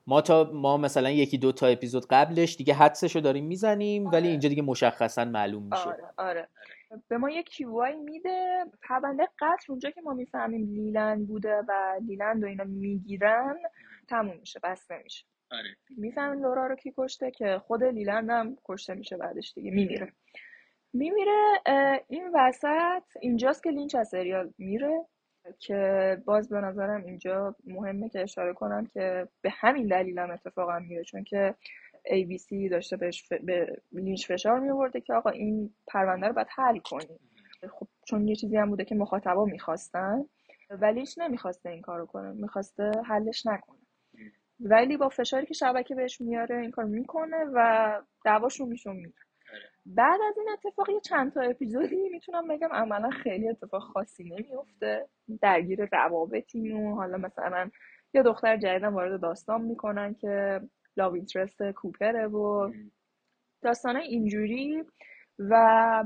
ما 0.08 0.22
تا 0.22 0.52
ما 0.54 0.78
مثلا 0.78 1.10
یکی 1.10 1.38
دو 1.38 1.52
تا 1.52 1.68
اپیزود 1.68 2.06
قبلش 2.10 2.56
دیگه 2.56 2.74
حدسشو 2.74 3.20
داریم 3.20 3.46
می‌زنیم 3.46 4.06
ولی 4.08 4.18
آره. 4.18 4.28
اینجا 4.28 4.50
دیگه 4.50 4.62
مشخصا 4.62 5.26
معلوم 5.26 5.64
میشه. 5.64 5.90
آره 5.90 6.04
آره. 6.18 6.48
به 7.08 7.18
ما 7.18 7.30
یه 7.30 7.44
کیوای 7.44 7.96
میده 7.96 8.66
پرونده 8.82 9.28
قتل 9.40 9.66
اونجا 9.70 9.90
که 9.90 10.02
ما 10.02 10.14
می‌فهمیم 10.14 10.66
لیلند 10.66 11.28
بوده 11.28 11.62
و 11.68 12.00
لیلند 12.08 12.44
و 12.44 12.48
اینا 12.48 12.64
می‌گیرن 12.64 13.56
تموم 14.08 14.38
میشه 14.40 14.60
بسته 14.64 15.02
میشه 15.04 15.26
آره. 15.52 15.76
می‌فهمیم 15.98 16.44
لورا 16.44 16.68
رو 16.68 16.76
کی 16.76 16.94
کشته 16.98 17.32
که 17.32 17.62
خود 17.68 17.84
لیلند 17.84 18.30
هم 18.30 18.58
کشته 18.66 18.94
میشه 18.94 19.18
بعدش 19.18 19.54
دیگه 19.54 19.72
میمیره. 19.72 20.14
میمیره 20.94 21.62
این 22.08 22.32
وسط 22.34 23.04
اینجاست 23.22 23.64
که 23.64 23.70
لینچ 23.70 23.96
از 23.96 24.10
سریال 24.10 24.54
میره. 24.58 25.06
که 25.60 26.18
باز 26.26 26.50
به 26.50 26.62
نظرم 26.62 27.06
اینجا 27.06 27.56
مهمه 27.68 28.10
که 28.10 28.22
اشاره 28.22 28.54
کنم 28.54 28.86
که 28.86 29.28
به 29.41 29.50
همین 29.50 29.88
دلیل 29.88 30.20
هم 30.20 30.32
اتفاقا 30.32 30.80
میره 30.80 31.04
چون 31.04 31.24
که 31.24 31.56
ABC 32.08 32.72
داشته 32.72 32.98
بهش 32.98 33.28
به 33.43 33.82
لینچ 33.91 34.28
فشار 34.28 34.60
می 34.60 34.70
آورده 34.70 35.02
که 35.02 35.14
آقا 35.14 35.30
این 35.30 35.74
پرونده 35.88 36.28
رو 36.28 36.34
باید 36.34 36.48
حل 36.56 36.80
کنی. 36.80 37.20
خب 37.70 37.88
چون 38.08 38.28
یه 38.28 38.36
چیزی 38.36 38.58
هم 38.58 38.70
بوده 38.70 38.86
که 38.86 38.95
مخاطبا 38.95 39.45
می‌خواستن 39.45 40.26
ولیش 40.70 41.18
نمی‌خواسته 41.18 41.70
این 41.70 41.82
کارو 41.82 42.06
کنه 42.06 42.32
می‌خواسته 42.32 42.91
حلش 43.06 43.45
نکنه. 43.45 43.78
ولی 44.60 44.98
با 44.98 45.10
فشاری 45.10 45.45
که 45.45 45.54
شبکه 45.54 45.95
بهش 45.95 46.22
میاره 46.22 46.58
این 46.58 46.72
کار 46.72 46.86
می‌کنه 46.86 47.38
و 47.54 48.02
دعواشون 48.26 48.70
میشه 48.70 48.91
میره. 48.91 49.14
بعد 49.96 50.20
از 50.30 50.38
این 50.38 50.50
اتفاق 50.50 50.90
یه 50.90 51.00
چند 51.00 51.34
تا 51.34 51.42
اپیزودی 51.42 52.10
می‌تونم 52.10 52.48
بگم. 52.48 52.70
عملا 52.72 53.10
خیلی 53.10 53.50
اتفاق 53.50 53.82
خاصی 53.82 54.24
نمیفته 54.24 55.08
درگیر 55.42 55.90
روابطیم 55.92 56.86
و 56.86 56.96
حالا 56.96 57.18
مثلا 57.18 57.70
یه 58.14 58.24
دختر 58.24 58.58
جدیدم 58.58 58.96
وارد 58.96 59.22
داستان 59.22 59.62
می‌کنن 59.62 60.14
که 60.14 60.62
لاو 60.98 61.14
اینترست 61.14 61.72
کوپره 61.72 62.28
و 62.28 62.72
داستانه 63.62 64.00
اینجوری. 64.00 64.84
و 65.40 66.04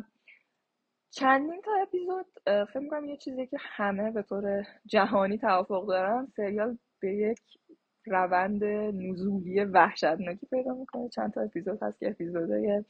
چندین 1.11 1.61
تا 1.61 1.71
اپیزود 1.81 2.25
فکر 2.45 2.79
می‌کنم 2.79 3.05
یه 3.05 3.17
چیزی 3.17 3.47
که 3.47 3.57
همه 3.59 4.11
به 4.11 4.21
طور 4.23 4.63
جهانی 4.85 5.37
توافق 5.37 5.87
دارن 5.87 6.25
سریال 6.25 6.77
به 7.01 7.15
یک 7.15 7.39
روند 8.05 8.63
نزولی 8.93 9.63
وحشتناکی 9.63 10.47
پیدا 10.47 10.73
می‌کنه. 10.73 11.09
چند 11.09 11.33
تا 11.33 11.41
اپیزود 11.41 11.83
هست 11.83 11.99
که 11.99 12.09
اپیزودهای 12.09 12.83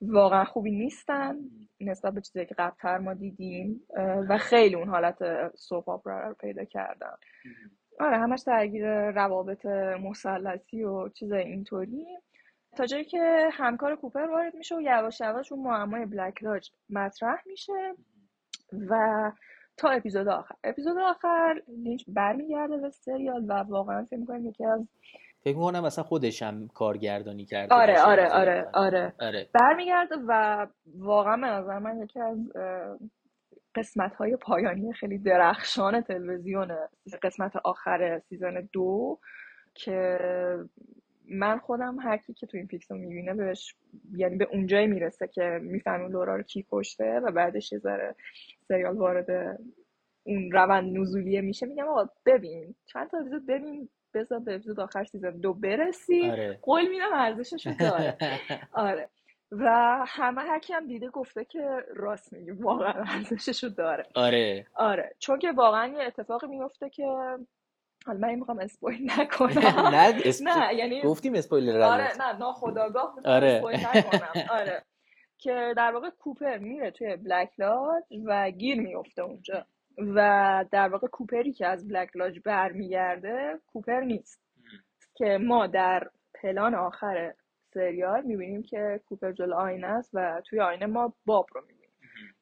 واقعا 0.00 0.44
خوبی 0.44 0.70
نیستن 0.70 1.36
نسبت 1.80 2.14
به 2.14 2.20
چیزی 2.20 2.46
که 2.46 2.54
قبلتر 2.54 2.98
ما 2.98 3.14
دیدیم 3.14 3.80
و 4.28 4.38
خیلی 4.38 4.74
اون 4.74 4.88
حالت 4.88 5.18
سوپ 5.56 5.88
آپرا 5.88 6.28
رو 6.28 6.34
پیدا 6.34 6.64
کردن. 6.64 7.14
آره 8.00 8.18
همش 8.18 8.42
درگیر 8.46 9.10
روابط 9.10 9.66
مسلطی 10.02 10.84
و 10.84 11.08
چیز 11.08 11.32
اینطوری. 11.32 12.06
تا 12.76 12.86
جایی 12.86 13.04
که 13.04 13.48
همکار 13.52 13.96
کوپر 13.96 14.26
وارد 14.26 14.54
میشه 14.54 14.76
و 14.76 14.80
یواش 14.80 15.20
یواش 15.20 15.52
اون 15.52 15.62
معمای 15.62 16.06
بلک 16.06 16.42
لاج 16.42 16.70
مطرح 16.90 17.42
میشه 17.46 17.94
و 18.88 19.32
تا 19.76 19.90
اپیزود 19.90 20.28
آخر. 20.28 20.54
اپیزود 20.64 20.98
آخر 20.98 21.62
لینچ 21.68 22.04
برمیگرده 22.08 22.76
به 22.76 22.90
سریال 22.90 23.44
و 23.48 23.52
واقعا 23.52 24.04
فکر 24.04 24.16
می‌کنم 24.16 24.46
یکی 24.46 24.64
از 24.64 24.88
فکر 25.44 25.56
می‌کنم 25.56 25.84
مثلا 25.84 26.04
خودش 26.04 26.42
هم 26.42 26.68
کارگردانی 26.68 27.44
کرده 27.44 27.74
آره 27.74 28.02
آره 28.02 28.28
آره 28.28 28.68
آره, 28.74 29.14
آره. 29.20 29.48
برمیگرده 29.52 30.14
و 30.28 30.66
واقعا 30.98 31.36
به 31.36 31.46
نظر 31.46 31.78
من 31.78 32.02
یکی 32.02 32.20
از 32.20 32.38
قسمت 33.74 34.14
های 34.14 34.36
پایانی 34.36 34.92
خیلی 34.92 35.18
درخشان 35.18 36.00
تلویزیون 36.00 36.76
قسمت 37.22 37.56
آخر 37.56 38.18
season 38.18 38.68
دو 38.72 39.18
که 39.74 40.18
من 41.30 41.58
خودم 41.58 41.98
هر 42.00 42.16
کی 42.16 42.34
که 42.34 42.46
Twin 42.46 42.66
Peaks 42.66 42.90
رو 42.90 42.98
می‌بینه 42.98 43.34
بهش 43.34 43.74
یعنی 44.12 44.36
به 44.36 44.48
اونجایی 44.52 44.86
می‌رسه 44.86 45.28
که 45.28 45.58
می‌فهمه 45.62 46.08
لورا 46.08 46.36
رو 46.36 46.42
کی 46.42 46.66
کشته 46.72 47.20
و 47.20 47.32
بعدش 47.32 47.72
یه 47.72 47.78
ذره 47.78 48.14
سریال 48.68 48.96
وارد 48.96 49.58
اون 50.26 50.50
روند 50.52 50.98
نزولیه 50.98 51.40
میشه. 51.40 51.66
میگم 51.66 51.88
آقا 51.88 52.08
ببین 52.26 52.74
چند 52.86 53.10
تا 53.10 53.18
اپیزود 53.18 53.46
ببین 53.46 53.88
بذار 54.16 54.38
به 54.38 54.54
اپیزود 54.54 54.80
آخر 54.80 55.04
season 55.04 55.30
دو 55.30 55.54
برسی 55.54 56.30
آره. 56.30 56.58
قول 56.62 56.88
میدم 56.88 57.12
ارزشش 57.12 57.66
داره. 57.80 58.16
آره. 58.72 59.08
و 59.52 59.64
همه 60.06 60.40
هر 60.40 60.60
هم 60.74 60.86
دیده 60.86 61.08
گفته 61.08 61.44
که 61.44 61.84
راست 61.94 62.32
میگه 62.32 62.52
واقعا 62.52 63.04
ارزشش 63.06 63.64
داره. 63.64 64.06
آره. 64.14 64.66
آره. 64.74 65.14
چون 65.18 65.38
که 65.38 65.52
واقعا 65.52 65.86
یه 65.86 66.04
اتفاقی 66.04 66.46
میفته 66.46 66.90
که 66.90 67.04
حالا 68.06 68.18
من 68.18 68.34
می‌خوام 68.34 68.58
اسپویل 68.58 69.10
نکنم. 69.18 69.62
نه 69.94 70.22
نه 70.40 70.74
یعنی 70.74 71.02
گفتیم 71.02 71.34
اسپویل 71.34 71.70
آره 71.70 72.12
نه 72.18 72.38
ناخداگاه 72.38 73.14
آره. 73.24 73.46
اسپویل 73.46 73.86
نکنم. 73.86 74.44
آره. 74.60 74.84
که 75.38 75.74
در 75.76 75.92
واقع 75.92 76.10
کوپر 76.10 76.58
میره 76.58 76.90
توی 76.90 77.16
بلک 77.16 77.50
لاج 77.58 78.04
و 78.26 78.50
گیر 78.50 78.80
میفته 78.80 79.22
اونجا. 79.22 79.66
و 79.98 80.64
در 80.70 80.88
واقع 80.88 81.06
کوپری 81.06 81.52
که 81.52 81.66
از 81.66 81.88
بلک 81.88 82.16
لاج 82.16 82.40
برمیگرده 82.44 83.60
کوپر 83.66 84.00
نیست. 84.00 84.46
که 85.14 85.38
ما 85.40 85.66
در 85.66 86.10
پلان 86.42 86.74
آخر 86.74 87.34
سریال 87.74 88.22
می‌بینیم 88.22 88.62
که 88.62 89.00
کوپر 89.06 89.32
جل 89.32 89.52
آینه 89.52 89.86
است 89.86 90.10
و 90.14 90.42
توی 90.46 90.60
آینه 90.60 90.86
ما 90.86 91.14
باب 91.26 91.46
رو 91.54 91.60
می‌بینیم. 91.60 91.90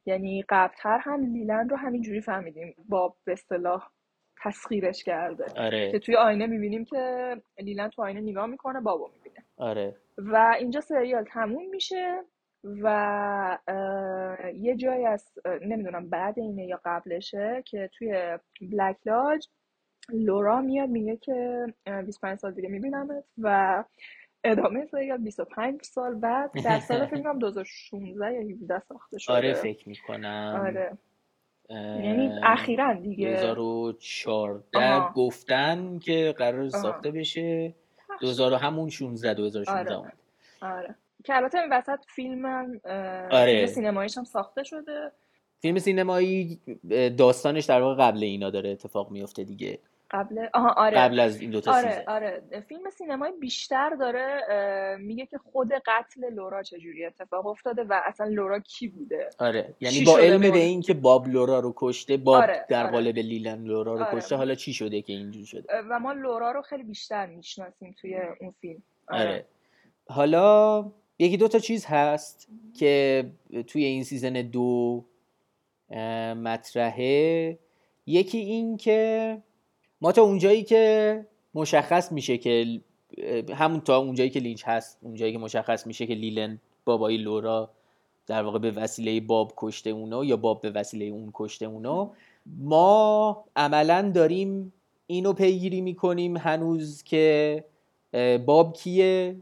یعنی 0.07 0.45
قبلتر 0.49 0.99
هم 1.03 1.21
لیلند 1.33 1.71
رو 1.71 1.77
همینجوری 1.77 2.21
فهمیدیم. 2.21 2.75
باب 2.89 3.17
به 3.25 3.33
اصطلاح 3.33 3.91
تسخیرش 4.43 5.05
کرده. 5.05 5.45
آره. 5.57 5.93
که 5.93 5.99
توی 5.99 6.17
آینه 6.17 6.47
می‌بینیم 6.47 6.85
که 6.85 7.35
لیلند 7.59 7.91
تو 7.91 8.03
آینه 8.03 8.21
نگاه 8.21 8.47
می‌کنه 8.47 8.81
بابا 8.81 9.11
می‌بینه. 9.15 9.45
آره. 9.57 9.97
و 10.19 10.55
اینجا 10.59 10.81
سریال 10.81 11.25
تموم 11.25 11.71
میشه. 11.71 12.23
و 12.83 13.59
یه 14.55 14.77
جایی 14.77 15.07
از 15.07 15.33
نمی‌دونم 15.63 16.09
بعد 16.09 16.39
اینه 16.39 16.67
یا 16.67 16.81
قبلشه 16.85 17.63
که 17.67 17.91
توی 17.99 18.39
بلک 18.61 18.97
لاج 19.07 19.49
لورا 20.13 20.61
میاد 20.61 20.89
میگه 20.89 21.17
که 21.17 21.67
25 22.07 22.39
سال 22.39 22.53
دیگه 22.53 22.69
میبینمت 22.69 23.25
و 23.39 23.85
ادامه 24.45 24.87
سریال 24.87 25.19
25 25.19 25.83
سال 25.83 26.15
بعد 26.15 26.51
در 26.65 26.81
سال 26.81 27.07
فکر 27.07 27.23
کنم 27.23 27.39
2016 27.39 28.33
یا 28.33 28.41
17 28.41 28.79
ساخته 28.79 29.19
شده. 29.19 29.35
آره 29.35 29.55
فکر 29.55 29.89
می‌کنم. 29.89 30.63
آره. 30.67 30.99
یعنی 31.71 32.31
اخیرا 32.43 32.95
دیگه. 32.95 33.31
2014 33.31 35.13
گفتن 35.15 35.99
که 35.99 36.35
قرار 36.39 36.69
ساخته 36.69 37.11
بشه. 37.11 37.75
2000 38.21 38.55
همون 38.55 38.89
16 38.89 39.35
2016 39.35 39.95
آره. 39.95 40.13
آره. 40.63 40.95
که 41.25 41.37
البته 41.37 41.59
این 41.59 41.73
وسط 41.73 41.99
فیلم 42.07 42.45
آره. 43.31 43.67
سینماییش 43.67 44.19
هم 44.19 44.25
ساخته 44.25 44.65
شده 44.65 45.13
فیلم 45.61 45.79
سینمایی 45.79 46.61
داستانش 47.19 47.65
در 47.65 47.81
واقع 47.81 48.07
قبل 48.07 48.23
اینا 48.23 48.51
داره 48.51 48.71
اتفاق 48.71 49.11
میفته 49.11 49.45
دیگه 49.45 49.79
قبل 50.11 50.47
آها 50.55 50.75
آره 50.77 50.99
قبل 50.99 51.21
از 51.21 51.41
این 51.41 51.51
دو 51.51 51.61
تا 51.61 51.73
آره 51.73 51.91
season. 51.91 52.05
آره 52.07 52.43
فیلم 52.69 52.91
سینمایی 52.91 53.33
بیشتر 53.41 53.91
داره 53.91 54.41
میگه 55.01 55.27
که 55.27 55.39
خود 55.39 55.73
قتل 55.87 56.33
لورا 56.35 56.63
چجوری 56.63 57.05
اتفاق 57.07 57.47
افتاده 57.47 57.85
و 57.85 58.01
اصلا 58.05 58.27
لورا 58.27 58.59
کی 58.61 58.89
بوده 58.89 59.31
آره 59.39 59.75
یعنی 59.81 60.05
با 60.05 60.19
علم 60.19 60.41
به 60.41 60.59
این 60.59 60.81
که 60.81 60.95
باب 60.95 61.29
لورا 61.29 61.61
رو 61.61 61.73
کشته 61.77 62.17
باب 62.17 62.43
آره. 62.43 62.67
در 62.69 62.83
آره. 62.83 62.93
قالب 62.93 63.19
لیلند 63.19 63.65
لورا 63.65 63.95
رو 63.95 64.05
آره. 64.05 64.17
کشته 64.17 64.37
حالا 64.37 64.55
چی 64.55 64.73
شده 64.73 65.03
که 65.03 65.13
اینجوری 65.13 65.47
شده 65.47 65.69
و 65.91 65.99
ما 65.99 66.13
لورا 66.13 66.53
رو 66.53 66.63
خیلی 66.63 66.83
بیشتر 66.83 67.27
می‌شناسیم 67.27 67.95
توی 68.01 68.17
اون 68.41 68.55
فیلم 68.61 68.83
آره. 69.09 69.29
آره. 69.29 69.45
حالا 70.09 70.85
یکی 71.19 71.37
دو 71.37 71.49
تا 71.49 71.59
چیز 71.59 71.87
هست 71.87 72.49
که 72.75 73.25
توی 73.67 73.85
این 73.85 74.05
season 74.05 74.33
دو 74.33 75.05
مطرحه. 76.37 77.59
یکی 78.07 78.39
این 78.39 78.77
که 78.77 79.39
ما 80.01 80.13
تا 80.13 80.23
اونجایی 80.23 80.63
که 80.63 81.27
مشخص 81.55 82.13
میشه 82.13 82.39
که 82.39 82.81
همون 83.55 83.81
تا 83.81 83.99
اونجایی 83.99 84.31
که 84.31 84.41
لینچ 84.41 84.63
هست 84.67 84.99
اونجایی 85.03 85.33
که 85.33 85.39
مشخص 85.39 85.87
میشه 85.87 86.07
که 86.07 86.15
لیلند 86.15 86.59
بابای 86.85 87.17
لورا 87.17 87.71
در 88.27 88.43
واقع 88.43 88.59
به 88.59 88.71
وسیله 88.71 89.21
باب 89.21 89.53
کشته 89.57 89.91
اونو 89.91 90.25
یا 90.25 90.37
باب 90.37 90.61
به 90.61 90.71
وسیله 90.71 91.05
اون 91.05 91.31
کشته 91.35 91.67
اونو 91.67 92.11
ما 92.59 93.45
عملا 93.57 94.11
داریم 94.15 94.73
اینو 95.07 95.33
پیگیری 95.33 95.81
می‌کنیم 95.81 96.37
هنوز 96.37 97.03
که 97.03 97.65
باب 98.47 98.73
کیه 98.73 99.37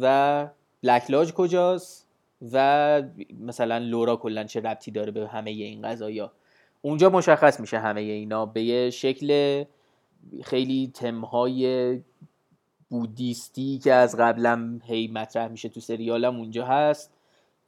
و 0.00 0.48
بلک 0.86 1.10
لاج 1.10 1.32
کجاست 1.32 2.06
و 2.52 3.02
مثلا 3.40 3.78
لورا 3.78 4.16
کلا 4.16 4.44
چه 4.44 4.60
ربطی 4.60 4.90
داره 4.90 5.12
به 5.12 5.28
همه 5.28 5.50
این 5.50 5.82
قضايا 5.82 6.32
اونجا 6.82 7.10
مشخص 7.10 7.60
میشه 7.60 7.78
همه 7.78 8.00
اینا 8.00 8.46
به 8.46 8.62
یه 8.62 8.90
شکل 8.90 9.64
خیلی 10.44 10.90
تمهای 10.94 12.00
بودیستی 12.90 13.78
که 13.78 13.92
از 13.92 14.16
قبلم 14.16 14.80
هی 14.84 15.08
مطرح 15.08 15.48
میشه 15.48 15.68
تو 15.68 15.80
سریالم 15.80 16.36
اونجا 16.36 16.66
هست 16.66 17.10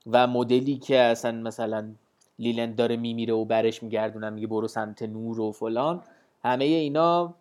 و 0.06 0.26
مدلی 0.26 0.76
که 0.76 0.98
اصلا 0.98 1.32
مثلا 1.32 1.90
لیلند 2.38 2.76
داره 2.76 2.96
میمیره 2.96 3.34
و 3.34 3.44
برش 3.44 3.82
میگردونم 3.82 4.32
میگه 4.32 4.46
برو 4.46 4.68
سمت 4.68 5.02
نور 5.02 5.40
و 5.40 5.52
فلان. 5.52 6.02
همه 6.44 6.64
اینا 6.64 7.34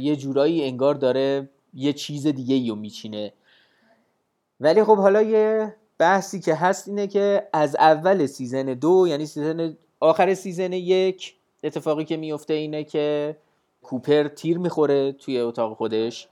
یه 0.00 0.16
جورایی 0.16 0.64
انگار 0.64 0.94
داره 0.94 1.48
یه 1.74 1.92
چیز 1.92 2.26
دیگه 2.26 2.70
رو 2.70 2.76
میچینه. 2.76 3.32
ولی 4.60 4.84
خب 4.84 4.96
حالا 4.96 5.22
یه 5.22 5.74
بحثی 5.98 6.40
که 6.40 6.54
هست 6.54 6.88
اینه 6.88 7.06
که 7.06 7.48
از 7.52 7.76
اول 7.76 8.26
season 8.26 8.64
دو 8.64 9.06
یعنی 9.08 9.26
season 9.26 9.76
آخر 10.00 10.34
season 10.34 10.72
یک 10.72 11.34
اتفاقی 11.64 12.04
که 12.04 12.16
میفته 12.16 12.54
اینه 12.54 12.84
که 12.84 13.36
کوپر 13.82 14.28
تیر 14.28 14.58
می‌خوره 14.58 15.12
توی 15.12 15.40
اتاق 15.40 15.76
خودش. 15.76 16.28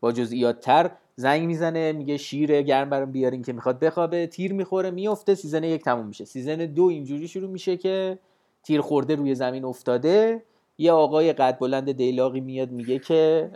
با 0.00 0.12
جزئیات 0.12 0.60
تر 0.60 0.90
زنگ 1.16 1.46
می‌زنه 1.46 1.92
میگه 1.92 2.16
شیر 2.16 2.62
گرم 2.62 2.90
برام 2.90 3.12
بیارین 3.12 3.42
که 3.42 3.52
می‌خواد 3.52 3.78
بخوابه. 3.78 4.26
تیر 4.26 4.52
می‌خوره 4.52 4.90
میفته 4.90 5.34
season 5.34 5.64
یک 5.64 5.84
تموم 5.84 6.06
میشه. 6.06 6.24
season 6.24 6.56
دو 6.56 6.84
اینجوری 6.84 7.28
شروع 7.28 7.50
میشه 7.50 7.76
که 7.76 8.18
تیر 8.62 8.80
خورده 8.80 9.14
روی 9.14 9.34
زمین 9.34 9.64
افتاده. 9.64 10.42
یه 10.78 10.92
آقای 10.92 11.32
قد 11.32 11.58
بلند 11.58 11.92
دیلاقی 11.92 12.40
میاد 12.40 12.70
میگه 12.70 12.98
که 12.98 13.50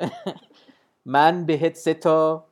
من 1.05 1.47
بهت 1.47 1.77
سه 1.77 1.95
تا 1.95 2.46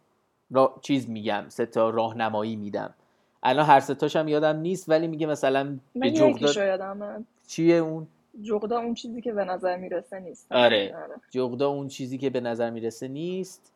را... 0.55 0.79
چیز 0.81 1.09
میگم 1.09 1.45
سه 1.49 1.67
تا 1.67 1.91
راهنمایی 1.91 2.57
میدم. 2.57 2.95
الان 3.43 3.67
هر 3.67 3.81
ستاش 3.81 4.17
هم 4.17 4.29
یادم 4.29 4.57
نیست 4.57 4.89
ولی 4.89 5.07
میگه 5.07 5.27
مثلا 5.27 5.79
به 5.95 6.11
جغدا 6.11 6.53
چیه 7.47 7.75
اون؟ 7.75 8.07
جغدا 8.43 8.79
اون 8.79 8.95
چیزی 8.95 9.21
که 9.21 9.33
به 9.33 9.45
نظر 9.45 9.77
می‌رسه 9.77 10.21
نیست. 10.21 10.53
آره. 10.53 10.95
جغدا 11.31 11.69
اون 11.69 11.89
چیزی 11.89 12.19
که 12.19 12.31
به 12.31 12.41
نظر 12.41 12.71
می‌رسه 12.71 13.09
نیست. 13.09 13.73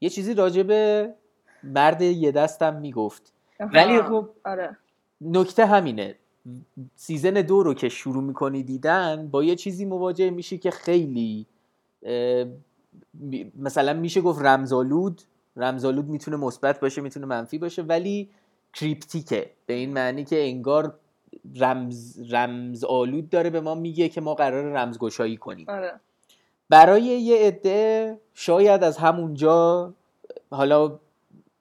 یه 0.00 0.08
چیزی 0.08 0.34
راجع 0.34 0.62
به 0.62 1.14
مرد 1.62 2.02
یه 2.02 2.32
دستم 2.32 2.76
می‌گفت. 2.76 3.32
ولی 3.60 4.02
خب 4.02 4.28
آره. 4.44 4.76
نکته 5.20 5.66
همینه. 5.66 6.14
سیزن 6.96 7.30
دو 7.30 7.62
رو 7.62 7.74
که 7.74 7.88
شروع 7.88 8.22
می‌کنی 8.22 8.62
دیدن 8.62 9.28
با 9.28 9.44
یه 9.44 9.56
چیزی 9.56 9.84
مواجه 9.84 10.30
میشی 10.30 10.58
که 10.58 10.70
خیلی 10.70 11.46
مثلا 13.58 13.92
میشه 13.92 14.20
گفت 14.20 14.42
رمزالود 14.42 15.22
رمزالود 15.56 16.08
می‌تونه 16.08 16.36
مثبت 16.36 16.80
باشه 16.80 17.00
می‌تونه 17.00 17.26
منفی 17.26 17.58
باشه 17.58 17.82
ولی 17.82 18.30
کریپتیکه 18.74 19.50
به 19.66 19.74
این 19.74 19.92
معنی 19.92 20.24
که 20.24 20.48
انگار 20.48 20.94
رمز 21.56 22.32
رمز 22.32 22.84
آلود 22.84 23.30
داره 23.30 23.50
به 23.50 23.60
ما 23.60 23.74
میگه 23.74 24.08
که 24.08 24.20
ما 24.20 24.34
قرار 24.34 24.64
رمزگشایی 24.64 25.36
کنیم. 25.36 25.66
آره. 25.68 26.00
برای 26.68 27.02
یه 27.02 27.46
عده 27.46 28.18
شاید 28.34 28.84
از 28.84 28.98
همونجا 28.98 29.94
حالا 30.50 30.98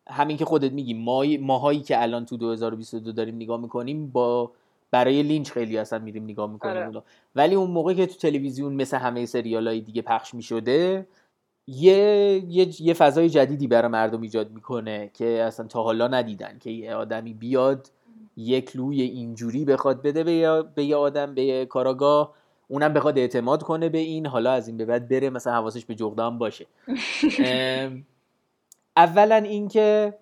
همین 0.08 0.38
که 0.38 0.46
خودت 0.46 0.72
میگی 0.72 0.94
ما 0.94 1.26
ماهایی 1.40 1.82
که 1.82 2.02
الان 2.02 2.26
تو 2.26 2.38
2022 2.38 3.12
داریم 3.12 3.36
نگاه 3.36 3.62
می‌کنیم 3.62 4.08
با 4.10 4.52
برای 4.92 5.24
لینچ 5.24 5.52
خیلی 5.52 5.78
اصلا 5.78 6.00
میریم 6.00 6.24
نگاه 6.24 6.52
می‌کنیم 6.52 6.88
آره. 6.88 7.02
ولی 7.36 7.56
اون 7.56 7.72
موقع 7.72 7.94
که 7.94 8.06
تو 8.06 8.14
تلویزیون 8.14 8.74
مثل 8.74 8.98
همه 8.98 9.26
سریال 9.26 9.68
های 9.68 9.82
دیگه 9.82 10.02
پخش 10.02 10.34
می‌شده 10.34 11.08
یه, 11.70 12.44
یه 12.48 12.82
یه 12.82 12.94
فضای 12.94 13.30
جدیدی 13.30 13.68
برای 13.68 13.88
مردم 13.88 14.22
ایجاد 14.22 14.52
می‌کنه 14.52 15.12
که 15.14 15.44
اصلا 15.44 15.68
تا 15.68 15.84
حالا 15.84 16.08
ندیدن 16.08 16.58
که 16.60 16.70
یه 16.70 16.96
آدمی 16.96 17.34
بیاد 17.34 17.92
یه 18.38 18.62
کلوی 18.62 19.02
اینجوری 19.02 19.66
بخواد 19.66 20.02
بده 20.02 20.24
به 20.24 20.32
یه, 20.32 20.64
به 20.76 20.84
یه 20.84 20.96
آدم 20.96 21.36
به 21.36 21.44
یه 21.44 21.66
کاراگاه. 21.66 22.34
اونم 22.68 22.94
بخواد 22.94 23.18
اعتماد 23.18 23.64
کنه 23.64 23.90
به 23.90 23.98
این 23.98 24.26
حالا 24.26 24.52
از 24.52 24.68
این 24.68 24.78
به 24.78 24.86
بعد 24.86 25.10
بره 25.10 25.30
مثلا 25.30 25.54
حواسش 25.54 25.86
به 25.86 25.96
جغده 25.96 26.24
هم 26.24 26.38
باشه 26.38 26.66
اولا 28.98 29.36
اینکه 29.36 30.14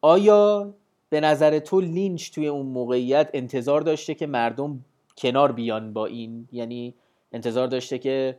آیا 0.00 0.74
به 1.10 1.20
نظر 1.20 1.58
تو 1.58 1.80
لینچ 1.80 2.30
توی 2.30 2.46
اون 2.46 2.66
موقعیت 2.66 3.30
انتظار 3.34 3.80
داشته 3.80 4.14
که 4.14 4.26
مردم 4.26 4.84
کنار 5.18 5.52
بیان 5.52 5.92
با 5.92 6.06
این؟ 6.06 6.48
یعنی 6.52 6.94
انتظار 7.32 7.66
داشته 7.66 7.98
که 7.98 8.38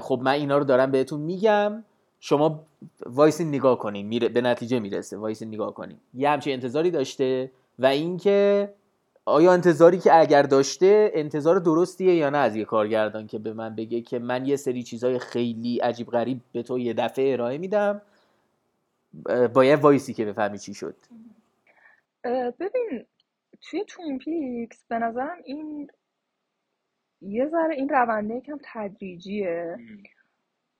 خب 0.00 0.20
من 0.22 0.30
اینا 0.32 0.58
رو 0.58 0.64
دارم 0.64 0.90
بهتون 0.90 1.20
میگم. 1.20 1.84
شما 2.20 2.66
وایسین 3.06 3.48
نگاه 3.48 3.78
کنین. 3.78 4.06
میره 4.06 4.28
به 4.28 4.40
نتیجه 4.40 4.80
می‌رسه. 4.80 5.16
وایسین 5.16 5.48
نگاه 5.48 5.74
کنین. 5.74 5.96
یه 6.14 6.30
همچین 6.30 6.52
انتظاری 6.52 6.90
داشته؟ 6.90 7.50
و 7.78 7.86
اینکه 7.86 8.72
آیا 9.24 9.52
انتظاری 9.52 9.98
که 9.98 10.20
اگر 10.20 10.42
داشته 10.42 11.10
انتظار 11.14 11.58
درستیه 11.58 12.14
یا 12.14 12.30
نه 12.30 12.38
از 12.38 12.56
یه 12.56 12.64
کارگردان 12.64 13.26
که 13.26 13.38
به 13.38 13.52
من 13.52 13.74
بگه 13.74 14.00
که 14.00 14.18
من 14.18 14.46
یه 14.46 14.56
سری 14.56 14.82
چیزای 14.82 15.18
خیلی 15.18 15.78
عجیب 15.78 16.06
غریب 16.06 16.40
به 16.52 16.62
تو 16.62 16.78
یه 16.78 16.94
دفعه 16.94 17.32
ارائه 17.32 17.58
میدم؟ 17.58 18.02
اه، 19.26 19.48
با 19.48 19.64
یه 19.64 19.76
وایسی 19.76 20.14
که 20.14 20.24
بفهمی 20.24 20.58
چی 20.58 20.74
شد. 20.74 20.96
ببین 22.60 23.06
توی 23.62 23.84
Twin 23.84 24.18
Peaks 24.18 24.84
به 24.88 24.98
نظرم 24.98 25.36
این 25.44 25.88
یه 27.20 27.46
ذره 27.46 27.74
این 27.74 27.88
رونده 27.88 28.34
یکم 28.34 28.58
تدریجیه 28.64 29.76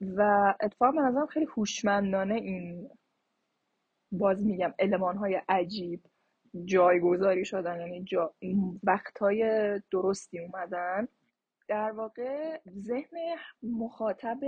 و 0.00 0.54
اتفاقا 0.60 0.92
به 0.92 1.00
نظرم 1.00 1.26
خیلی 1.26 1.46
هوشمندانه 1.56 2.34
این 2.34 2.90
باز 4.12 4.46
میگم 4.46 4.74
المان 4.78 5.16
های 5.16 5.40
عجیب 5.48 6.00
جایگذاری 6.64 7.44
شدن 7.44 7.80
یعنی 7.80 8.04
جا... 8.04 8.34
وقتهای 8.82 9.42
درستی 9.90 10.38
اومدن. 10.38 11.08
در 11.68 11.90
واقع 11.90 12.58
ذهن 12.78 13.16
مخاطب 13.62 14.38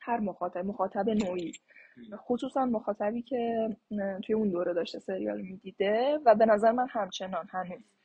هر 0.00 0.20
مخاطب 0.20 0.64
مخاطب 0.64 1.08
نوعی 1.08 1.52
خصوصا 2.16 2.66
مخاطبی 2.66 3.22
که 3.22 3.68
توی 4.24 4.34
اون 4.34 4.50
دوره 4.50 4.74
داشته 4.74 4.98
سریال 4.98 5.40
می‌دیده 5.40 6.18
و 6.24 6.34
به 6.34 6.46
نظر 6.46 6.72
من 6.72 6.86
همچنان 6.90 7.48
هنوز. 7.50 8.01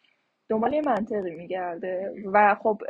دنبال 0.50 0.74
یه 0.74 0.82
منطقی 0.82 1.36
میگرده 1.36 2.14
و 2.34 2.56
خب 2.56 2.82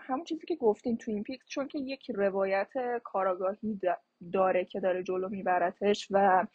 همون 0.00 0.24
چیزی 0.24 0.46
که 0.46 0.56
گفتیم 0.56 0.96
Twin 0.96 1.22
Peaks 1.22 1.46
چون 1.48 1.68
که 1.68 1.78
یک 1.78 2.10
روایت 2.10 2.70
کاراگاهی 3.04 3.80
دا- 3.86 4.30
داره 4.32 4.64
که 4.64 4.80
داره 4.80 5.02
جلو 5.02 5.28
میبرتش 5.28 6.08
و 6.10 6.46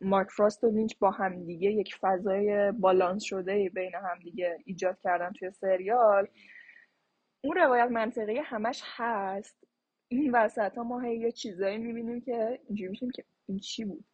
مارک 0.00 0.28
فراست 0.30 0.64
و 0.64 0.70
لینچ 0.70 0.94
با 0.98 1.10
همدیگه 1.10 1.70
یک 1.70 1.96
فضای 2.00 2.72
بالانس 2.72 3.22
شده 3.24 3.68
بین 3.74 3.92
همدیگه 3.94 4.58
ایجاد 4.64 4.98
کردن 5.00 5.32
توی 5.32 5.50
سریال. 5.50 6.28
اون 7.44 7.56
روایت 7.56 7.88
منطقی 7.90 8.38
همش 8.38 8.82
هست. 8.84 9.56
این 10.08 10.30
وسط 10.34 10.74
ها 10.78 10.84
ما 10.84 11.00
هی 11.00 11.16
یه 11.18 11.32
چیزایی 11.32 11.78
می‌بینیم 11.78 12.20
که 12.20 12.60
اینجوری 12.68 12.90
میشیم 12.90 13.10
که 13.10 13.24
این 13.48 13.58
چی 13.58 13.84
بود؟ 13.84 14.04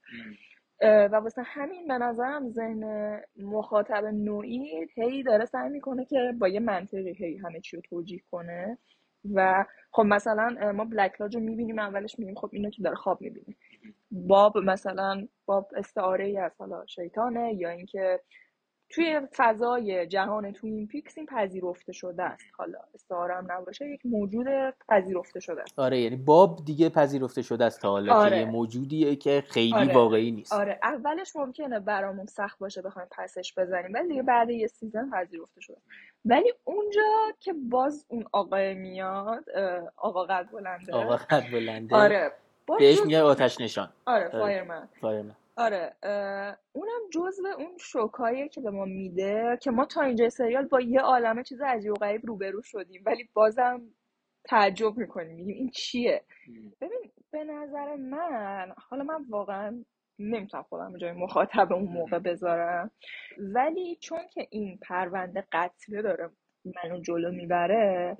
و 0.82 1.16
واسه 1.16 1.42
همین 1.42 1.88
به 1.88 1.98
نظرم 1.98 2.50
ذهن 2.50 2.84
مخاطب 3.36 4.04
نوعی 4.04 4.88
هی 4.94 5.22
داره 5.22 5.44
سعی 5.44 5.68
می‌کنه 5.70 6.04
که 6.04 6.32
با 6.38 6.48
یه 6.48 6.60
منطقی 6.60 7.12
هی 7.14 7.36
همه 7.36 7.60
چی 7.60 7.76
رو 7.76 7.82
توجیه 7.82 8.20
کنه. 8.30 8.78
و 9.34 9.64
خب 9.92 10.02
مثلا 10.02 10.72
ما 10.72 10.84
بلک 10.84 11.20
لاج 11.20 11.34
رو 11.36 11.40
می‌بینیم 11.42 11.78
اولش 11.78 12.18
می‌بینیم 12.18 12.40
خب 12.40 12.50
اینو 12.52 12.70
که 12.70 12.82
داره 12.82 12.96
خواب 12.96 13.20
می‌بینه. 13.20 13.56
باب 14.10 14.58
مثلا 14.58 15.28
باب 15.46 15.68
استعاره 15.76 16.24
ای 16.26 16.38
از 16.38 16.52
حالا 16.58 16.86
شیطانه 16.86 17.54
یا 17.54 17.68
اینکه 17.70 18.20
توی 18.90 19.20
فضای 19.36 20.06
جهان 20.06 20.52
Twin 20.52 20.86
Peaks 20.86 21.18
این 21.18 21.26
پذیرفته 21.26 21.92
شده 21.92 22.22
است. 22.22 22.44
حالا 22.58 22.78
استعاره 22.94 23.34
هم 23.34 23.52
نباشه 23.52 23.88
یک 23.90 24.00
موجود 24.04 24.46
پذیرفته 24.88 25.40
شده 25.40 25.62
است. 25.62 25.78
آره 25.78 26.00
یعنی 26.00 26.16
باب 26.16 26.64
دیگه 26.64 26.88
پذیرفته 26.88 27.42
شده 27.42 27.64
است 27.64 27.80
تا 27.80 27.90
حالا 27.90 28.12
که 28.12 28.18
آره. 28.18 28.38
یه 28.38 28.44
موجودیه 28.44 29.16
که 29.16 29.44
خیلی 29.48 29.74
آره. 29.74 29.94
واقعی 29.94 30.30
نیست. 30.30 30.52
آره. 30.52 30.78
اولش 30.82 31.36
ممکنه 31.36 31.80
برامون 31.80 32.26
سخت 32.26 32.58
باشه 32.58 32.82
بخوایم 32.82 33.08
پسش 33.10 33.54
بزنیم 33.58 33.92
ولی 33.94 34.08
دیگه 34.08 34.22
بعد 34.22 34.50
یه 34.50 34.66
season 34.66 35.10
پذیرفته 35.10 35.60
شده. 35.60 35.76
ولی 36.24 36.52
اونجا 36.64 37.02
که 37.40 37.52
باز 37.70 38.04
اون 38.08 38.24
آقای 38.32 38.74
میاد 38.74 39.44
آقا 39.96 40.24
قد 40.24 40.50
بلنده. 40.52 40.92
آقا 40.92 41.16
قد 41.16 41.50
بلنده. 41.52 41.96
آره. 41.96 42.32
بهش 42.78 43.00
میگه 43.00 43.22
آتش 43.22 43.60
نشان 43.60 43.88
آره. 44.06 44.28
Fireman. 44.28 44.88
Fireman. 45.00 45.36
آره 45.56 45.96
اونم 46.72 47.00
جزو 47.12 47.46
اون 47.58 47.76
شوکاییه 47.80 48.48
که 48.48 48.60
به 48.60 48.70
ما 48.70 48.84
میده 48.84 49.58
که 49.62 49.70
ما 49.70 49.84
تا 49.86 50.02
اینجا 50.02 50.28
سریال 50.28 50.64
با 50.66 50.80
یه 50.80 51.00
عالمه 51.00 51.42
چیز 51.44 51.60
عجیب 51.62 51.92
و 51.92 51.94
غریب 51.94 52.26
روبرو 52.26 52.62
شدیم 52.62 53.02
ولی 53.06 53.28
بازم 53.34 53.82
تعجب 54.44 54.96
می‌کنیم 54.96 55.36
میگیم 55.36 55.56
این 55.56 55.70
چیه؟ 55.70 56.24
ببین 56.80 57.12
به 57.30 57.44
نظر 57.44 57.96
من 57.96 58.74
حالا 58.90 59.04
من 59.04 59.24
واقعا 59.30 59.84
نمی‌تونم 60.18 60.62
خودم 60.62 60.96
جای 60.96 61.12
مخاطب 61.12 61.72
اون 61.72 61.84
موقع 61.92 62.18
بذارم 62.18 62.90
ولی 63.38 63.96
چون 63.96 64.20
که 64.32 64.46
این 64.50 64.78
پرونده 64.82 65.44
قتله 65.52 66.02
داره 66.02 66.30
منو 66.64 67.00
جلو 67.00 67.32
می‌بره 67.32 68.16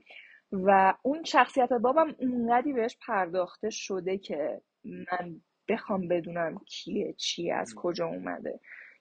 و 0.53 0.95
اون 1.03 1.25
شخصیت 1.25 1.73
بابم 1.73 2.15
اونقدی 2.19 2.73
بهش 2.73 2.97
پرداخته 3.07 3.71
شده 3.71 4.19
که 4.19 4.61
من 4.85 5.41
بخوام 5.69 6.09
بدونم 6.09 6.59
کیه 6.67 7.13
چیه 7.13 7.55
از 7.55 7.75
کجا 7.75 8.07
اومده. 8.07 8.61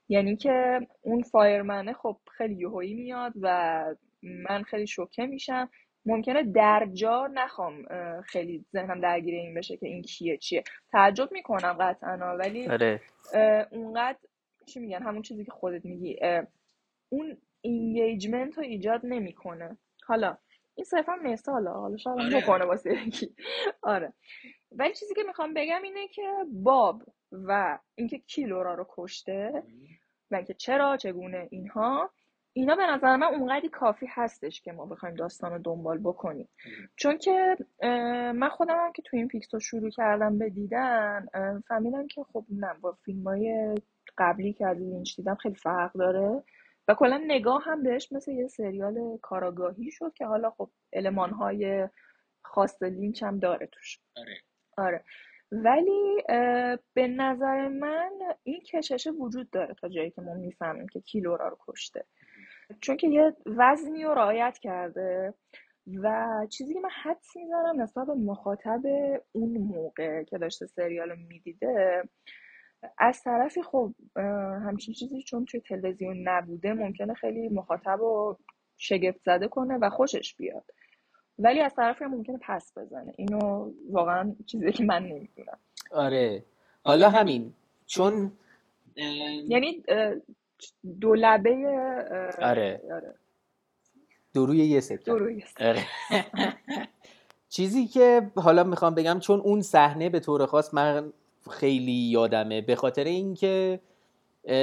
یعنی 0.10 0.36
که 0.36 0.80
اون 1.02 1.22
فایرمنه 1.22 1.94
خب 1.94 2.18
خیلی 2.38 2.56
یهویی 2.56 2.94
میاد 2.94 3.34
و 3.42 3.86
من 4.22 4.64
خیلی 4.64 4.88
شوکه 4.88 5.26
میشم. 5.26 5.70
ممکنه 6.06 6.44
در 6.44 6.88
جا 6.94 7.30
نخوام 7.34 7.86
خیلی 8.22 8.66
ذهنم 8.74 9.02
درگیر 9.02 9.36
این 9.36 9.54
بشه 9.54 9.78
که 9.78 9.88
این 9.88 10.02
کیه 10.02 10.38
چیه. 10.38 10.64
تعجب 10.92 11.32
می‌کنم 11.32 11.74
قطعا 11.80 12.38
ولی 12.38 12.68
آره. 12.68 13.02
اونقدر 13.72 14.18
چی 14.66 14.80
میگن 14.80 15.04
همون 15.04 15.22
چیزی 15.22 15.46
که 15.46 15.52
خودت 15.52 15.86
میگی 15.86 16.20
اون 17.10 17.38
اینگیجمنت 17.62 18.58
رو 18.58 18.64
ایجاد 18.64 19.02
نمی‌کنه. 19.04 19.78
حالا 20.06 20.38
این 20.76 20.84
صرفا 20.84 21.16
مثاله 21.24 21.70
حالا 21.70 21.98
شاید 21.98 22.20
آره. 22.20 22.42
بکنه 22.42 22.66
واسه 22.66 23.08
یکی. 23.08 23.36
آره. 23.82 24.14
ولی 24.78 24.94
چیزی 24.94 25.14
که 25.14 25.24
می‌خوام 25.28 25.54
بگم 25.54 25.82
اینه 25.84 26.08
که 26.08 26.32
باب 26.54 27.04
و 27.32 27.80
اینکه 27.96 28.18
کی 28.18 28.44
لورا 28.44 28.74
رو 28.74 28.86
کشته 28.90 29.64
و 30.32 30.36
اینکه 30.36 30.54
چرا 30.54 30.98
چگونه 30.98 31.48
اینها 31.52 32.10
اینا 32.56 32.76
به 32.76 32.86
نظر 32.86 33.16
من 33.16 33.28
اونقدی 33.28 33.70
کافی 33.70 34.06
هستش 34.10 34.62
که 34.62 34.72
ما 34.72 34.86
بخوایم 34.86 35.16
داستان 35.16 35.52
رو 35.52 35.60
دنبال 35.60 35.98
بکنیم 35.98 36.50
چون 36.96 37.18
که 37.18 37.58
من 38.36 38.50
خودم 38.50 38.78
هم 38.86 38.92
که 38.92 39.02
Twin 39.02 39.28
Peaks 39.28 39.54
رو 39.54 39.60
شروع 39.60 39.90
کردم 39.90 40.38
به 40.38 40.50
دیدن 40.50 41.28
فهمیدم 41.68 42.08
که 42.08 42.24
خب 42.24 42.46
نه 42.50 42.74
با 42.82 42.92
فیلم 42.92 43.24
های 43.24 43.76
قبلی 44.18 44.54
که 44.54 44.68
از 44.68 44.78
لینچ 44.78 45.16
دیدم 45.16 45.36
خیلی 45.36 45.56
فرق 45.56 45.94
داره 45.94 46.44
و 46.88 46.94
کلا 46.94 47.22
نگاه 47.28 47.64
هم 47.64 47.84
بهش 47.84 48.12
مثل 48.12 48.32
یه 48.32 48.48
سریال 48.48 49.18
کاراگاهی 49.22 49.92
شد 49.92 50.14
که 50.14 50.26
حالا 50.26 50.50
خب 50.50 50.70
المان 50.94 51.30
های 51.30 51.90
خاص 52.42 52.84
لینچ 52.84 53.24
هم 53.24 53.40
داره 53.40 53.68
توش 53.68 54.00
آره. 54.16 54.42
آره. 54.78 55.04
ولی 55.52 56.24
به 56.94 57.08
نظر 57.08 57.68
من 57.68 58.12
این 58.44 58.62
کششه 58.62 59.12
وجود 59.12 59.50
داره 59.50 59.74
تا 59.74 59.90
جایی 59.90 60.12
که 60.12 60.22
ما 60.22 60.34
می‌فهمیم 60.34 60.88
که 60.88 61.02
کی 61.02 61.20
لورا 61.20 61.48
رو 61.48 61.58
کشته. 61.68 62.06
چون 62.82 62.98
که 62.98 63.08
یه 63.08 63.36
وزنی 63.46 64.04
رو 64.04 64.14
رعایت 64.14 64.58
کرده 64.62 65.34
و 66.04 66.48
چیزی 66.50 66.74
که 66.74 66.80
من 66.80 66.90
حدس 67.04 67.36
می‌زنم 67.36 67.82
نسبت 67.82 68.08
به 68.08 68.14
مخاطب 68.14 68.82
اون 69.32 69.58
موقع 69.58 70.24
که 70.24 70.38
داشته 70.38 70.66
سریال 70.66 71.10
رو 71.10 71.16
می‌دیده 71.16 72.04
از 72.98 73.24
طرفی 73.24 73.64
خب 73.64 73.94
همچین 74.66 74.94
چیزی 74.94 75.22
چون 75.24 75.46
توی 75.46 75.60
تلویزیون 75.62 76.28
نبوده 76.30 76.74
ممکنه 76.74 77.14
خیلی 77.14 77.50
مخاطب 77.50 77.98
رو 78.00 78.40
شگفت 78.78 79.22
زده 79.26 79.48
کنه 79.48 79.78
و 79.78 79.90
خوشش 79.90 80.36
بیاد. 80.36 80.66
ولی 81.40 81.60
از 81.60 81.76
طرفی 81.76 82.04
هم 82.04 82.12
ممکنه 82.12 82.38
پس 82.42 82.78
بزنه. 82.78 83.14
اینو 83.18 83.72
واقعا 83.92 84.36
چیزی 84.46 84.72
که 84.72 84.84
من 84.84 85.04
نمی‌دونم. 85.04 85.58
آره. 85.92 86.44
حالا 86.84 87.10
همین. 87.10 87.54
چون 87.86 88.32
یعنی 89.48 89.84
دو 91.02 91.16
لبه 91.16 91.50
آره, 92.42 92.82
آره. 92.92 93.16
دروی 94.34 94.58
یه 94.58 94.80
سکه. 94.80 94.98
دروی 94.98 95.44
آره. 95.60 95.86
چیزی 97.50 97.88
که 97.88 98.32
حالا 98.36 98.64
می‌خوام 98.64 98.96
بگم 98.96 99.20
چون 99.20 99.40
اون 99.40 99.62
صحنه 99.62 100.10
به 100.10 100.20
طور 100.20 100.46
خاص 100.46 100.74
من 100.74 101.14
خیلی 101.50 101.92
یادمه 101.92 102.62
به 102.62 102.76
خاطر 102.76 103.04
اینکه 103.04 103.80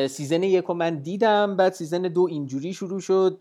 season 0.09 0.43
یک 0.43 0.71
من 0.71 0.97
دیدم 0.97 1.57
بعد 1.57 1.73
season 1.73 2.03
دو 2.03 2.27
اینجوری 2.31 2.73
شروع 2.73 3.01
شد. 3.01 3.41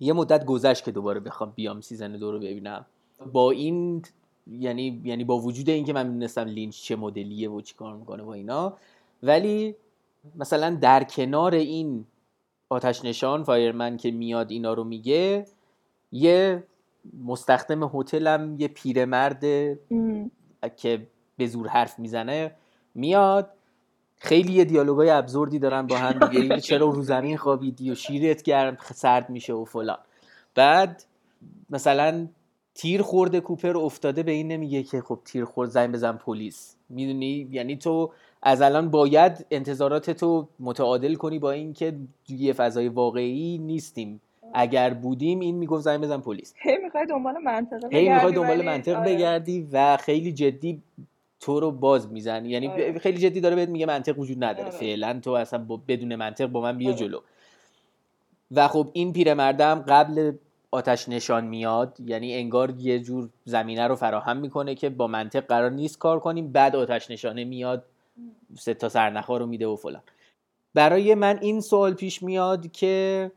یه 0.00 0.12
مدت 0.12 0.44
گذشت 0.44 0.84
که 0.84 0.90
دوباره 0.90 1.20
بخوام 1.20 1.52
بیام 1.56 1.80
season 1.80 2.12
دو 2.12 2.32
رو 2.32 2.38
ببینم. 2.38 2.86
با 3.32 3.50
این 3.50 4.02
یعنی 4.50 5.02
یعنی 5.04 5.24
با 5.24 5.38
وجود 5.38 5.70
اینکه 5.70 5.92
من 5.92 6.06
می‌دونستم 6.06 6.44
لینچ 6.44 6.82
چه 6.82 6.96
مدلیه 6.96 7.50
و 7.50 7.60
چی 7.60 7.74
کار 7.74 7.96
می‌کنه 7.96 8.22
با 8.22 8.34
اینا 8.34 8.76
ولی 9.22 9.74
مثلا 10.36 10.70
در 10.80 11.04
کنار 11.04 11.54
این 11.54 12.04
آتش 12.68 13.04
نشان 13.04 13.44
Fireman 13.44 13.96
که 13.96 14.10
میاد 14.10 14.50
اینا 14.50 14.74
رو 14.74 14.84
میگه 14.84 15.46
یه 16.12 16.64
مستخدم 17.24 17.90
هتلم 17.94 18.56
یه 18.58 18.68
پیرمرد 18.68 19.40
که 20.76 21.06
به 21.36 21.46
زور 21.46 21.68
حرف 21.68 21.98
می‌زنه 21.98 22.54
میاد 22.94 23.50
خیلی 24.22 24.52
یه 24.52 24.64
دیالوگای 24.64 25.10
ابزوردی 25.10 25.58
دارن 25.58 25.86
با 25.86 25.96
هم 25.96 26.28
دیگه 26.28 26.60
چرا 26.60 26.90
رو 26.90 27.02
زمین 27.02 27.36
خوابیدی 27.36 27.90
و 27.90 27.94
شیرت 27.94 28.42
گرم 28.42 28.76
سرد 28.82 29.30
میشه 29.30 29.52
و 29.52 29.64
فلان. 29.64 29.98
بعد 30.54 31.04
مثلا 31.70 32.28
تیر 32.74 33.02
خورده 33.02 33.40
کوپر 33.40 33.76
افتاده 33.76 34.22
به 34.22 34.32
این 34.32 34.48
نمیگه 34.48 34.82
که 34.82 35.00
خب 35.00 35.18
تیر 35.24 35.44
خورد 35.44 35.70
زنگ 35.70 35.92
بزن 35.92 36.12
پلیس. 36.12 36.76
می‌دونی؟ 36.88 37.48
یعنی 37.50 37.76
تو 37.76 38.10
از 38.42 38.62
الان 38.62 38.90
باید 38.90 39.46
انتظارات 39.50 40.10
تو 40.10 40.48
متعادل 40.60 41.14
کنی 41.14 41.38
با 41.38 41.50
اینکه 41.50 41.96
یه 42.28 42.52
فضای 42.52 42.88
واقعی 42.88 43.58
نیستیم. 43.58 44.20
اگر 44.54 44.94
بودیم 44.94 45.40
این 45.40 45.56
می‌گفت 45.56 45.82
زنگ 45.82 46.00
بزن 46.00 46.20
پلیس. 46.20 46.54
هی 46.62 46.76
می‌خوای 46.84 47.06
دنبال 47.06 47.34
منطق 47.44 47.92
هی 47.92 48.08
می‌خوای 48.08 48.32
دنبال 48.32 48.64
منطق 48.64 48.96
آره. 48.96 49.14
بگردی 49.14 49.68
و 49.72 49.96
خیلی 49.96 50.32
جدی 50.32 50.82
تو 51.40 51.60
رو 51.60 51.70
باز 51.70 52.12
می‌زنی 52.12 52.48
یعنی 52.48 52.68
آره. 52.68 52.98
خیلی 52.98 53.18
جدی 53.18 53.40
داره 53.40 53.56
بهت 53.56 53.68
میگه 53.68 53.86
منطق 53.86 54.18
وجود 54.18 54.44
نداره 54.44 54.68
آره. 54.68 54.78
فعلا 54.78 55.20
تو 55.20 55.30
اصلا 55.30 55.58
بدون 55.88 56.16
منطق 56.16 56.46
با 56.46 56.60
من 56.60 56.78
بیا 56.78 56.90
آره. 56.90 56.98
جلو 56.98 57.20
و 58.50 58.68
خب 58.68 58.88
این 58.92 59.12
پیرمردم 59.12 59.84
قبل 59.88 60.32
آتش 60.70 61.08
نشان 61.08 61.44
میاد 61.44 61.96
یعنی 62.06 62.34
انگار 62.34 62.74
یه 62.78 63.00
جور 63.00 63.28
زمینه 63.44 63.86
رو 63.86 63.94
فراهم 63.94 64.36
می‌کنه 64.36 64.74
که 64.74 64.90
با 64.90 65.06
منطق 65.06 65.46
قرار 65.46 65.70
نیست 65.70 65.98
کار 65.98 66.20
کنیم 66.20 66.52
بعد 66.52 66.76
آتش 66.76 67.10
نشانه 67.10 67.44
میاد 67.44 67.84
سه 68.58 68.74
تا 68.74 68.88
سرنخا 68.88 69.36
رو 69.36 69.46
میده 69.46 69.66
و 69.66 69.76
فلان 69.76 70.02
برای 70.74 71.14
من 71.14 71.38
این 71.42 71.60
سوال 71.60 71.94
پیش 71.94 72.22
میاد 72.22 72.70
که 72.72 73.30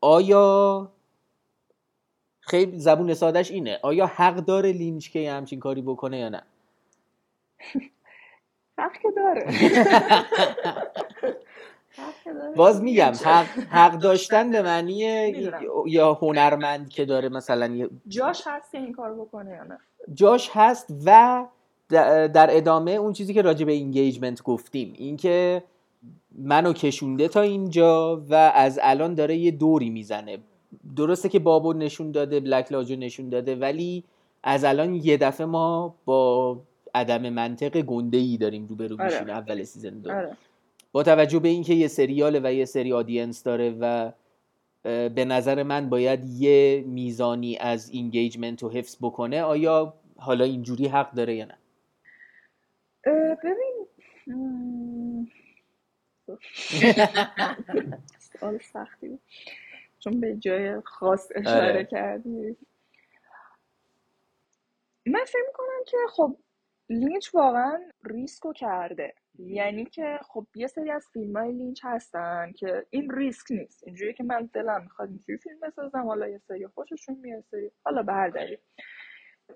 آیا 0.00 0.88
خیلی 2.46 2.78
زبون 2.78 3.14
سادش 3.14 3.50
اینه. 3.50 3.78
آیا 3.82 4.06
حق 4.06 4.36
داره 4.36 4.72
لینچ 4.72 5.10
که 5.10 5.32
همچین 5.32 5.60
کاری 5.60 5.82
بکنه 5.82 6.18
یا 6.18 6.28
نه؟ 6.28 6.42
حق 8.78 8.92
که 9.02 9.08
داره. 9.16 9.46
باز 12.56 12.82
میگم 12.82 13.12
حق, 13.24 13.46
حق 13.70 13.98
داشتن 13.98 14.50
به 14.50 14.62
معنی 14.62 14.94
یا 15.86 16.14
هنرمند 16.14 16.88
که 16.88 17.04
داره 17.04 17.28
مثلا 17.28 17.88
جاش 18.08 18.42
هست 18.46 18.74
این 18.74 18.92
کار 18.92 19.14
بکنه 19.14 19.50
یا 19.50 19.64
نه. 19.64 19.78
جاش 20.14 20.50
هست 20.52 20.94
و 21.06 21.44
در 21.88 22.56
ادامه 22.56 22.90
اون 22.90 23.12
چیزی 23.12 23.34
که 23.34 23.42
راجع 23.42 23.66
به 23.66 23.72
engagement 23.72 24.42
گفتیم. 24.42 24.94
اینکه 24.96 25.64
منو 26.38 26.72
کشونده 26.72 27.28
تا 27.28 27.40
اینجا 27.40 28.24
و 28.28 28.34
از 28.34 28.78
الان 28.82 29.14
داره 29.14 29.36
یه 29.36 29.50
دوری 29.50 29.90
می‌زنه. 29.90 30.38
درسته 30.96 31.28
که 31.28 31.38
Bob 31.38 31.64
و 31.64 31.72
نشون 31.72 32.12
داده 32.12 32.40
Black 32.40 32.72
Lodge 32.72 32.92
و 32.92 32.96
نشون 32.96 33.28
داده 33.28 33.56
ولی 33.56 34.04
از 34.42 34.64
الان 34.64 34.94
یه 34.94 35.16
دفعه 35.16 35.46
ما 35.46 35.94
با 36.04 36.58
عدم 36.94 37.28
منطق 37.30 37.80
گنده 37.80 38.18
ای 38.18 38.36
داریم 38.36 38.66
روبرو 38.66 39.00
آره. 39.00 39.04
میشیم 39.04 39.30
اول 39.30 39.62
season 39.62 39.90
دو 39.90 40.10
آره. 40.10 40.36
با 40.92 41.02
توجه 41.02 41.38
به 41.38 41.48
اینکه 41.48 41.74
یه 41.74 41.88
سریال 41.88 42.40
و 42.44 42.52
یه 42.52 42.64
سری 42.64 42.92
audience 42.92 43.42
داره 43.42 43.76
و 43.80 44.12
به 45.08 45.24
نظر 45.24 45.62
من 45.62 45.88
باید 45.88 46.24
یه 46.24 46.84
میزانی 46.86 47.56
از 47.56 47.90
engagement 47.90 48.62
رو 48.62 48.70
حفظ 48.70 48.96
بکنه 49.02 49.42
آیا 49.42 49.94
حالا 50.16 50.44
اینجوری 50.44 50.86
حق 50.86 51.12
داره 51.14 51.34
یا 51.34 51.44
نه 51.44 51.58
ببین 53.44 53.86
سوال 58.38 58.58
سختی 58.58 59.18
چون 60.04 60.20
به 60.20 60.36
جای 60.36 60.80
خاص 60.80 61.28
اشاره 61.34 61.68
آره. 61.68 61.84
کردی. 61.84 62.56
من 65.06 65.24
فکر 65.24 65.42
می‌کنم 65.46 65.84
که 65.86 65.96
خب 66.10 66.36
لینچ 66.90 67.34
واقعا 67.34 67.80
ریسکو 68.04 68.52
کرده. 68.52 69.14
یعنی 69.38 69.84
که 69.84 70.18
خب 70.22 70.46
یه 70.54 70.66
سری 70.66 70.90
از 70.90 71.06
فیلم 71.12 71.36
های 71.36 71.52
لینچ 71.52 71.80
هستن 71.84 72.52
که 72.52 72.86
این 72.90 73.10
ریسک 73.10 73.46
نیست. 73.52 73.84
اینجوری 73.86 74.14
که 74.14 74.24
من 74.24 74.50
دلم 74.52 74.82
می‌خواد 74.82 75.08
اینجوری 75.08 75.38
فیلم 75.38 75.60
بسازم 75.60 76.06
حالا 76.06 76.28
یه 76.28 76.38
سری 76.38 76.66
خوششون 76.66 77.18
میاد 77.22 77.44
سری 77.50 77.70
حالا 77.84 78.02
به 78.02 78.12
هر 78.12 78.28
دلیل. 78.28 78.58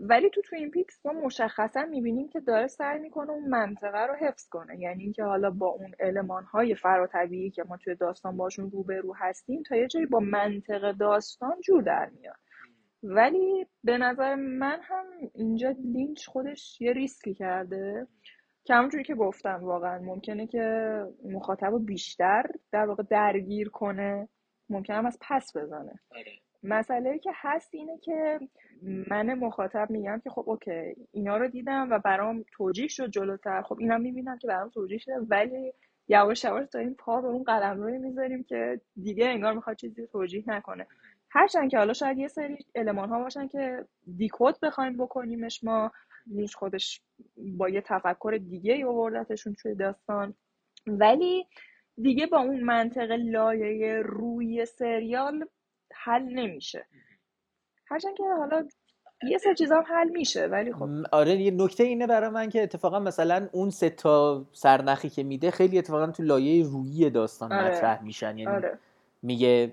ولی 0.01 0.31
تو 0.31 0.43
Twin 0.43 0.71
Peaks 0.71 1.07
ما 1.07 1.13
مشخصا 1.13 1.85
می‌بینیم 1.85 2.29
که 2.29 2.41
داره 2.41 2.67
سعی 2.67 2.99
می‌کنه 2.99 3.31
اون 3.31 3.49
منطقه 3.49 4.07
رو 4.07 4.15
حفظ 4.15 4.49
کنه. 4.49 4.81
یعنی 4.81 5.03
اینکه 5.03 5.25
حالا 5.25 5.51
با 5.51 5.67
اون 5.67 5.95
المان 6.01 6.45
های 6.45 6.75
فراطبیعی 6.75 7.51
که 7.51 7.63
ما 7.63 7.77
توی 7.77 7.95
داستان 7.95 8.37
باشون 8.37 8.71
روبرو 8.71 9.15
هستیم 9.17 9.63
تا 9.63 9.77
یه 9.77 9.87
جایی 9.87 10.07
با 10.07 10.21
منطق 10.21 10.93
داستان 10.93 11.61
جور 11.61 11.83
در 11.83 12.11
میاد. 12.21 12.37
ولی 13.03 13.67
به 13.85 13.99
نظر 13.99 14.35
من 14.35 14.79
هم 14.83 15.05
اینجا 15.35 15.71
لینچ 15.71 16.27
خودش 16.27 16.81
یه 16.81 16.93
ریسکی 16.93 17.35
کرده. 17.35 18.07
که 18.65 18.75
همونجوری 18.75 19.05
که 19.05 19.15
گفتم 19.15 19.59
واقعا 19.63 19.99
ممکنه 19.99 20.47
که 20.47 21.05
مخاطب 21.25 21.67
رو 21.67 21.79
بیشتر 21.79 22.43
در 22.73 22.87
واقع 22.87 23.03
درگیر 23.03 23.69
کنه. 23.69 24.29
ممکنه 24.71 24.97
هم 24.97 25.07
از 25.07 25.19
پس 25.21 25.57
بزنه. 25.57 26.01
آره. 26.11 26.33
مسئله 26.63 27.19
که 27.19 27.31
هست 27.35 27.75
اینه 27.75 27.99
که 27.99 28.41
من 28.83 29.35
مخاطب 29.35 29.91
میگم 29.91 30.21
که 30.25 30.31
خب 30.31 30.45
اوکی 30.47 30.95
اینا 31.13 31.37
رو 31.37 31.49
دیدم 31.49 31.89
و 31.91 31.99
برام 31.99 32.45
توجیه 32.53 32.89
شد 32.89 33.11
جلوتر. 33.11 33.63
خب 33.63 33.77
اینا 33.79 33.99
می‌بینم 33.99 34.39
که 34.39 34.49
برام 34.49 34.69
توجیه 34.69 34.99
شده 34.99 35.15
ولی 35.29 35.73
یواش 36.09 36.45
یواش 36.45 36.69
داریم 36.73 36.95
پا 36.95 37.21
به 37.21 37.29
اون 37.29 37.43
قلم 37.43 37.81
روی 37.83 37.99
می‌ذاریم 37.99 38.45
که 38.45 38.81
دیگه 39.03 39.27
انگار 39.29 39.53
می‌خواد 39.53 39.77
چیزی 39.77 40.07
توجیه 40.07 40.45
نکنه. 40.47 40.87
هرچند 41.31 41.71
که 41.71 41.79
حالا 41.79 41.93
شاید 41.93 42.19
یه 42.19 42.29
سری 42.29 42.59
علمان 42.75 43.09
ها 43.09 43.19
باشن 43.19 43.49
که 43.49 43.85
دیکود 44.17 44.61
بخوایم 44.63 44.97
بکنیمش 44.97 45.65
ما 45.65 45.93
نیش 46.27 46.57
خودش 46.57 47.03
با 47.37 47.69
یه 47.69 47.81
تفکر 47.81 48.39
دیگه 48.49 48.73
ای 48.73 48.85
آوردتشون 48.85 49.55
توی 49.55 49.75
داستان. 49.75 50.35
ولی 50.87 51.47
دیگه 52.03 52.27
با 52.27 52.39
اون 52.39 52.61
منطق 52.61 53.11
لایه 53.11 54.03
روی 54.03 54.67
سریال 54.67 55.45
حل 56.05 56.23
نمیشه 56.23 56.87
هرچند 57.87 58.17
که 58.17 58.23
حالا 58.39 58.69
یه 59.23 59.39
سه 59.39 59.55
چیزا 59.55 59.81
حل 59.81 60.09
میشه 60.09 60.47
ولی 60.47 60.73
خب 60.73 60.89
آره 61.13 61.37
یه 61.37 61.51
نکته 61.51 61.85
اینه 61.85 62.07
برای 62.07 62.31
من 62.31 62.51
که 62.51 62.63
اتفاقا 62.63 62.99
مثلا 62.99 63.49
اون 63.53 63.71
سه 63.71 63.91
تا 63.91 64.45
سرنخی 64.53 65.09
که 65.11 65.23
میده 65.23 65.51
خیلی 65.51 65.79
اتفاقا 65.79 66.07
تو 66.07 66.23
لایه 66.23 66.65
روی 66.65 67.11
داستان 67.11 67.53
آره. 67.53 67.69
مطرح 67.69 68.03
میشن 68.03 68.39
یعنی 68.39 68.57
آره. 68.57 68.79
میگه 69.23 69.73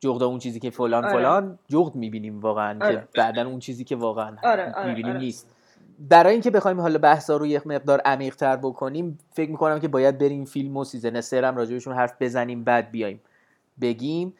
جغد 0.00 0.22
اون 0.22 0.38
چیزی 0.38 0.60
که 0.60 0.70
فلان 0.70 1.04
آره. 1.04 1.12
فلان 1.12 1.58
جغد 1.68 1.94
می‌بینیم 1.94 2.40
واقعا 2.40 2.78
که 2.78 2.84
آره. 2.84 3.08
بعدا 3.14 3.46
اون 3.46 3.58
چیزی 3.58 3.84
که 3.84 3.96
واقعا 3.96 4.36
آره. 4.42 4.72
آره. 4.72 4.88
می‌بینیم 4.88 5.10
آره. 5.10 5.20
نیست 5.20 5.56
برای 5.98 6.32
اینکه 6.32 6.50
بخوایم 6.50 6.80
حالا 6.80 6.98
بحثا 6.98 7.36
رو 7.36 7.46
یک 7.46 7.66
مقدار 7.66 8.00
عمیق 8.00 8.36
تر 8.36 8.56
بکنیم 8.56 9.18
فکر 9.32 9.50
می‌کنم 9.50 9.80
که 9.80 9.88
باید 9.88 10.18
بریم 10.18 10.44
فیلم 10.44 10.76
و 10.76 10.84
سیزن 10.84 11.20
سرم 11.20 11.56
راجبشون 11.56 11.94
حرف 11.94 12.14
بزنیم 12.20 12.64
بعد 12.64 12.90
بیایم 12.90 13.20
بگیم 13.80 14.34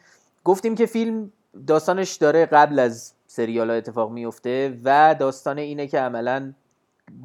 گفتیم 0.45 0.75
که 0.75 0.87
فیلم 0.87 1.33
داستانش 1.67 2.17
داره 2.17 2.47
قبل 2.47 2.79
از 2.79 3.15
سریال 3.27 3.71
ها 3.71 3.77
اتفاق 3.77 4.11
میفته 4.11 4.79
و 4.85 5.17
داستان 5.21 5.59
اینه 5.59 5.87
که 5.87 5.99
عملا 5.99 6.53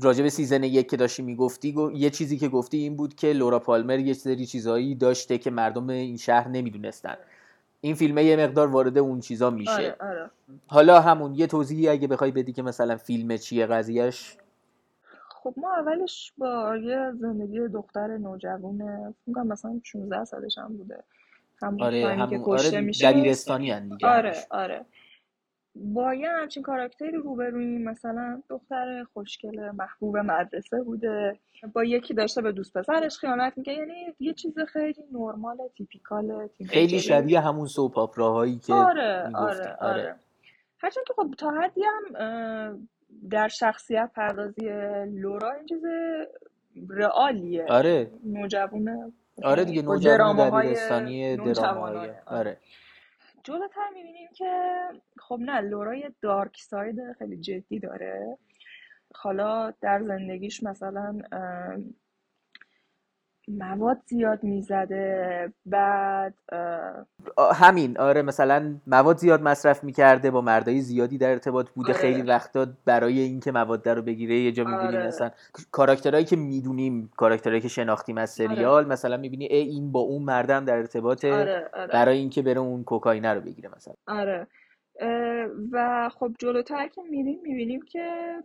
راجع 0.02 0.24
به 0.24 0.30
سیزن 0.30 0.64
یک 0.64 0.90
که 0.90 0.98
داشتی 0.98 1.24
می‌گفتی 1.24 1.76
یه 1.94 2.10
چیزی 2.10 2.38
که 2.38 2.48
گفتی 2.48 2.78
این 2.78 2.96
بود 2.96 3.16
که 3.16 3.34
لورا 3.34 3.60
پالمر 3.60 4.00
یه 4.00 4.14
سری 4.14 4.46
چیزایی 4.46 4.96
داشته 4.96 5.38
که 5.38 5.52
مردم 5.52 5.90
این 5.90 6.18
شهر 6.18 6.48
نمی‌دونستن. 6.48 7.16
این 7.82 7.96
فیلمه 7.96 8.24
یه 8.24 8.36
مقدار 8.36 8.68
وارد 8.68 8.98
اون 8.98 9.20
چیزا 9.20 9.50
میشه. 9.50 9.72
آره 9.72 9.96
آره. 10.00 10.30
حالا 10.68 11.02
همون 11.02 11.36
یه 11.36 11.48
توضیحی 11.48 11.90
اگه 11.90 12.08
بخوای 12.08 12.32
بدی 12.32 12.54
که 12.54 12.62
مثلا 12.62 12.98
فیلم 12.98 13.38
چیه 13.38 13.66
قضیهش؟ 13.66 14.38
خب 15.30 15.54
ما 15.58 15.74
اولش 15.76 16.34
با 16.38 16.78
یه 16.78 17.12
زندگی 17.20 17.68
دختر 17.68 18.18
نوجوانه 18.18 19.14
مثلا 19.28 19.80
16 19.84 20.26
سالش 20.26 20.58
هم 20.58 20.78
بوده. 20.78 21.04
همون 21.62 21.84
آره 21.84 22.08
همون 22.08 22.44
که 22.44 22.52
آره 22.52 22.82
میشه. 22.82 23.12
دبیرستانی 23.12 23.80
دیگه 23.80 24.08
آره 24.08 24.34
آره. 24.50 24.86
با 25.76 26.14
یه 26.14 26.30
همچین 26.30 26.64
کاراکتری 26.64 27.12
روبرویم 27.12 27.84
مثلا 27.84 28.42
دختر 28.50 29.06
خوشگل 29.14 29.72
محبوب 29.72 30.18
مدرسه 30.18 30.84
بوده 30.84 31.40
با 31.74 31.84
یکی 31.84 32.14
داشته 32.14 32.42
به 32.42 32.52
دوست 32.52 32.78
پسرش 32.78 33.18
خیانت 33.18 33.54
میگه 33.58 33.74
یعنی 33.74 34.16
یه 34.20 34.34
چیز 34.34 34.60
خیلی 34.60 35.04
نرمال 35.12 35.58
تیپیکال 35.78 36.50
خیلی 36.68 37.00
شبیه 37.00 37.40
همون 37.40 37.68
سوپ 37.68 37.98
اپراهایی 37.98 38.60
که 38.60 38.74
آره 38.74 39.24
آره 39.24 39.36
آره, 39.36 39.76
آره. 39.80 40.16
هرچند 40.78 41.04
که 41.08 41.14
خب 41.14 41.34
تا 41.38 41.52
حدی 41.52 41.82
هم 41.84 42.88
در 43.30 43.48
شخصیت 43.48 44.12
پردازی 44.16 44.70
لورا 45.08 45.52
این 45.52 45.66
چیز 45.66 45.84
رئالیه 46.90 47.66
آره. 47.70 48.12
نوجوانه 48.24 49.12
آره 49.44 49.66
دیگه 49.66 49.82
نوجوان 49.82 50.50
دبیرستانی 50.50 51.38
درامایی. 51.38 52.12
آره. 52.26 52.58
جلوتر 53.44 53.90
می‌بینیم 53.94 54.30
که 54.34 54.80
خب 55.20 55.40
نه 55.42 55.62
لورا 55.62 55.96
یه 55.96 56.14
دارک 56.22 56.58
ساید 56.62 56.96
خیلی 57.20 57.38
جدی 57.38 57.80
داره. 57.80 58.38
حالا 59.16 59.74
در 59.82 60.02
زندگیش 60.02 60.64
مثلا 60.64 61.20
مواد 63.48 64.02
زیاد 64.06 64.44
می‌زده 64.44 65.54
بعد 65.66 66.34
همین 67.56 67.98
آره 67.98 68.22
مثلا 68.22 68.76
مواد 68.88 69.18
زیاد 69.18 69.42
مصرف 69.42 69.84
می‌کرده 69.84 70.32
با 70.32 70.42
مردای 70.42 70.82
زیادی 70.82 71.18
در 71.18 71.30
ارتباط 71.30 71.70
بوده 71.70 71.94
آره. 71.94 72.02
خیلی 72.02 72.22
وقتا 72.22 72.68
برای 72.86 73.20
اینکه 73.20 73.52
مواد 73.52 73.90
رو 73.90 74.02
بگیره 74.02 74.40
یه 74.40 74.52
جا 74.52 74.64
می‌بینیم 74.64 74.88
آره. 74.88 75.08
مثلا 75.08 75.32
کاراکترهایی 75.72 76.26
که 76.26 76.36
می‌دونیم 76.36 77.12
کاراکترهایی 77.18 77.62
که 77.62 77.68
شناختیم 77.68 78.18
از 78.18 78.30
سریال 78.30 78.84
آره. 78.84 78.88
مثلا 78.88 79.18
می‌بینی 79.18 79.46
ای 79.46 79.70
این 79.70 79.92
با 79.92 80.00
اون 80.00 80.24
مردم 80.24 80.66
در 80.66 80.78
ارتباطه 80.78 81.34
آره. 81.34 81.70
آره. 81.74 81.88
برای 81.88 82.18
اینکه 82.18 82.42
بره 82.42 82.60
اون 82.60 82.84
کوکائینه 82.84 83.34
رو 83.34 83.42
بگیره 83.42 83.70
مثلا 83.76 83.94
آره 84.08 84.48
و 85.72 86.10
خب 86.10 86.32
جلوتر 86.40 86.88
که 86.88 87.02
میریم 87.02 87.40
می‌بینیم 87.44 87.82
که 87.82 88.36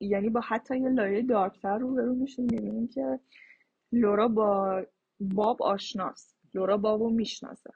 یعنی 0.00 0.30
با 0.30 0.40
حتی 0.40 0.78
یه 0.78 0.88
لایه 0.88 1.22
دارکتر 1.22 1.78
رو 1.78 1.94
برو 1.94 2.14
میشیم 2.14 2.44
می‌بینیم 2.44 2.88
که 2.88 3.18
لورا 3.94 4.28
با 4.28 4.82
باب 5.20 5.62
آشناست. 5.62 6.36
لورا 6.54 6.76
بابو 6.76 7.10
می‌شناسه. 7.10 7.70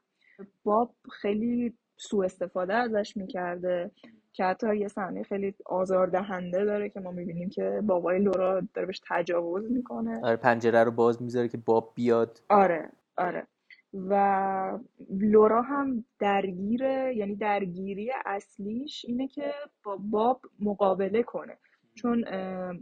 باب 0.64 0.94
خیلی 1.12 1.74
سوء 1.96 2.24
استفاده 2.24 2.74
ازش 2.74 3.16
می‌کرده 3.16 3.90
که 4.32 4.44
حتی 4.44 4.76
یه 4.76 4.88
صحنه 4.88 5.22
خیلی 5.22 5.54
آزاردهنده 5.66 6.64
داره 6.64 6.88
که 6.88 7.00
ما 7.00 7.10
می‌بینیم 7.10 7.48
که 7.48 7.82
بابای 7.86 8.18
لورا 8.18 8.60
داره 8.74 8.86
بهش 8.86 9.00
تجاوز 9.08 9.72
می‌کنه. 9.72 10.20
آره 10.24 10.36
پنجره 10.36 10.84
رو 10.84 10.90
باز 10.90 11.22
می‌ذاره 11.22 11.48
که 11.48 11.58
باب 11.58 11.92
بیاد. 11.94 12.40
آره 12.48 12.90
آره. 13.16 13.46
و 13.94 14.78
لورا 15.10 15.62
هم 15.62 16.04
درگیره 16.18 17.16
یعنی 17.16 17.36
درگیری 17.36 18.12
اصلیش 18.26 19.04
اینه 19.08 19.28
که 19.28 19.52
با 19.84 19.96
باب 19.96 20.40
مقابله 20.60 21.22
کنه. 21.22 21.58
چون 21.94 22.24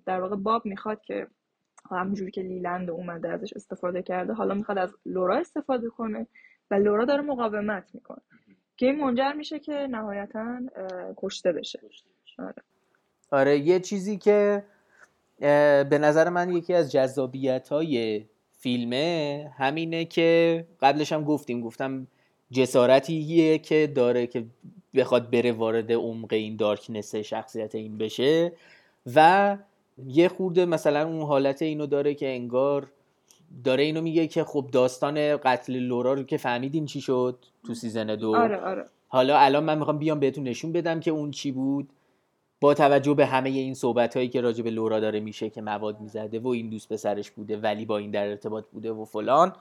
در 0.07 0.21
واقع 0.21 0.37
باب 0.37 0.67
می‌خواد 0.67 1.01
که 1.01 1.27
همونجوری 1.95 2.31
که 2.31 2.43
لیلند 2.43 2.91
اومده 2.91 3.29
ازش 3.29 3.53
استفاده 3.53 4.03
کرده 4.03 4.33
حالا 4.33 4.55
می‌خواد 4.55 4.79
از 4.79 4.95
لورا 5.07 5.39
استفاده 5.39 5.89
کنه 5.89 6.27
و 6.71 6.75
لورا 6.75 7.05
داره 7.05 7.23
مقاومت 7.23 7.95
می‌کنه 7.95 8.23
که 8.77 8.87
این 8.87 9.01
منجر 9.01 9.33
میشه 9.33 9.59
که 9.59 9.73
نهایتا 9.73 10.61
کشته 11.17 11.53
بشه 11.53 11.81
آره. 12.39 12.63
آره 13.31 13.59
یه 13.59 13.81
چیزی 13.81 14.19
که 14.19 14.65
به 15.91 15.99
نظر 16.01 16.29
من 16.29 16.53
یکی 16.53 16.75
از 16.75 16.93
جذابیت 16.93 17.69
های 17.69 18.25
فیلمه 18.59 19.51
همینه 19.59 20.05
که 20.05 20.65
قبلش 20.81 21.13
هم 21.13 21.25
گفتیم 21.25 21.61
گفتم 21.61 22.07
جسارتیه 22.51 23.59
که 23.59 23.93
داره 23.95 24.27
که 24.27 24.45
بخواد 24.95 25.31
بره 25.31 25.53
وارد 25.53 25.93
عمق 25.93 26.33
این 26.33 26.57
دارکنس 26.57 27.15
شخصیت 27.15 27.75
این 27.75 27.99
بشه 27.99 28.53
و 29.15 29.59
یه 30.05 30.29
خورده 30.29 30.65
مثلا 30.65 31.07
اون 31.09 31.23
حالت 31.23 31.63
اینو 31.63 31.87
داره 31.87 32.15
که 32.15 32.29
انگار 32.29 32.93
داره 33.65 33.83
اینو 33.83 34.01
میگه 34.01 34.27
که 34.27 34.45
خب 34.45 34.69
داستان 34.73 35.37
قتل 35.37 35.77
لورا 35.77 36.15
رو 36.15 36.23
که 36.23 36.37
فهمیدین 36.37 36.87
چی 36.87 37.01
شد 37.01 37.39
تو 37.67 37.75
سیزن 37.75 38.07
دو 38.07 38.37
آره 38.37 38.57
آره. 38.57 38.85
حالا 39.09 39.39
الان 39.39 39.65
من 39.65 39.79
می‌خوام 39.79 39.99
بیام 39.99 40.21
بهتون 40.21 40.45
نشون 40.45 40.73
بدم 40.73 41.01
که 41.01 41.11
اون 41.11 41.31
چی 41.31 41.53
بود 41.53 41.91
با 42.61 42.75
توجه 42.75 43.15
به 43.15 43.27
همه 43.27 43.51
این 43.51 43.75
صحبت 43.75 44.17
هایی 44.17 44.29
که 44.29 44.41
راجع 44.41 44.63
به 44.65 44.71
لورا 44.71 45.01
داره 45.01 45.21
میشه 45.21 45.51
که 45.51 45.61
مواد 45.61 46.01
می‌زده 46.01 46.39
و 46.39 46.49
این 46.49 46.71
دوست 46.71 46.93
پسرش 46.93 47.31
بوده 47.31 47.57
ولی 47.57 47.85
با 47.85 47.99
این 47.99 48.11
در 48.11 48.29
ارتباط 48.29 48.65
بوده 48.73 48.93
و 48.93 49.05
فلان 49.05 49.53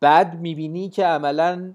بعد 0.00 0.40
می‌بینی 0.40 0.88
که 0.88 1.04
عملا 1.04 1.72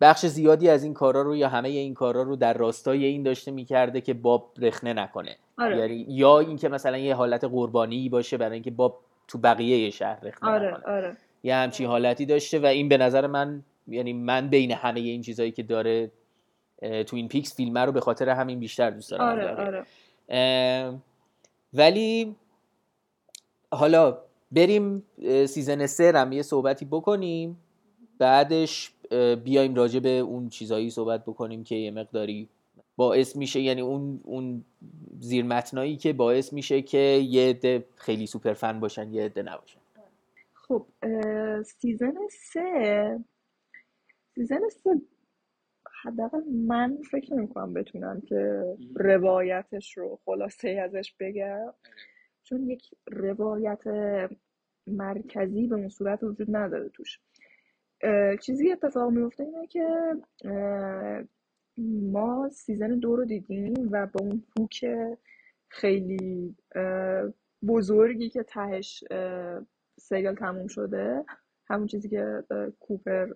بخش 0.00 0.26
زیادی 0.26 0.68
از 0.68 0.84
این 0.84 0.94
کارا 0.94 1.22
رو 1.22 1.36
یا 1.36 1.48
همه 1.48 1.68
این 1.68 1.94
کارا 1.94 2.22
رو 2.22 2.36
در 2.36 2.52
راستای 2.52 3.04
این 3.04 3.22
داشته 3.22 3.50
می‌کرده 3.50 4.00
که 4.00 4.14
باب 4.14 4.52
رخنه 4.58 4.92
نکنه 4.92 5.36
آره. 5.58 5.78
یعنی 5.78 6.06
یا 6.08 6.38
اینکه 6.38 6.68
مثلا 6.68 6.98
یه 6.98 7.14
حالت 7.14 7.44
قربانی 7.44 8.08
باشه 8.08 8.36
برای 8.36 8.52
اینکه 8.52 8.70
باب 8.70 9.00
تو 9.28 9.38
بقیه 9.38 9.90
شهر 9.90 10.24
رخنه 10.24 10.50
آره. 10.50 10.74
نکنه 10.74 10.94
آره. 10.94 11.16
یه 11.42 11.54
همچین 11.54 11.86
حالتی 11.86 12.26
داشته 12.26 12.58
و 12.58 12.66
این 12.66 12.88
به 12.88 12.96
نظر 12.96 13.26
من 13.26 13.62
یعنی 13.88 14.12
من 14.12 14.48
بین 14.48 14.72
همه 14.72 15.00
این 15.00 15.22
چیزهایی 15.22 15.52
که 15.52 15.62
داره 15.62 16.10
Twin 17.06 17.28
Peaks 17.28 17.56
فیلم 17.56 17.78
رو 17.78 17.92
به 17.92 18.00
خاطر 18.00 18.28
همین 18.28 18.60
بیشتر 18.60 18.90
دوست 18.90 19.10
دارم 19.10 19.24
آره. 19.24 19.84
آره. 20.28 21.00
ولی 21.74 22.36
حالا 23.72 24.18
بریم 24.52 25.02
season 25.46 25.86
سه 25.86 26.12
هم 26.12 26.32
یه 26.32 26.42
صحبتی 26.42 26.84
بکنیم 26.84 27.58
بعدش 28.18 28.93
بیایم 29.44 29.74
راجع 29.74 30.00
به 30.00 30.08
اون 30.08 30.48
چیزایی 30.48 30.90
صحبت 30.90 31.22
بکنیم 31.22 31.64
که 31.64 31.74
یه 31.74 31.90
مقداری 31.90 32.48
باعث 32.96 33.36
میشه. 33.36 33.60
یعنی 33.60 33.80
اون 33.80 34.20
اون 34.24 34.64
زیر 35.20 35.44
متنایی 35.44 35.96
که 35.96 36.12
باعث 36.12 36.52
میشه 36.52 36.82
که 36.82 36.98
یه 36.98 37.48
عده 37.48 37.84
خیلی 37.96 38.26
super 38.26 38.52
fan 38.52 38.80
باشن 38.80 39.12
یه 39.12 39.24
عده 39.24 39.42
نباشن. 39.42 39.80
خب 40.54 40.86
season 41.62 42.14
سه 42.30 43.18
season 44.34 44.68
سه 44.68 45.00
حداقل 46.02 46.44
من 46.44 46.98
فکر 47.10 47.34
نمی‌کنم 47.34 47.74
بتونم 47.74 48.20
که 48.20 48.64
روایتش 48.94 49.98
رو 49.98 50.18
خلاصه 50.24 50.68
ازش 50.68 51.14
بگم. 51.20 51.72
چون 52.44 52.70
یک 52.70 52.82
روایت 53.06 53.84
مرکزی 54.86 55.66
به 55.66 55.74
اون 55.74 55.88
صورت 55.88 56.22
وجود 56.22 56.56
نداره 56.56 56.88
توش. 56.88 57.20
چیزی 58.40 58.72
اتفاق 58.72 59.10
میفته 59.10 59.44
اینه 59.44 59.66
که 59.66 59.88
ما 62.12 62.48
season 62.48 62.98
دو 62.98 63.16
رو 63.16 63.24
دیدیم 63.24 63.88
و 63.90 64.06
با 64.06 64.20
اون 64.20 64.42
hook 64.58 64.84
خیلی 65.68 66.56
بزرگی 67.68 68.28
که 68.28 68.42
تهش 68.42 69.04
سریال 69.98 70.34
تموم 70.34 70.66
شده 70.66 71.24
همون 71.68 71.86
چیزی 71.86 72.08
که 72.08 72.44
کوپر 72.80 73.32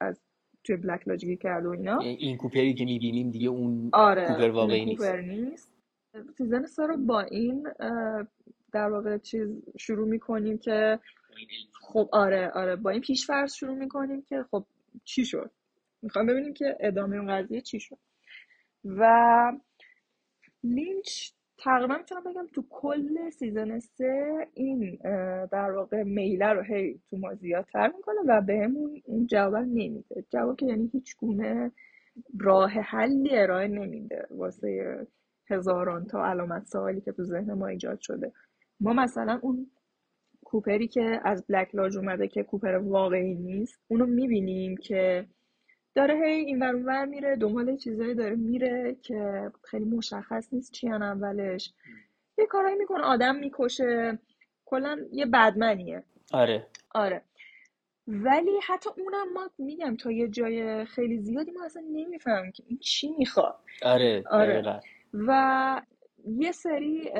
از 0.00 0.20
توی 0.64 0.76
Black 0.76 1.08
Lodge 1.08 1.25
گیر 1.25 1.36
کرد 1.36 1.66
و 1.66 1.70
اینا 1.70 1.98
این 1.98 2.36
کوپری 2.36 2.74
که 2.74 2.84
می‌بینیم 2.84 3.30
دیگه 3.30 3.48
اون 3.48 3.90
آره 3.92 4.26
کوپر 4.26 4.50
واقعی 4.50 4.84
نیست. 4.84 5.02
کوپر 5.02 5.20
نیست 5.20 5.72
season 6.38 6.64
سه 6.64 6.86
رو 6.86 6.96
با 6.96 7.20
این 7.20 7.68
در 8.72 8.90
واقع 8.90 9.18
چیز 9.18 9.62
شروع 9.78 10.08
می‌کنیم 10.08 10.58
که 10.58 10.98
خب 11.80 12.08
آره 12.12 12.50
آره. 12.54 12.76
با 12.76 12.90
این 12.90 13.00
پیش 13.00 13.26
فرض 13.26 13.54
شروع 13.54 13.74
می‌کنیم 13.74 14.22
که 14.22 14.44
خب 14.50 14.64
چی 15.04 15.24
شد؟ 15.24 15.50
می‌خوام 16.02 16.26
ببینیم 16.26 16.54
که 16.54 16.76
ادامه 16.80 17.16
اون 17.16 17.42
قضیه 17.42 17.60
چی 17.60 17.80
شد. 17.80 17.98
و 18.84 19.52
لینچ 20.64 21.30
تقریبا 21.58 21.96
می‌تونم 21.96 22.24
بگم 22.24 22.46
تو 22.54 22.64
کل 22.70 23.30
season 23.30 23.78
سه 23.78 24.48
این 24.54 24.98
در 25.52 25.70
واقع 25.70 26.02
میله 26.02 26.46
رو 26.52 26.62
هی 26.62 27.00
تو 27.10 27.16
ما 27.16 27.34
زیادتر 27.34 27.92
می‌کنه 27.96 28.20
و 28.26 28.40
بهمون 28.40 29.02
اون 29.04 29.26
جواب 29.26 29.56
نمیده. 29.56 30.24
جواب 30.30 30.56
که 30.56 30.66
یعنی 30.66 30.90
هیچ 30.92 31.16
گونه 31.16 31.72
راه 32.40 32.70
حلی 32.70 33.38
ارائه 33.38 33.68
نمیده 33.68 34.26
واسه 34.30 35.06
هزاران 35.50 36.06
تا 36.06 36.26
علامت 36.26 36.66
سوالی 36.66 37.00
که 37.00 37.12
تو 37.12 37.22
ذهن 37.24 37.52
ما 37.52 37.66
ایجاد 37.66 38.00
شده. 38.00 38.32
ما 38.80 38.92
مثلا 38.92 39.38
اون 39.42 39.70
کوپری 40.50 40.88
که 40.88 41.20
از 41.24 41.44
بلک 41.48 41.74
لاج 41.74 41.96
اومده 41.96 42.28
که 42.28 42.42
کوپر 42.42 42.74
واقعی 42.74 43.34
نیست 43.34 43.80
اونو 43.88 44.06
می‌بینیم 44.06 44.76
که 44.76 45.26
داره 45.94 46.14
هی 46.14 46.30
این 46.30 46.62
ور 46.62 47.04
میره 47.04 47.36
دنبال 47.36 47.76
چیزایی 47.76 48.14
داره 48.14 48.36
میره 48.36 48.96
که 49.02 49.50
خیلی 49.64 49.84
مشخص 49.84 50.48
نیست 50.52 50.72
چی 50.72 50.88
اولش. 50.88 51.72
یه 52.38 52.46
کارایی 52.46 52.76
می‌کنه 52.76 53.02
آدم 53.02 53.36
می‌کشه. 53.36 54.18
کلا 54.64 54.98
یه 55.12 55.26
بدمنیه. 55.26 56.02
آره. 56.32 56.66
آره. 56.94 57.22
ولی 58.06 58.58
حتی 58.66 58.90
اونم 58.98 59.32
ما 59.32 59.50
میگم 59.58 59.96
تا 59.96 60.10
یه 60.10 60.28
جای 60.28 60.84
خیلی 60.84 61.18
زیادی 61.18 61.50
ما 61.50 61.64
اصلا 61.64 61.82
نمی‌فهمیم 61.92 62.52
که 62.52 62.62
این 62.66 62.78
چی 62.78 63.14
می‌خواد. 63.18 63.58
آره 63.82 64.24
آره. 64.30 64.52
دقیقا. 64.52 64.80
و 65.14 65.82
یه 66.26 66.52
سری 66.52 67.10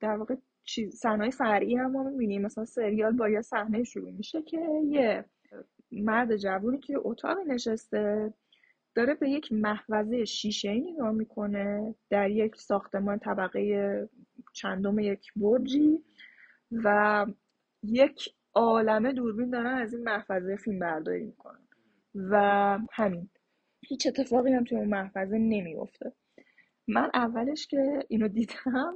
در 0.00 0.16
واقع 0.16 0.34
چیز 0.66 0.94
صحنه‌های 0.96 1.30
فرعی 1.30 1.76
هم 1.76 1.92
ما 1.92 2.02
می‌بینیم. 2.02 2.42
مثلا 2.42 2.64
سریال 2.64 3.12
با 3.12 3.28
یه 3.28 3.40
صحنه 3.40 3.84
شروع 3.84 4.10
میشه 4.10 4.42
که 4.42 4.60
یه 4.84 5.24
مرد 5.92 6.36
جوونی 6.36 6.78
که 6.78 6.94
اتاق 6.96 7.38
نشسته 7.46 8.34
داره 8.94 9.14
به 9.14 9.30
یک 9.30 9.52
محفظه 9.52 10.24
شیشه‌ای 10.24 10.92
نگاه 10.92 11.12
می‌کنه 11.12 11.94
در 12.10 12.30
یک 12.30 12.56
ساختمان 12.56 13.18
طبقه 13.18 14.08
چندم 14.52 14.98
یک 14.98 15.32
برجی 15.36 16.04
و 16.72 17.26
یک 17.82 18.34
عالمه 18.54 19.12
دوربین 19.12 19.50
دارن 19.50 19.74
از 19.74 19.94
این 19.94 20.04
محفظه 20.04 20.56
فیلم 20.56 20.78
برداری 20.78 21.24
می‌کنن. 21.24 21.68
و 22.14 22.78
همین. 22.92 23.28
هیچ 23.88 24.06
اتفاقی 24.06 24.52
هم 24.52 24.64
توی 24.64 24.78
اون 24.78 24.88
محفظه 24.88 25.38
نمیفته 25.38 26.12
من 26.88 27.10
اولش 27.14 27.66
که 27.66 27.98
اینو 28.08 28.28
دیدم 28.28 28.94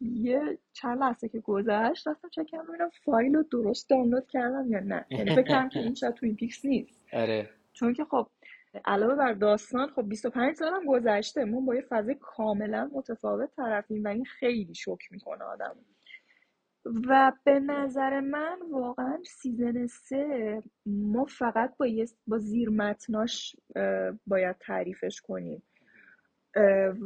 یه 0.00 0.58
چند 0.72 0.98
لحظه 0.98 1.28
که 1.28 1.40
گذشت 1.40 2.08
رفتم 2.08 2.28
چک 2.28 2.46
کردم 2.46 2.66
ببینم 2.68 2.90
فایل 3.04 3.34
رو 3.34 3.42
درست 3.42 3.90
دانلود 3.90 4.26
کردم 4.26 4.72
یا 4.72 4.80
نه. 4.80 5.06
یعنی 5.10 5.30
فکر 5.30 5.48
کردم 5.48 5.68
که 5.68 5.78
این 5.78 5.94
شاید 5.94 6.14
Twin 6.14 6.34
Peaks 6.34 6.64
نیست. 6.64 7.02
آره. 7.12 7.50
چون 7.72 7.92
که 7.92 8.04
خب 8.04 8.26
علاوه 8.84 9.14
بر 9.14 9.32
داستان 9.32 9.88
خب 9.88 10.08
25 10.08 10.56
سال 10.56 10.72
هم 10.72 10.86
گذشته. 10.86 11.44
ما 11.44 11.60
با 11.60 11.74
یه 11.74 11.84
فضای 11.88 12.16
کاملا 12.20 12.90
متفاوت 12.94 13.56
طرفیم 13.56 14.04
و 14.04 14.08
این 14.08 14.24
خیلی 14.24 14.74
شوک 14.74 15.12
می‌کنه 15.12 15.44
آدم. 15.44 15.76
و 17.08 17.32
به 17.44 17.60
نظر 17.60 18.20
من 18.20 18.58
واقعا 18.70 19.18
season 19.26 19.86
سه 19.86 20.62
ما 20.86 21.24
فقط 21.24 21.76
با 21.76 21.86
یه 21.86 22.06
با 22.26 22.38
زیر 22.38 22.70
متناش 22.70 23.56
باید 24.26 24.56
تعریفش 24.60 25.20
کنیم. 25.20 25.62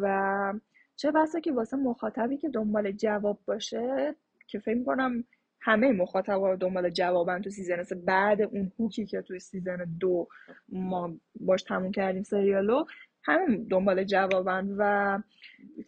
و 0.01 0.55
چه 0.97 1.11
بسا 1.11 1.41
که 1.41 1.53
واسه 1.53 1.77
مخاطبی 1.77 2.37
که 2.37 2.49
دنبال 2.49 2.93
جواب 2.93 3.39
باشه 3.47 4.15
که 4.47 4.59
فکر 4.59 4.75
می‌کنم 4.75 5.25
همه 5.61 5.93
مخاطبا 5.93 6.57
دنبال 6.57 6.91
جوابن 6.91 7.43
تو 7.43 7.51
season 7.51 7.83
سه 7.83 7.95
بعد 7.95 8.43
اون 8.43 8.73
hook 8.79 9.01
ی 9.01 9.07
که 9.07 9.23
توی 9.23 9.39
season 9.39 9.87
دو 10.01 10.29
ما 10.69 11.15
باش 11.41 11.63
تموم 11.63 11.93
کردیم 11.93 12.23
سریالو 12.23 12.85
همه 13.23 13.57
دنبال 13.71 14.05
جوابن 14.05 14.75
و 14.79 15.23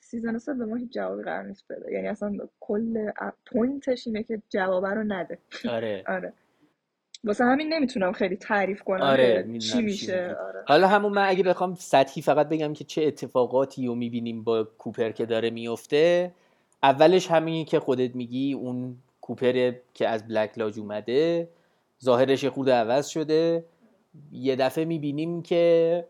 season 0.01 0.39
سه 0.39 0.55
به 0.55 0.65
ما 0.65 0.77
هیچ 0.77 0.93
جوابی 0.93 1.23
قرار 1.23 1.45
نیست 1.45 1.65
بده. 1.73 1.93
یعنی 1.93 2.09
اصلا 2.09 2.39
کل 2.61 3.11
point 3.47 3.89
ش 3.89 4.07
اینه 4.07 4.23
که 4.23 4.43
جوابه 4.49 4.89
رو 4.89 5.05
نده. 5.05 5.39
آره. 5.69 6.05
آره. 6.17 6.33
واسه 7.27 7.45
همین 7.45 7.74
نمی‌تونم 7.74 8.12
خیلی 8.12 8.37
تعریف 8.37 8.83
کنم 8.83 9.03
آره 9.03 9.59
چی 9.59 9.83
میشه. 9.83 10.37
آره. 10.49 10.64
حالا 10.66 10.89
همون 10.89 11.12
من 11.12 11.29
اگه 11.29 11.43
بخوام 11.43 11.74
سطحی 11.74 12.22
فقط 12.22 12.49
بگم 12.49 12.72
که 12.72 12.85
چه 12.85 13.03
اتفاقاتی 13.03 13.87
رو 13.87 13.95
می‌بینیم 13.95 14.45
با 14.45 14.64
کوپر 14.79 15.11
که 15.11 15.27
داره 15.27 15.51
میفته 15.51 16.33
اولش 16.83 17.31
همینی 17.31 17.64
که 17.64 17.81
خودت 17.81 18.14
میگی 18.14 18.53
اون 18.53 18.97
کوپر 19.20 19.72
که 19.95 20.09
از 20.09 20.29
بلک 20.29 20.59
لاج 20.59 20.79
اومده 20.79 21.49
ظاهرش 22.05 22.45
خورده 22.45 22.72
عوض 22.72 23.07
شده. 23.09 23.64
یه 24.33 24.57
دفعه 24.57 24.85
می‌بینیم 24.85 25.43
که 25.43 26.05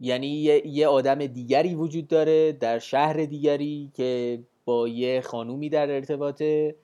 یعنی 0.00 0.26
یه, 0.26 0.66
یه 0.66 0.86
آدم 0.88 1.26
دیگری 1.26 1.74
وجود 1.74 2.08
داره 2.08 2.52
در 2.52 2.78
شهر 2.78 3.12
دیگری 3.12 3.90
که 3.94 4.38
با 4.64 4.88
یه 4.88 5.20
خانومی 5.20 5.68
در 5.68 5.90
ارتباطه. 5.90 6.74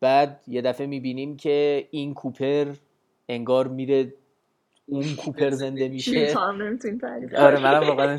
بعد 0.00 0.40
یه 0.46 0.62
دفعه 0.62 0.86
می‌بینیم 0.86 1.36
که 1.36 1.88
این 1.90 2.14
کوپر 2.14 2.66
انگار 3.28 3.68
میره 3.68 4.12
اون 4.86 5.04
کوپر 5.18 5.50
زنده 5.50 5.88
میشه. 5.94 6.10
آره 7.36 7.60
منم 7.60 7.88
واقعا. 7.88 8.18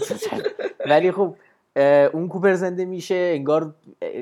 ولی 0.85 1.11
خب 1.11 1.35
اون 2.13 2.27
کوپر 2.27 2.53
زنده 2.53 2.85
میشه 2.85 3.15
انگار 3.15 3.75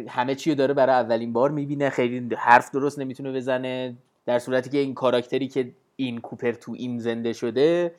همه 0.10 0.36
چی 0.36 0.50
رو 0.50 0.56
داره 0.56 0.74
برای 0.74 0.96
اولین 0.96 1.34
بار 1.34 1.52
می‌بینه. 1.52 1.90
خیلی 1.90 2.36
حرف 2.36 2.72
درست 2.72 3.00
نمی‌تونه 3.00 3.32
بزنه. 3.32 3.96
در 4.26 4.40
صورتی 4.40 4.70
که 4.70 4.78
این 4.78 4.94
کاراکتری 4.94 5.48
که 5.48 5.70
این 5.96 6.22
کوپر 6.22 6.52
تو 6.52 6.72
این 6.78 7.00
زنده 7.00 7.34
شده 7.34 7.92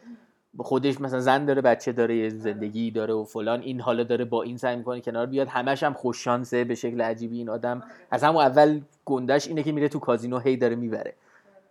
خودش 0.58 1.00
مثلا 1.00 1.20
زن 1.20 1.44
داره 1.44 1.62
بچه 1.62 1.92
داره 1.92 2.16
یه 2.16 2.28
زندگی 2.28 2.90
داره 2.90 3.14
و 3.14 3.24
فلان. 3.24 3.60
این 3.60 3.80
حالا 3.80 4.02
داره 4.04 4.24
با 4.24 4.42
این 4.42 4.56
سعی 4.56 4.76
می‌کنه 4.76 5.00
کنار 5.00 5.26
بیاد. 5.26 5.48
همش 5.48 5.82
هم 5.82 5.92
خوش 5.92 6.24
شانسه 6.24 6.64
به 6.64 6.74
شکل 6.74 7.00
عجیبی 7.00 7.38
این 7.38 7.48
آدم. 7.48 7.82
از 8.10 8.24
همون 8.24 8.42
اول 8.42 8.80
گندش 9.04 9.48
اینه 9.48 9.62
که 9.62 9.72
میره 9.72 9.88
تو 9.88 9.98
کازینو 9.98 10.38
هی 10.38 10.56
داره 10.56 10.76
می‌بره. 10.76 11.14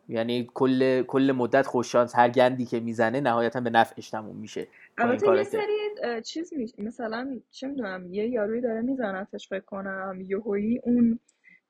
یعنی 0.09 0.49
کل 0.53 1.03
کل 1.03 1.31
مدت 1.31 1.67
خوش 1.67 1.91
شانس 1.91 2.15
هر 2.15 2.29
گندی 2.29 2.65
که 2.65 2.79
می‌زنه 2.79 3.21
نهایتا 3.21 3.59
به 3.59 3.69
نفعش 3.69 4.09
تموم 4.09 4.35
میشه 4.35 4.67
البته 4.97 5.37
یه 5.37 5.43
سری 5.43 6.21
چیز 6.21 6.53
می... 6.53 6.73
مثلا 6.77 7.39
چه 7.51 7.67
می‌دونم 7.67 8.13
یه 8.13 8.27
یاروی 8.29 8.61
داره 8.61 8.81
میزنتش 8.81 9.49
فکر 9.49 9.65
کنم 9.65 10.23
یهویی 10.27 10.79
اون 10.83 11.19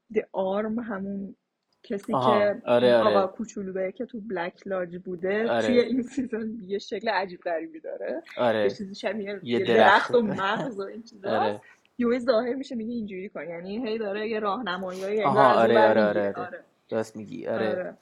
the 0.10 0.24
arm 0.32 0.80
همون 0.80 1.36
کسی 1.84 2.14
آها 2.14 2.40
که 2.40 2.62
آره 2.66 2.88
اون 2.88 3.08
آقا 3.08 3.20
آره 3.20 3.28
کوچولوه 3.28 3.92
که 3.92 4.06
تو 4.06 4.20
Black 4.20 4.68
Lodge 4.68 4.98
بوده 4.98 5.44
توی 5.44 5.50
آره 5.50 5.68
این 5.68 6.02
season 6.02 6.58
یه 6.68 6.80
شکل 6.80 7.10
عجیب 7.10 7.40
غریبی 7.42 7.80
داره. 7.80 8.24
یه 8.38 8.44
آره 8.44 8.70
چیزی 8.70 8.96
شبیه 8.96 9.40
یه 9.44 9.60
یه 9.60 9.66
درخت. 9.66 9.78
درخت 9.78 10.16
و 10.16 10.22
مغز 10.22 10.80
و 10.80 10.82
این 10.82 11.04
چیزاست 11.04 11.28
آره. 11.28 11.62
یهویی 11.98 12.20
ظاهر 12.20 12.54
میشه 12.54 12.76
میگه 12.76 12.94
اینجوری 12.94 13.30
کن. 13.30 13.50
یعنی 13.50 13.88
هی 13.88 13.98
داره 13.98 14.30
یه 14.30 14.46
اون 14.46 14.68
آره 14.68 15.80
آره 15.80 15.90
آره 15.90 16.04
آره. 16.04 16.34
آره. 16.34 16.64
راست 16.92 17.16
میگی 17.16 17.48
آره. 17.48 17.70
آره. 17.70 17.98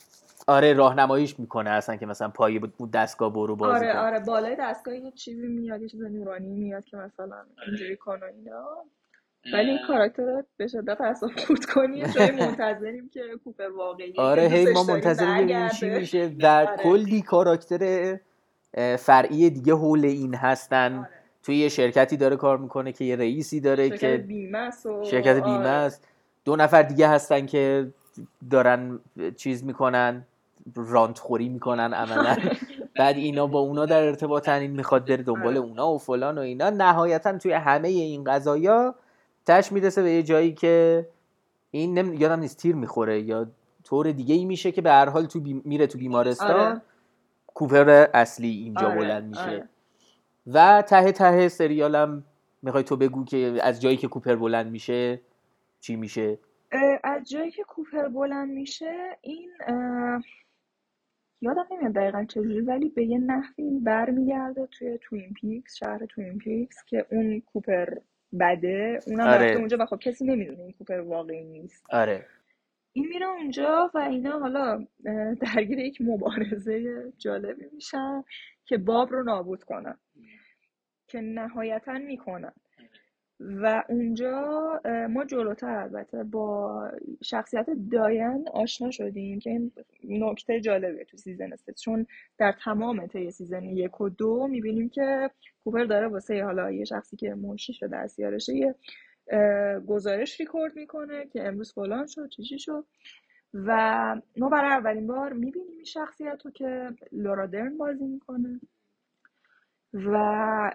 آره 0.47 0.73
راهنماییش 0.73 1.39
می‌کنه 1.39 1.69
اصلا 1.69 1.95
که 1.95 2.05
مثلا 2.05 2.29
پای 2.29 2.59
اون 2.77 2.89
دستگاه 2.89 3.33
برو 3.33 3.55
بازی 3.55 3.85
آره 3.85 3.93
کن 3.93 3.99
آره 3.99 4.19
بالای 4.19 4.55
دستگاه 4.59 4.95
یه 4.95 5.11
چیزی 5.11 5.47
میاد 5.47 5.81
یه 5.81 5.89
چیز 5.89 6.01
نورانی 6.03 6.49
میاد 6.49 6.85
که 6.85 6.97
مثلا 6.97 7.35
اینجوری 7.67 7.95
کن 7.97 8.19
و 8.19 8.25
اینا. 8.37 8.65
ولی 9.53 9.69
این 9.69 9.79
کاراکتر 9.87 10.23
رو 10.23 10.43
به 10.57 10.67
شدت 10.67 11.01
اعصاب 11.01 11.31
خورد 11.37 11.65
کنی 11.65 12.03
منتظریم 12.39 13.09
که 13.09 13.21
کوپر 13.43 13.67
واقعیه 13.77 14.11
که 14.13 14.21
آره 14.21 14.43
هی 14.43 14.73
ما 14.73 14.83
منتظریم 14.83 15.33
ببینیم 15.33 15.67
چی 15.69 15.89
میشه. 15.89 16.31
و 16.43 16.47
آره. 16.69 16.77
کلی 16.83 17.21
کاراکتر 17.21 18.15
فرعی 18.99 19.49
دیگه 19.49 19.73
حول 19.73 20.05
این 20.05 20.35
هستن. 20.35 20.97
آره. 20.97 21.09
توی 21.43 21.55
یه 21.57 21.69
شرکتی 21.69 22.17
داره 22.17 22.35
کار 22.35 22.57
می‌کنه 22.57 22.91
که 22.91 23.05
یه 23.05 23.15
رئیسی 23.15 23.59
داره 23.59 23.89
شرکت 23.89 23.99
که 23.99 24.17
بیمه 24.17 24.57
است 24.57 24.85
و 24.85 25.03
شرکت 25.03 25.35
بیمه 25.35 25.55
آره 25.55 25.67
است. 25.67 26.07
دو 26.45 26.55
نفر 26.55 26.83
دیگه 26.83 27.07
هستن 27.07 27.45
که 27.45 27.87
دارن 28.51 28.99
چیز 29.35 29.63
می‌کنن. 29.63 30.25
رانت 30.75 31.19
خوری 31.19 31.49
می‌کنن 31.49 31.93
عملا. 31.93 32.35
بعد 32.99 33.15
اینا 33.15 33.47
با 33.47 33.59
اونا 33.59 33.85
در 33.85 34.03
ارتباطن 34.03 34.59
این 34.59 34.71
می‌خواد 34.71 35.05
بره 35.05 35.23
دنبال 35.23 35.57
آره. 35.57 35.67
اونا 35.67 35.91
و 35.91 35.97
فلان 35.97 36.37
و 36.37 36.41
اینا. 36.41 36.69
نهایتا 36.69 37.37
توی 37.37 37.51
همه 37.51 37.87
این 37.87 38.23
قضايا 38.23 38.95
تش 39.45 39.71
می‌رسه 39.71 40.03
به 40.03 40.11
یه 40.11 40.23
جایی 40.23 40.53
که 40.53 41.07
این 41.71 41.99
نم... 41.99 42.13
یادم 42.13 42.39
نیست 42.39 42.57
تیر 42.57 42.75
می‌خوره 42.75 43.21
یا 43.21 43.47
طور 43.83 44.11
دیگه 44.11 44.35
ای 44.35 44.45
میشه 44.45 44.71
که 44.71 44.81
به 44.81 44.91
هر 44.91 45.09
حال 45.09 45.25
تو 45.25 45.39
بی... 45.39 45.61
میره 45.65 45.87
تو 45.87 45.97
بیمارستان. 45.97 46.51
آره. 46.51 46.81
کوپر 47.47 48.07
اصلی 48.13 48.49
اینجا 48.49 48.87
آره 48.87 48.95
بلند 48.95 49.23
میشه. 49.23 49.41
آره. 49.41 49.69
و 50.53 50.81
ته 50.81 51.11
ته 51.11 51.47
سریالم 51.47 52.23
می‌خوای 52.61 52.83
تو 52.83 52.97
بگو 52.97 53.25
که 53.25 53.59
از 53.63 53.81
جایی 53.81 53.97
که 53.97 54.07
کوپر 54.07 54.35
بلند 54.35 54.71
میشه 54.71 55.21
چی 55.79 55.95
میشه؟ 55.95 56.37
از 57.03 57.29
جایی 57.29 57.51
که 57.51 57.63
کوپر 57.63 58.07
بلند 58.07 58.49
میشه 58.49 59.17
این 59.21 59.49
یادم 61.45 61.65
نمیاد 61.71 61.93
دقیقا 61.93 62.25
چجوری 62.25 62.61
ولی 62.61 62.89
به 62.89 63.05
یه 63.05 63.17
نحوی 63.17 63.79
برمیگرده 63.79 64.67
توی 64.67 64.99
Twin 65.01 65.33
Peaks 65.33 65.75
شهر 65.75 66.05
Twin 66.05 66.37
Peaks 66.37 66.85
که 66.85 67.05
اون 67.11 67.41
کوپر 67.41 67.85
بده. 68.39 68.99
اونم 69.07 69.27
رفته 69.27 69.45
آره 69.45 69.55
اونجا 69.57 69.77
و 69.79 69.85
خب 69.85 69.99
کسی 69.99 70.25
نمی‌دونه 70.25 70.59
این 70.59 70.71
کوپر 70.71 70.99
واقعی 70.99 71.43
نیست. 71.43 71.85
آره. 71.89 72.25
این 72.93 73.07
میره 73.07 73.27
اونجا 73.27 73.91
و 73.93 73.97
اینا 73.97 74.39
حالا 74.39 74.85
درگیر 75.41 75.79
یک 75.79 76.01
مبارزه 76.01 77.03
جالبی 77.17 77.65
میشن 77.73 78.23
که 78.65 78.77
باب 78.77 79.11
رو 79.11 79.23
نابود 79.23 79.63
کنن. 79.63 79.97
که 81.07 81.21
نهایتا 81.21 81.93
می‌کنن. 81.93 82.53
و 83.39 83.83
اونجا 83.89 84.81
ما 85.09 85.25
جلوتر 85.25 85.69
البته 85.69 86.23
با 86.23 86.91
شخصیت 87.23 87.65
داین 87.91 88.49
آشنا 88.53 88.91
شدیم 88.91 89.39
که 89.39 89.49
این 89.49 89.71
نکته 90.09 90.61
جالبه 90.61 91.03
تو 91.05 91.17
season 91.17 91.55
سه. 91.55 91.73
چون 91.73 92.05
در 92.37 92.55
تمام 92.63 93.07
طی 93.07 93.31
season 93.31 93.63
یک 93.63 94.01
و 94.01 94.09
دو 94.09 94.47
می‌بینیم 94.47 94.89
که 94.89 95.29
کوپر 95.63 95.83
داره 95.83 96.07
واسه 96.07 96.43
حالا 96.43 96.71
یه 96.71 96.85
شخصی 96.85 97.17
که 97.17 97.33
منشی 97.33 97.73
شده 97.73 97.97
از 97.97 98.19
یه 98.19 98.75
گزارش 99.87 100.39
ریکورد 100.39 100.75
می‌کنه 100.75 101.25
که 101.25 101.47
امروز 101.47 101.73
فلان 101.73 102.07
شد 102.07 102.29
چی 102.29 102.43
چی 102.43 102.59
شد. 102.59 102.85
و 103.53 104.15
ما 104.37 104.49
برای 104.49 104.71
اولین 104.71 105.07
بار 105.07 105.33
می‌بینیم 105.33 105.71
این 105.75 105.83
شخصیت 105.83 106.41
رو 106.45 106.51
که 106.51 106.89
لورا 107.11 107.45
درن 107.45 107.77
بازی 107.77 108.05
می‌کنه. 108.05 108.59
و 109.93 110.71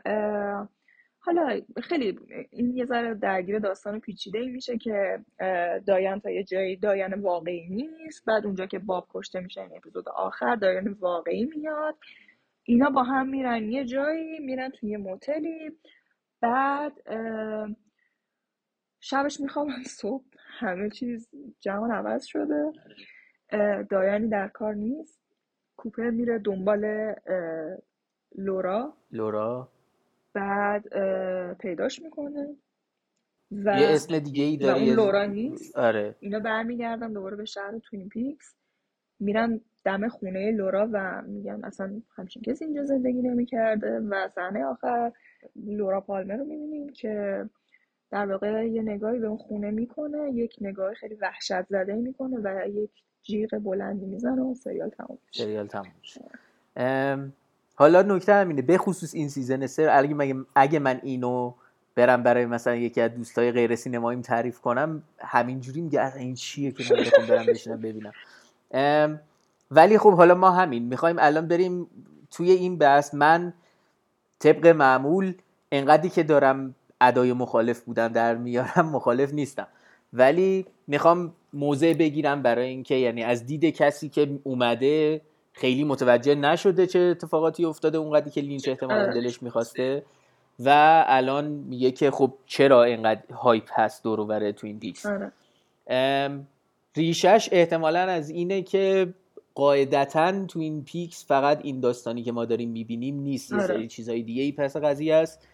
حالا 1.22 1.60
خیلی 1.82 2.18
این 2.51 2.76
یه 2.76 2.84
ذره 2.84 3.14
درگیر 3.14 3.59
داستان 3.59 4.01
پیچیده 4.01 4.38
ای 4.38 4.48
میشه 4.48 4.78
که 4.78 5.18
دایان 5.86 6.20
تا 6.20 6.30
یه 6.30 6.44
جایی 6.44 6.76
دایان 6.76 7.20
واقعی 7.20 7.68
نیست. 7.68 8.24
بعد 8.26 8.47
اونجا 8.47 8.66
که 8.66 8.78
باب 8.78 9.09
کشته 9.14 9.40
میشه 9.40 9.60
این 9.60 9.76
اپیزود 9.76 10.09
آخر 10.09 10.56
دایان 10.56 10.88
واقعی 10.88 11.44
میاد. 11.44 11.97
اینا 12.62 12.90
با 12.90 13.02
هم 13.02 13.28
میرن 13.28 13.62
یه 13.72 13.84
جایی 13.84 14.38
میرن 14.38 14.70
توی 14.70 14.90
یه 14.90 14.98
موتلی. 14.98 15.70
بعد 16.40 16.92
شبش 19.01 19.40
میخوابن 19.40 19.82
صبح 20.01 20.24
همه 20.59 20.90
چیز 20.90 21.30
جهان 21.60 21.90
عوض 21.90 22.24
شده. 22.24 22.72
دایانی 23.90 24.28
در 24.28 24.48
کار 24.48 24.74
نیست. 24.74 25.20
کوپر 25.76 26.10
میره 26.10 26.38
دنبال 26.38 27.14
لورا. 28.36 28.97
لورا؟ 29.10 29.68
بعد 30.35 30.85
پیداش 31.55 32.02
می‌کنه 32.02 32.57
و 33.65 33.81
یه 33.81 33.89
اسم 33.89 34.19
دیگه 34.19 34.44
ای 34.44 34.57
داره 34.57 34.81
اون 34.81 34.89
لورا 34.89 35.24
نیست. 35.24 35.77
آره. 35.77 36.15
اینا 36.20 36.40
برمیگردن 36.40 37.12
دوباره 37.12 37.36
به 37.36 37.44
شهر 37.44 37.78
توین 37.78 38.09
پیکس. 38.09 38.55
میرن 39.20 39.61
دم 39.85 40.09
خونه 40.09 40.52
لورا 40.52 40.89
و 40.93 41.23
میگن 41.23 41.65
اصلا 41.65 42.02
همچین 42.16 42.43
کسی 42.43 42.65
اینجا 42.65 42.85
زندگی 42.85 43.23
نمی‌کرده 43.23 44.01
و 44.01 44.28
صحنه 44.28 44.65
آخر 44.65 45.12
لورا 45.57 46.01
پالمر 46.01 46.36
رو 46.36 46.44
می‌بینیم 46.44 46.93
که 46.93 47.44
در 48.11 48.32
واقع 48.32 48.69
یه 48.69 48.82
نگاهی 48.82 49.19
به 49.19 49.27
اون 49.27 49.36
خونه 49.36 49.70
می‌کنه 49.70 50.31
یک 50.32 50.57
نگاه 50.61 50.94
خیلی 50.94 51.15
وحشت 51.15 51.66
زده 51.66 51.94
می‌کنه 51.94 52.36
و 52.43 52.69
یک 52.69 52.90
جیغ 53.23 53.59
بلندی 53.59 54.07
می‌زنه 54.07 54.43
و 54.43 54.55
سریال 54.55 54.89
تموم 54.89 55.19
میشه. 55.27 55.44
سریال 55.44 55.66
تموم 55.66 55.93
میشه. 56.01 56.20
حالا 57.81 58.02
نکته 58.02 58.35
همینه 58.35 58.62
به 58.62 58.78
خصوص 58.78 59.15
این 59.15 59.28
season 59.28 59.66
سه 59.66 59.89
اگه, 59.98 60.35
اگه 60.55 60.78
من 60.78 61.01
اینو 61.02 61.52
برم 61.94 62.23
برای 62.23 62.47
مثلا 62.47 62.74
یکی 62.74 63.01
از 63.01 63.15
دوستای 63.15 63.52
غیر 63.52 63.74
سینماییم 63.74 64.23
تعریف 64.23 64.61
کنم 64.61 65.02
همینجوری 65.19 65.81
میگه 65.81 66.16
این 66.16 66.35
چیه 66.35 66.73
که 66.73 66.94
من 66.94 67.27
برم 67.27 67.47
بشینم 67.47 67.81
ببینم. 67.81 68.12
ولی 69.70 69.98
خب 69.98 70.12
حالا 70.12 70.35
ما 70.35 70.51
همین. 70.51 70.82
می‌خوایم 70.82 71.16
الان 71.19 71.48
بریم 71.48 71.86
توی 72.31 72.51
این 72.51 72.78
بحث. 72.78 73.15
من 73.15 73.52
طبق 74.39 74.66
معمول 74.66 75.35
انقدری 75.73 76.09
که 76.09 76.23
دارم 76.23 76.74
ادای 77.01 77.32
مخالف 77.32 77.81
بودن 77.81 78.09
در 78.09 78.35
میارم 78.35 78.90
مخالف 78.90 79.35
نیستم. 79.35 79.66
ولی 80.12 80.66
می‌خوام 80.86 81.32
موضع 81.52 81.94
بگیرم 81.94 82.43
برای 82.43 82.69
اینکه 82.69 82.94
یعنی 82.94 83.23
از 83.23 83.47
دید 83.47 83.65
کسی 83.65 84.09
که 84.09 84.39
اومده 84.44 85.20
خیلی 85.52 85.85
متوجه 85.85 86.35
نشده 86.35 86.86
چه 86.86 86.98
اتفاقاتی 86.98 87.64
افتاده 87.64 87.98
اونقدری 87.98 88.31
که 88.31 88.40
لینچ 88.40 88.68
احتمالا 88.68 89.02
آره. 89.02 89.14
دلش 89.14 89.43
می‌خواسته 89.43 90.02
و 90.59 91.05
الان 91.06 91.47
میگه 91.47 91.90
که 91.90 92.10
خب 92.10 92.35
چرا 92.47 92.85
اینقدر 92.85 93.35
hype 93.35 93.68
هست 93.72 94.05
دور 94.05 94.24
و 94.24 94.52
بر 94.52 94.66
Twin 94.66 94.81
Peaks 94.81 95.06
آره. 95.06 95.32
ریشش 96.97 97.48
احتمالا 97.52 98.01
از 98.01 98.31
اینه 98.31 98.62
که 98.62 99.14
قاعدتا 99.55 100.47
تو 100.47 100.59
این 100.59 100.85
پیکس 100.85 101.27
فقط 101.27 101.60
این 101.62 101.81
داستانی 101.81 102.22
که 102.22 102.32
ما 102.32 102.44
داریم 102.44 102.70
می‌بینیم 102.70 103.20
نیست 103.20 103.52
یه 103.52 103.59
آره. 103.59 103.66
سری 103.66 103.89
چیزهای 103.89 104.22
دیگه 104.22 104.43
ای 104.43 104.52
پس 104.52 104.77
قضیه 104.77 105.14
است 105.14 105.48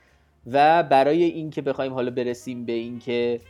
و 0.47 0.83
برای 0.83 1.23
اینکه 1.23 1.63
بخوایم 1.63 1.93
حالا 1.93 2.11
برسیم 2.11 2.65
به 2.65 2.73
اینکه 2.73 3.41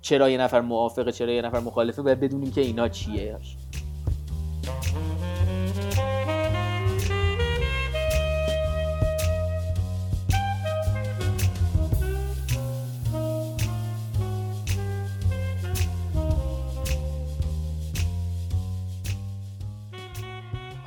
چرا 0.00 0.30
یه 0.30 0.38
نفر 0.38 0.60
موافقه 0.60 1.12
چرا 1.12 1.32
یه 1.32 1.42
نفر 1.42 1.60
مخالفه 1.60 2.02
باید 2.02 2.20
بدونیم 2.20 2.50
که 2.50 2.60
اینا 2.60 2.88
چیه 2.88 3.36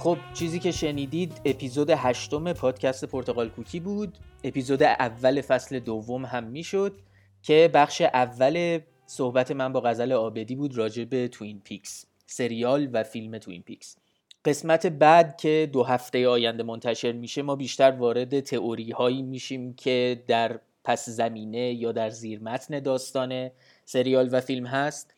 خب 0.08 0.18
چیزی 0.34 0.60
که 0.60 0.72
شنیدید 0.72 1.42
اپیزود 1.46 1.90
هشتم 1.90 2.54
پادکست 2.54 3.06
پرتغال 3.06 3.50
کوکی 3.50 3.80
بود. 3.80 4.18
اپیزود 4.44 4.84
اول 4.84 5.42
فصل 5.42 5.80
دوم 5.80 6.26
هم 6.26 6.44
می‌شد 6.44 7.00
که 7.42 7.72
بخش 7.74 8.02
اول 8.02 8.80
صحبت 9.06 9.52
من 9.52 9.74
با 9.74 9.82
غزل 9.82 10.12
آبدی 10.12 10.56
بود 10.56 10.78
راجع 10.78 11.04
به 11.04 11.28
Twin 11.28 11.62
Peaks 11.64 12.07
سریال 12.28 12.90
و 12.94 13.04
فیلم 13.04 13.38
Twin 13.38 13.62
Peaks. 13.62 13.98
قسمت 14.46 14.88
بعد 14.88 15.38
که 15.38 15.70
دو 15.74 15.84
هفته 15.84 16.28
آینده 16.28 16.64
منتشر 16.64 17.12
میشه 17.12 17.42
ما 17.42 17.56
بیشتر 17.56 17.92
وارد 17.92 18.40
تئوری 18.40 18.92
هایی 18.92 19.22
میشیم 19.22 19.74
که 19.74 20.24
در 20.28 20.60
پس 20.84 21.10
زمینه 21.10 21.74
یا 21.74 21.92
در 21.92 22.10
زیر 22.10 22.44
متن 22.44 22.80
داستان 22.80 23.50
سریال 23.86 24.30
و 24.32 24.42
فیلم 24.42 24.66
هست 24.66 25.14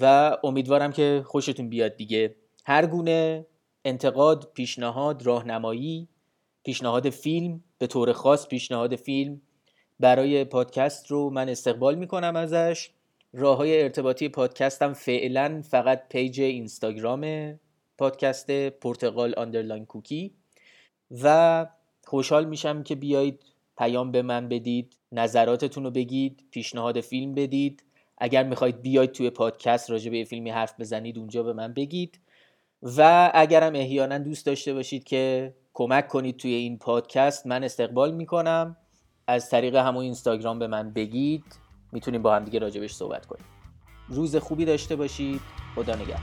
و 0.00 0.36
امیدوارم 0.44 0.92
که 0.92 1.22
خوشتون 1.26 1.68
بیاد 1.68 1.96
دیگه. 1.96 2.34
هر 2.64 2.86
گونه 2.86 3.46
انتقاد 3.84 4.50
پیشنهاد 4.54 5.26
راهنمایی 5.26 6.08
پیشنهاد 6.64 7.10
فیلم 7.10 7.64
به 7.78 7.86
طور 7.86 8.12
خاص 8.12 8.48
پیشنهاد 8.48 8.96
فیلم 8.96 9.40
برای 10.00 10.44
پادکست 10.44 11.10
رو 11.10 11.30
من 11.30 11.48
استقبال 11.48 11.94
می‌کنم 11.94 12.36
ازش. 12.36 12.90
راه 13.32 13.56
های 13.56 13.82
ارتباطی 13.82 14.28
پادکستم 14.28 14.92
فعلا 14.92 15.62
فقط 15.70 16.08
page 16.08 16.40
اینستاگرام 16.40 17.54
پادکست 17.98 18.50
پرتغال 18.50 19.34
underline 19.36 19.86
کوکی 19.86 20.34
و 21.22 21.66
خوشحال 22.04 22.44
میشم 22.44 22.82
که 22.82 22.94
بیایید 22.94 23.42
پیام 23.78 24.12
به 24.12 24.22
من 24.22 24.48
بدید 24.48 24.96
نظراتتون 25.12 25.84
رو 25.84 25.90
بگید 25.90 26.44
پیشنهاد 26.50 27.00
فیلم 27.00 27.34
بدید. 27.34 27.82
اگر 28.18 28.44
می‌خواید 28.44 28.82
بیاید 28.82 29.12
توی 29.12 29.30
پادکست 29.30 29.90
راجع 29.90 30.10
به 30.10 30.24
فیلمی 30.24 30.50
حرف 30.50 30.80
بزنید 30.80 31.18
اونجا 31.18 31.42
به 31.42 31.52
من 31.52 31.72
بگید. 31.72 32.20
و 32.82 33.30
اگرم 33.34 33.74
احیانا 33.74 34.18
دوست 34.18 34.46
داشته 34.46 34.74
باشید 34.74 35.04
که 35.04 35.54
کمک 35.74 36.08
کنید 36.08 36.36
توی 36.36 36.54
این 36.54 36.78
پادکست 36.78 37.46
من 37.46 37.64
استقبال 37.64 38.14
می‌کنم. 38.14 38.76
از 39.26 39.50
طریق 39.50 39.74
همون 39.74 40.02
اینستاگرام 40.02 40.58
به 40.58 40.66
من 40.66 40.92
بگید. 40.92 41.67
می‌تونیم 41.92 42.22
با 42.22 42.36
هم 42.36 42.44
دیگه 42.44 42.58
راجبش 42.58 42.94
صحبت 42.94 43.26
کنیم. 43.26 43.44
روز 44.08 44.36
خوبی 44.36 44.64
داشته 44.64 44.96
باشید. 44.96 45.40
خدا 45.74 45.94
نگهدار. 45.94 46.22